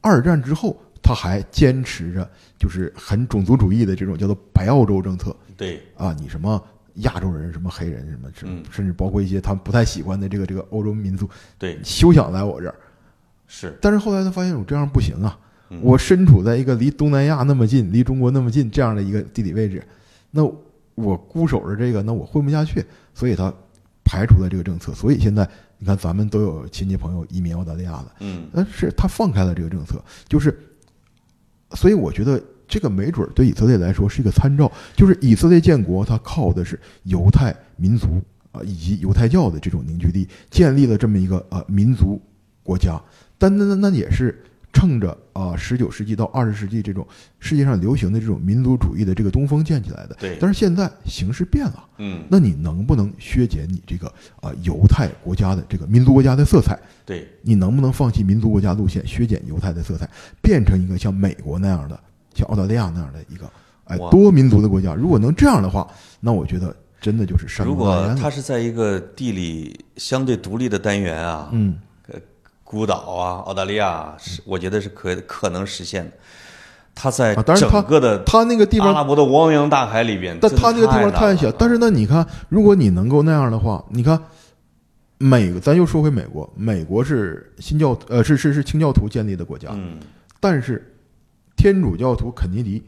[0.00, 2.28] 二战之后，它还坚持着
[2.58, 6.60] 就是很种族主义的这种叫做白澳洲政策对啊，你什么。
[6.98, 8.62] 亚洲人、什么黑人、什么，嗯。
[8.70, 11.78] 甚至包括一些他们不太喜欢的这个这个欧洲民族，对。
[11.82, 12.74] 休想来我这儿。
[13.46, 13.76] 是。
[13.80, 15.38] 但是后来他发现我这样不行啊，
[15.70, 15.80] 嗯。
[15.82, 19.82] 我身处在一个离东南亚那么近、离中国那么近这样的一个地理位置，
[20.30, 20.44] 那
[20.94, 22.84] 我固守着这个，那我混不下去，
[23.14, 23.52] 所以他
[24.04, 24.92] 排除了这个政策。
[24.92, 25.48] 所以现在
[25.78, 28.48] 你看，咱们都有亲戚朋友移民澳大利亚了，嗯。
[28.52, 30.58] 但是他放开了这个政策，就是，
[31.72, 38.22] 所以我觉得这个没准儿对以色列来说是一个参照，就是以色列建国，它靠的是犹太民族
[38.52, 42.20] 啊、以及犹太教的这种凝聚力，建立了这么一个呃民族
[42.62, 43.00] 国家，
[43.36, 44.42] 但那那那也是
[44.72, 47.06] 趁着啊十九世纪到二十世纪这种
[47.38, 50.16] 世界上流行的这种民族主义的这个东风建起来的。
[50.20, 54.06] 对但是现在形势变了，嗯那你能不能削减你这个
[54.40, 56.78] 啊、犹太国家的这个民族国家的色彩？
[57.04, 60.08] 对你能不能放弃民族国家路线，削减犹太的色彩，
[60.40, 61.98] 变成一个像美国那样的、
[62.38, 63.50] 像澳大利亚那样的一个
[63.84, 64.94] 哎多民族的国家？
[64.94, 65.86] 如果能这样的话，
[66.20, 67.74] 那我觉得真的就是山如。
[67.74, 71.76] 果它是在一个地理相对独立的单元啊，嗯，
[72.62, 76.12] 孤岛啊，澳大利亚是我觉得是可可能实现的。
[76.94, 81.48] 它在整个的他那个地方，阿拉伯的汪洋大海里边，但他那个地方太小。
[81.52, 84.20] 但是呢，你看，如果你能够那样的话，你看
[85.18, 89.98] 美，咱又说回美国，美国是新教呃是是是清教徒建立的国家，嗯，
[90.40, 90.92] 但是
[91.58, 92.82] 天主教徒肯尼迪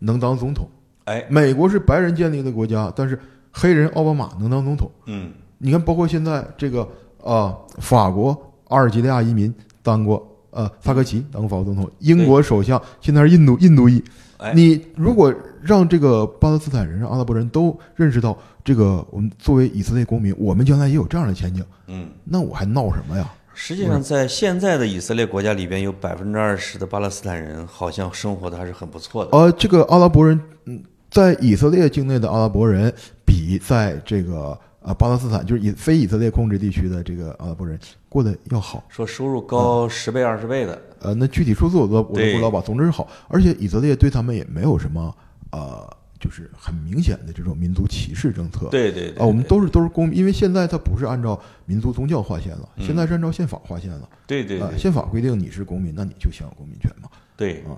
[0.00, 0.68] 能当总统。
[1.04, 3.18] 哎，美国是白人建立的国家，但是
[3.50, 4.90] 黑人奥巴马能当总统。
[5.06, 6.86] 嗯，你看，包括现在这个
[7.22, 8.30] 呃，法国
[8.68, 9.52] 阿尔及利亚移民
[9.82, 14.02] 当过呃萨科齐当过法国总统，英国首相现在是印度印度裔。
[14.38, 23.30] 哎，你如果让这个巴勒斯坦人、让阿拉伯人都认识到这个，我们作为以色列公民，我们将来也有这样的前景，嗯，那我还闹什么呀？
[23.54, 29.36] 实际上在现在的以色列国家里边，有百分之二十的巴勒斯坦人好像生活的还是很不错的。
[29.36, 32.92] 呃，这个阿拉伯人，嗯，在以色列境内的阿拉伯人，
[33.24, 38.82] 比在这个呃巴勒斯坦，就是以非以色列控制地区的这个阿拉伯人过得要好。
[38.88, 42.62] 说收入高十倍二十倍的，呃，那具体数字我都我都不知道吧。
[42.64, 45.14] 总之是好，而且以色列对他们也没有什么
[45.50, 45.88] 呃，
[46.22, 48.68] 就是很明显的这种民族歧视政策。
[48.70, 54.02] 对对对啊，我们都是都是公民，因为现在它不是按照民族宗教划线了，现在是按照宪法划线了。
[54.02, 57.08] 啊，对对对宪法规定你是公民，那你就享有公民权嘛。
[57.36, 57.74] 对啊，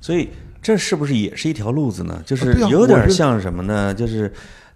[0.00, 0.28] 所以
[0.60, 2.22] 这是不是也是一条路子呢？
[2.26, 3.94] 就是有点像什么呢？
[3.94, 4.30] 就是，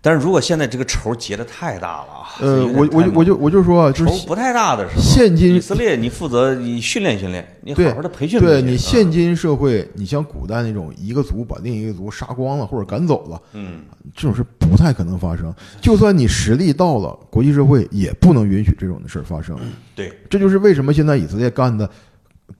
[0.06, 8.54] 但是如果现在这个仇结的太大了啊，呃，我我就我就我就说啊，就是仇不太大的时候，现今以色列你负责你训练训练，你对好好的培训培训。
[8.54, 13.80] 对你啊现今社会，你像古代那种一个族把另一个族杀光了或者赶走了，嗯，
[14.14, 15.52] 这种事不太可能发生。
[15.80, 19.58] 就算你实力到了，国际社会也不能允许这种的事儿发生。
[19.96, 21.90] 对，这就是为什么现在以色列干的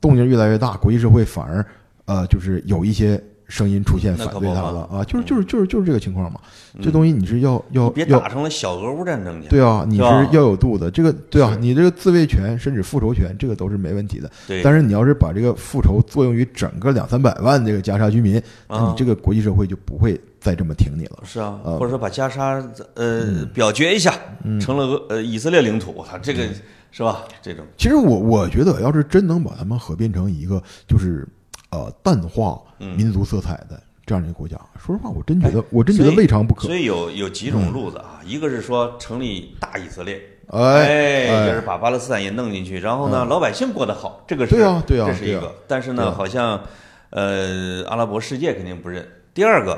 [0.01, 1.65] 动静越来越大，国际社会反而
[2.03, 6.39] 呃就是有一些声音出现反对他了啊，就是就是就是就是这个情况嘛。
[6.81, 9.47] 这东西你是要要要别打成了小俄乌战争去。
[9.47, 10.91] 对啊，你是要有度的。
[10.91, 14.29] 这个对啊，你这个自卫权甚至复仇权，这个都是没问题的。
[14.47, 21.19] 对，但是你要是把这个复仇作用于整个两三百万这个加沙居民，那啊你这个国际社会就不会再这么挺你了。
[21.23, 22.55] 是啊，呃或者说把加沙
[22.95, 24.13] 呃嗯表决一下，
[24.59, 26.53] 成了俄呃以色列领土，我操，这个嗯
[26.91, 27.23] 是吧？
[27.41, 31.27] 这种其实我我觉得，要是真能把他们合并成一个就是
[31.69, 36.75] 呃淡化嗯民族色彩的这样一个国家，说实话，我真觉得哎我真觉得未尝不可所。
[36.75, 45.53] 以有有几种路子啊，一个是说成立大以色列，哎就是哎，把巴勒斯坦也弄进去，然后呢，老百姓过得好，这个是对啊对啊这是一个。
[45.67, 46.61] 但是呢，好像
[47.09, 49.05] 呃，阿拉伯世界肯定不认。
[49.33, 49.77] 第二个，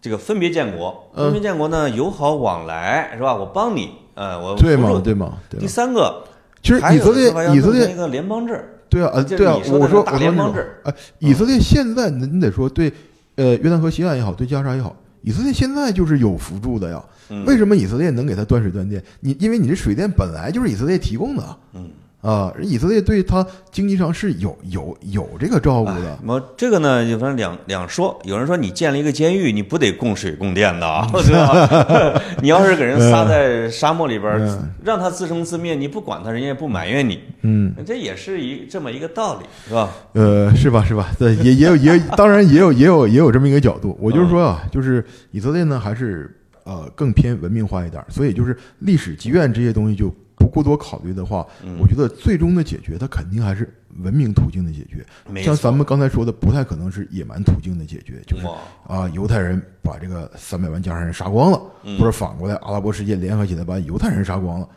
[0.00, 3.34] 这个分别建国，嗯分别建国呢，友好往来是吧？
[3.34, 5.00] 我帮你，呃，我对吗？
[5.02, 5.38] 对吗？
[5.50, 5.66] 对第？
[5.66, 6.22] 三个，
[6.62, 12.92] 其实以色列以色列一个联邦制，对啊，呃，对啊，我说大我说那种联邦制哎，以色列现在你你得说对，
[13.36, 17.02] 呃，约旦河西岸也好，对加沙也好，以色列现在就是有辅助的呀。
[17.30, 19.02] 嗯为什么以色列能给他断水断电？
[19.20, 21.88] 你因为你这水电本来就是以色列提供的，嗯
[22.24, 26.18] 啊，以色列对他经济上是有有有这个照顾的哎。
[26.24, 28.18] 么这个呢，有分两两说。
[28.24, 32.22] 有人说你建了一个监狱，你不得供水供电的啊， 对吧？
[32.40, 34.40] 你要是给人撒在沙漠里边
[34.82, 39.90] 让他自生自灭，你不管他，人家也不埋怨你，嗯，这也是一这么一个道理，是吧？
[40.14, 40.82] 呃，是吧？
[40.82, 41.10] 是吧？
[41.18, 43.98] 对，也也有也有，当然也有也有也有这么一个角度。
[44.00, 46.34] 我就是说啊，就是以色列呢，还是
[46.64, 55.04] 呃更偏文明化一点，所以就是历史积怨这些东西就不过多考虑的话，嗯我觉得最终的解决，它肯定还是文明途径的解决。
[55.42, 58.56] 像咱们刚才说的，不太可能是野蛮途径的解决，就是哇
[58.86, 64.68] 啊，犹太人把这个三百万加沙人杀光了，嗯或者反过来阿拉伯世界联合起来把犹太人杀光了，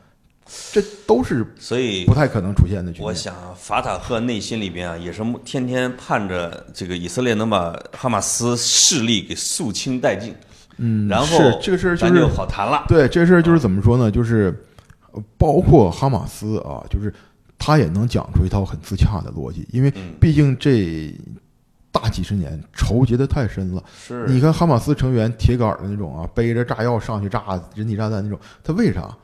[0.71, 3.07] 这都是所以不太可能出现的局面。
[3.07, 10.33] 我想法塔赫内心里边啊，也是天天盼着这个以色列能把哈马斯势力给肃清殆尽，
[10.77, 12.85] 嗯，然后是这个事儿就是好谈了。
[12.87, 14.09] 对这事儿就是怎么说呢？
[14.11, 14.66] 就是呃
[15.37, 17.13] 包括哈马斯啊，就是
[17.57, 21.13] 他也能讲出一套很自洽的逻辑，因为嗯毕竟这
[21.91, 23.83] 大几十年仇结的太深了。
[23.97, 29.15] 是你看哈马斯成员铁杆儿的那种啊，背着炸药上去炸人体炸弹那种，他为啥？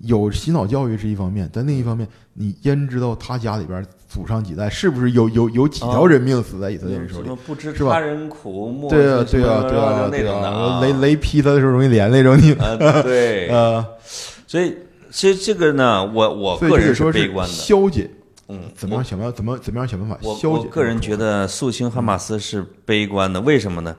[0.00, 7.30] 有洗脑教育是一方面，但另一方面，你焉知道他家里边祖上几代是不是有有有几条啊人命死在以色列人手里？
[7.46, 13.82] 不知他人苦，莫对啊，对啊，对啊，对啊，啊，雷雷劈他的时候容易连累着，你呃，对，呃，
[14.46, 14.76] 所以
[15.16, 18.10] 其实这个呢，我我个人是悲观的，消解，
[18.48, 20.64] 嗯，怎么样想办法怎么怎么样想办法我消解？
[20.64, 23.96] 我个人觉得肃清哈马斯是悲观的，为什么呢？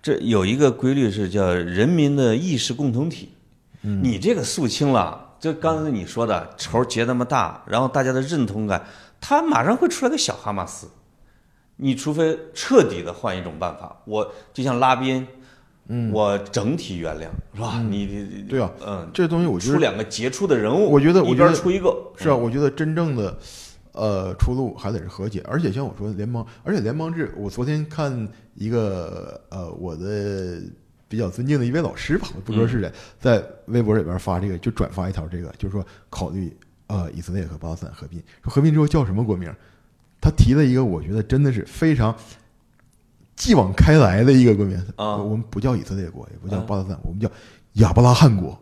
[0.00, 3.32] 这有一个规律是叫人民的意识共同体。
[3.82, 8.86] 嗯你这个肃清了，就刚才你说的仇结那么大，然后大家的认同感，
[9.20, 10.88] 他马上会出来个小哈马斯。
[11.74, 15.26] 你除非彻底的换一种办法，我就像拉宾，
[15.88, 17.84] 嗯，我整体原谅，是吧？
[17.88, 23.36] 你你对啊，嗯，这东西我觉得出两个杰出的人物，我觉得一我觉得边出一个，是啊，我觉得真正的
[23.92, 30.62] 呃出路还得是和解，而且像我说的联邦，而且联邦制，我昨天看一个呃我的
[31.08, 36.56] 比较尊敬的一位老师吧，我不说是谁，在微博里边发这个，就转发一条这个，就是说考虑
[36.86, 39.52] 呃以色列和巴勒斯坦合并，说合并之后叫什么国名？
[40.20, 42.16] 他提了一个我觉得真的是非常
[43.36, 45.16] 继往开来的一个国名，啊。
[45.16, 46.64] 我们不叫以色列国，也不叫啊。
[46.66, 47.30] 巴勒斯坦，我们叫
[47.74, 48.58] 亚伯拉罕国。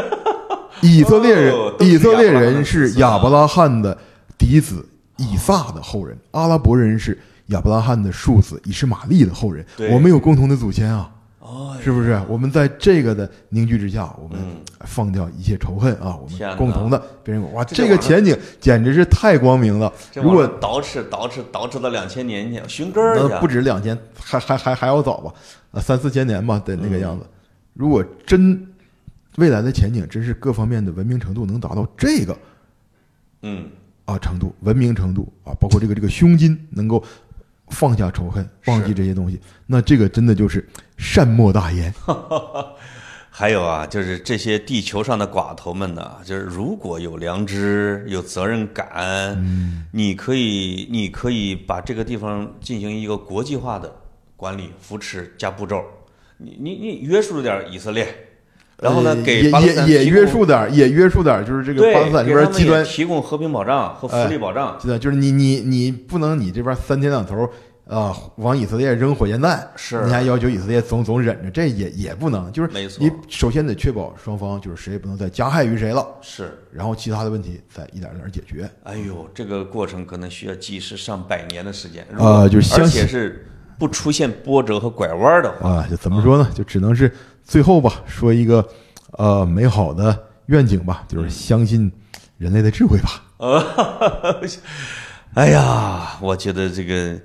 [0.80, 3.96] 以色列人，哦以色列人是亚伯拉罕的
[4.36, 4.84] 嫡子
[5.16, 7.16] 以撒的后人，阿拉伯人是
[7.46, 9.64] 亚伯拉罕的庶子以实玛利的后人。
[9.92, 11.08] 我们有共同的祖先啊，
[11.52, 12.18] 哦，是不是？
[12.28, 14.56] 我们在这个的凝聚之下，我们嗯
[14.86, 19.92] 放掉一切仇恨啊，我们共同的别人哇，这个前景简直是太光明了。
[20.14, 25.34] 如果倒饬倒饬倒饬到两千年前，寻根儿去那不止两千，还还还还要早吧？
[25.72, 27.26] 啊，三四千年吧，得那个样子。
[27.74, 28.66] 如果真
[29.36, 32.34] 未来的前景真是各方面的文明程度能达到这个
[33.42, 33.68] 嗯，
[34.06, 37.02] 啊程度，文明程度啊，包括这个这个胸襟能够
[37.72, 40.64] 放下仇恨，忘记这些东西，那这个真的就是
[40.96, 41.92] 善莫大焉。
[43.34, 53.90] 还有啊，就是这些地球上的寡头们呢，就是如果有良知、有责任感，嗯你可以，你可以把这个地方进行一个国际化的
[54.36, 55.82] 管理、扶持加步骤。
[56.36, 58.06] 你你你约束着点以色列，
[58.82, 64.76] 然后呢，呃给巴勒斯坦也也也约束点儿，也约束点儿，就是这个巴勒斯坦这边极端，提供和平保障和福利保障。
[64.80, 67.48] 极端就是你你你不能你这边三天两头
[67.88, 78.68] 啊往以色列扔火箭弹，是你还要求以色列总总忍着，这也也不能，就是没错你首先得确保双方就是谁也不能再加害于谁了，是，然后其他的问题再一点儿点儿解决。
[78.84, 82.06] 哎呦，这个过程可能需要几十上百年的时间。
[82.18, 83.46] 呃就是而且是
[83.78, 86.48] 不出现波折和拐弯的话，啊，就怎么说呢？
[86.54, 87.12] 就只能是
[87.52, 88.66] 最后吧，说一个
[89.18, 91.92] 呃美好的愿景吧，就是相信
[92.38, 93.22] 人类的智慧吧。
[95.34, 97.20] 哎呀，我觉得这个，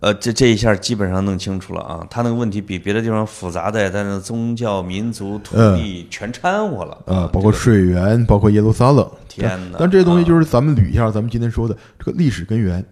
[0.00, 2.04] 呃，这这一下基本上弄清楚了啊。
[2.10, 9.08] 他那个问题比别的地方复杂的，但是宗教、民族、土地全掺和了呃，包括水源，包括耶路撒冷。
[9.28, 9.76] 天哪！
[9.78, 12.84] 但这些东西就是咱们捋一下，咱们今天说的这个历史根源。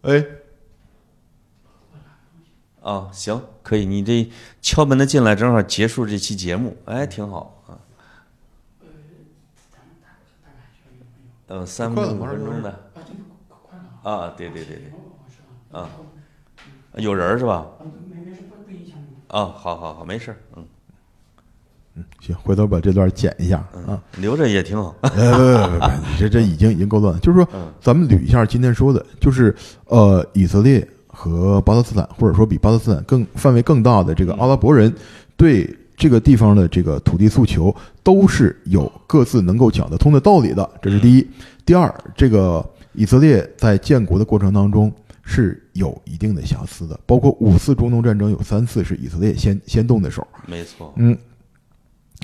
[0.00, 0.24] 哎，
[2.82, 4.30] 啊，行，可以，你这
[4.62, 7.76] 敲门的进来，正好结束这期节目，哎，挺好啊。
[11.46, 12.90] 呃，三快了五分钟的。
[14.02, 15.90] 啊，对对对对，啊，
[16.94, 17.66] 有人儿是吧？
[19.28, 20.66] 啊，好好好，没事嗯，
[21.96, 24.02] 嗯行，回头把这段剪一下啊。
[24.16, 24.96] 留着也挺好。
[25.02, 27.20] 呃，不不不不，你这这已经已经够乱了。
[27.20, 27.46] 就是说，
[27.78, 29.54] 咱们捋一下今天说的，就是
[29.84, 30.88] 呃，以色列
[31.20, 34.90] 和巴勒斯坦，或者说比巴勒斯坦更范围更大的这个阿拉伯人，
[35.36, 40.68] 对这个地方的这个土地诉求，都是有各自能够讲得通的道理的。
[40.80, 41.26] 这是第一。
[41.66, 44.90] 第二，这个以色列在建国的过程当中
[45.22, 50.26] 是有一定的瑕疵的，包括五次中东战争有三次是以色列先先动的手。
[50.46, 51.14] 没错，嗯，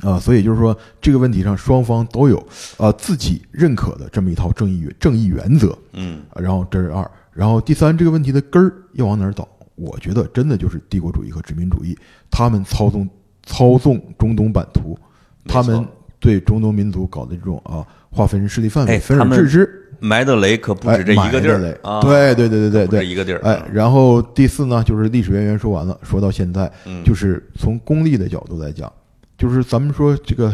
[0.01, 2.43] 啊，所以就是说这个问题上双方都有
[2.78, 9.47] 呃自己认可的这么一套正义正义原则，嗯啊然后这是二，然后第三这个问题的根儿要往哪儿倒？
[9.75, 11.95] 我觉得真的就是帝国主义和殖民主义，
[12.31, 13.07] 他们操纵
[13.45, 14.99] 操纵中东版图，
[15.45, 15.87] 他们
[16.19, 21.79] 对中东民族搞的这种啊划分势力范围、分而治之，埋的雷可不止这哎一个地埋的雷。
[21.83, 27.05] 啊，对对对对对对，一个地儿，哎，然后第四呢，就是历史渊源说完了，说到现在，嗯。
[27.05, 28.91] 就是从功利的角度来讲，
[29.37, 30.51] 就是咱们说这个，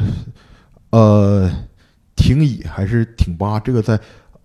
[0.91, 1.49] 呃，
[2.17, 3.97] 挺乙还是挺八，这个在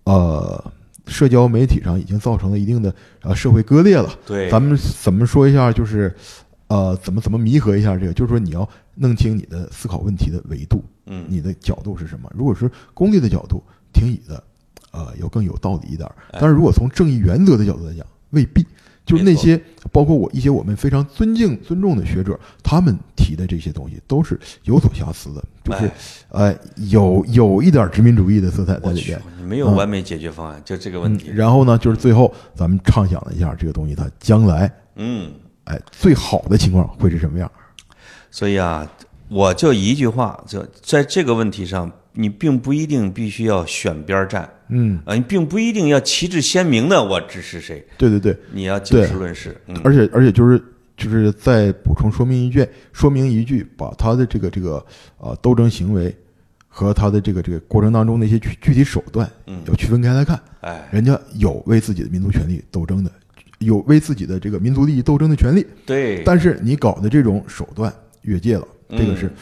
[0.04, 0.72] 呃
[1.08, 4.08] 社交媒体上已经造成了一定的呃社会割裂了。
[4.24, 5.72] 对，咱们怎么说一下？
[5.72, 6.14] 就是
[6.68, 8.12] 呃，怎么怎么弥合一下这个？
[8.12, 12.30] 就是说你要弄清你的思考问题的维度，嗯你的角度是什么？
[12.36, 14.44] 如果是功利的角度，挺你的，
[14.92, 18.64] 呃，要更有道理一点但是如果从正义原则的角度来讲，未必。
[19.08, 19.58] 就是那些
[19.90, 25.90] 包括我一些我们非常尊敬、尊重的学者，他们提的这些东西都是有所瑕疵的，就是
[26.28, 26.58] 哎哎，
[26.90, 31.34] 有有一点殖民主义的色彩在里边。，你没有完美解决方案，就这个问题嗯。
[31.34, 35.32] 然后呢，就是最后咱们畅想了一下这个东西它将来嗯，
[35.64, 37.50] 哎最好的情况会是什么样？
[38.30, 38.86] 所以啊，
[39.28, 44.50] 我就一句话，就在这个问题上，你并不一定必须要选边儿站。
[44.70, 49.56] 嗯，啊，你并不一定要旗帜鲜明的我支持谁，对对对，你要就事论事。
[49.68, 50.60] 嗯，而且而且就是
[50.96, 54.84] 就是再补充说明一句，说明一句，把他的这个这个
[55.18, 56.12] 呃斗争行为
[56.66, 59.62] 和他的这个这个过程当中的一些具具体手段，嗯。
[59.68, 60.38] 要区分开来看。
[60.62, 63.10] 哎，人家有为自己的民族权利斗争的，
[63.60, 69.32] 有为自己的这个民族利益斗争的权利，对，但是你搞的这种手段越界了，这个是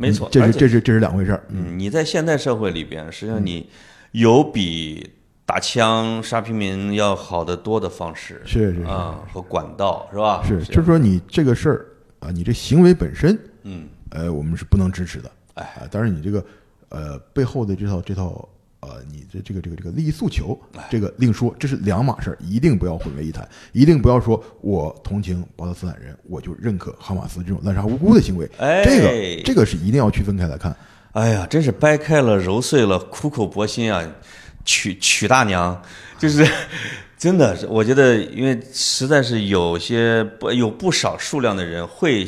[0.00, 1.42] 没错，嗯这是这是这是两回事儿。
[1.48, 3.68] 嗯，你在现代社会里边，实际上你
[4.12, 5.10] 有比
[5.44, 10.44] 打枪杀平民要好得多的方式，是是是啊和管道是吧？
[10.46, 11.86] 是，就是说你这个事儿
[12.20, 15.28] 啊，你这行为本身，嗯，呃，我们是不能支持的。
[15.54, 16.44] 哎啊，当然你这个
[16.90, 18.48] 呃背后的这套这套
[18.80, 30.74] 呃你的这个这个这个利益诉求，哎这个另说，这是两码事儿，一定不要混为一谈，一定不要说我同情巴勒斯坦人，我就认可哈马斯这种滥杀无辜的行为，哎这个这个是一定要区分开来看。
[31.12, 34.04] 哎呀，真是掰开了揉碎了，苦口婆心啊！
[34.64, 35.82] 娶娶大娘，
[36.18, 36.46] 就是
[37.16, 42.24] 真的是，我觉得，因为实在是有些不有不少数量的人会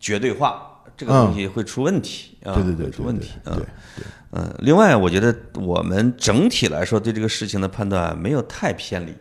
[0.00, 0.60] 绝对化，
[0.96, 3.64] 这个东西会出问题啊，对对对，出问题啊对。
[3.96, 4.04] 对
[4.36, 9.14] 嗯，另外，我觉得我们整体来说对这个事情的判断没有太偏离，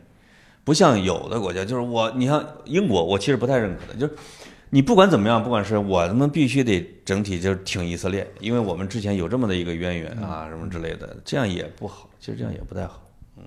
[0.66, 4.14] 不像有的国家，就是我，你像英国，我其实不太认可的，就是
[4.72, 13.02] 你不管怎么样，不管是我他妈必须得整体就是挺以色列，因为我们之前有这么的一个渊源啊，什么之类的，这样也不好，其实这样也不太好。
[13.38, 13.44] 嗯，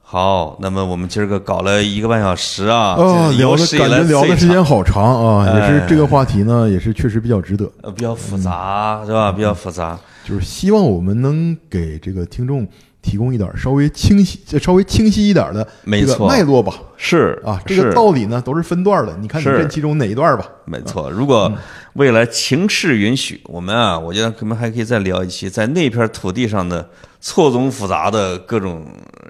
[0.00, 7.70] 好，那么我们今儿个搞了一个半小时啊，哦，聊的有史以来感觉聊的时间好长啊，也是哎这个话题呢，也是确实比较值得。
[7.82, 9.32] 呃比较复杂是吧？
[9.32, 9.98] 比较复杂。
[10.26, 12.66] 就是希望我们能给这个听众
[13.00, 16.74] 提供一点稍微清晰、稍微清晰一点的这个没错脉络吧。
[16.96, 20.44] 是啊，这个道理呢都是分段的，你看你是认其中哪一段吧。
[20.64, 21.52] 没错，如果
[21.92, 26.88] 未来情势允许，我们啊，我觉得可能还可以再聊一期在那片土地上的
[27.20, 28.84] 错综复杂的各种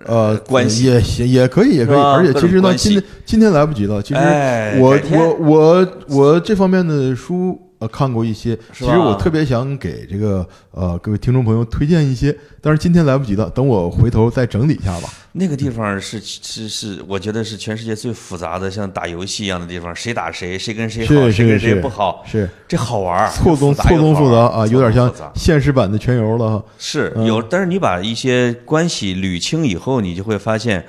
[0.06, 1.98] 呃，关系也行，也可以，也可以。
[1.98, 4.01] 而且其实呢，今天今天来不及了。
[4.01, 15.09] 其实哎我我我我这方面的书呃看过一些，其实我特别想给这个呃各位听众朋友推荐一些，但是今天来不及了，等我回头再整理一下吧。
[15.32, 22.48] 那个地方是是是，我觉得是全世界最复杂的，像打游戏一样的地方，谁打谁，谁跟谁好，谁跟谁不好，是。
[22.66, 26.65] 这好玩儿，错综复杂错综复杂啊，有点像现实版的全游了哈。
[26.78, 30.85] 是有，但是你把一些关系捋清以后，你就会发现，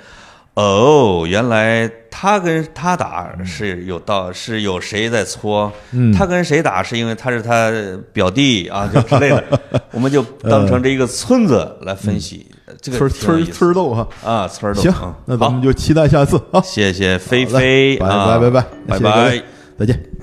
[0.60, 7.72] 哦，原来他跟他打是有道，是有谁在搓，嗯他跟谁打是因为他是他
[8.12, 9.44] 表弟啊，就之类的，
[9.94, 12.48] 我们就当成这一个村子来分析，
[12.82, 14.08] 这个村村村斗哈。
[14.26, 16.54] 啊，村儿斗行嗯，那咱们就期待下次啊。
[16.54, 19.46] 好谢谢菲菲啊，拜拜拜，拜谢谢各位拜。
[19.78, 20.17] 再见。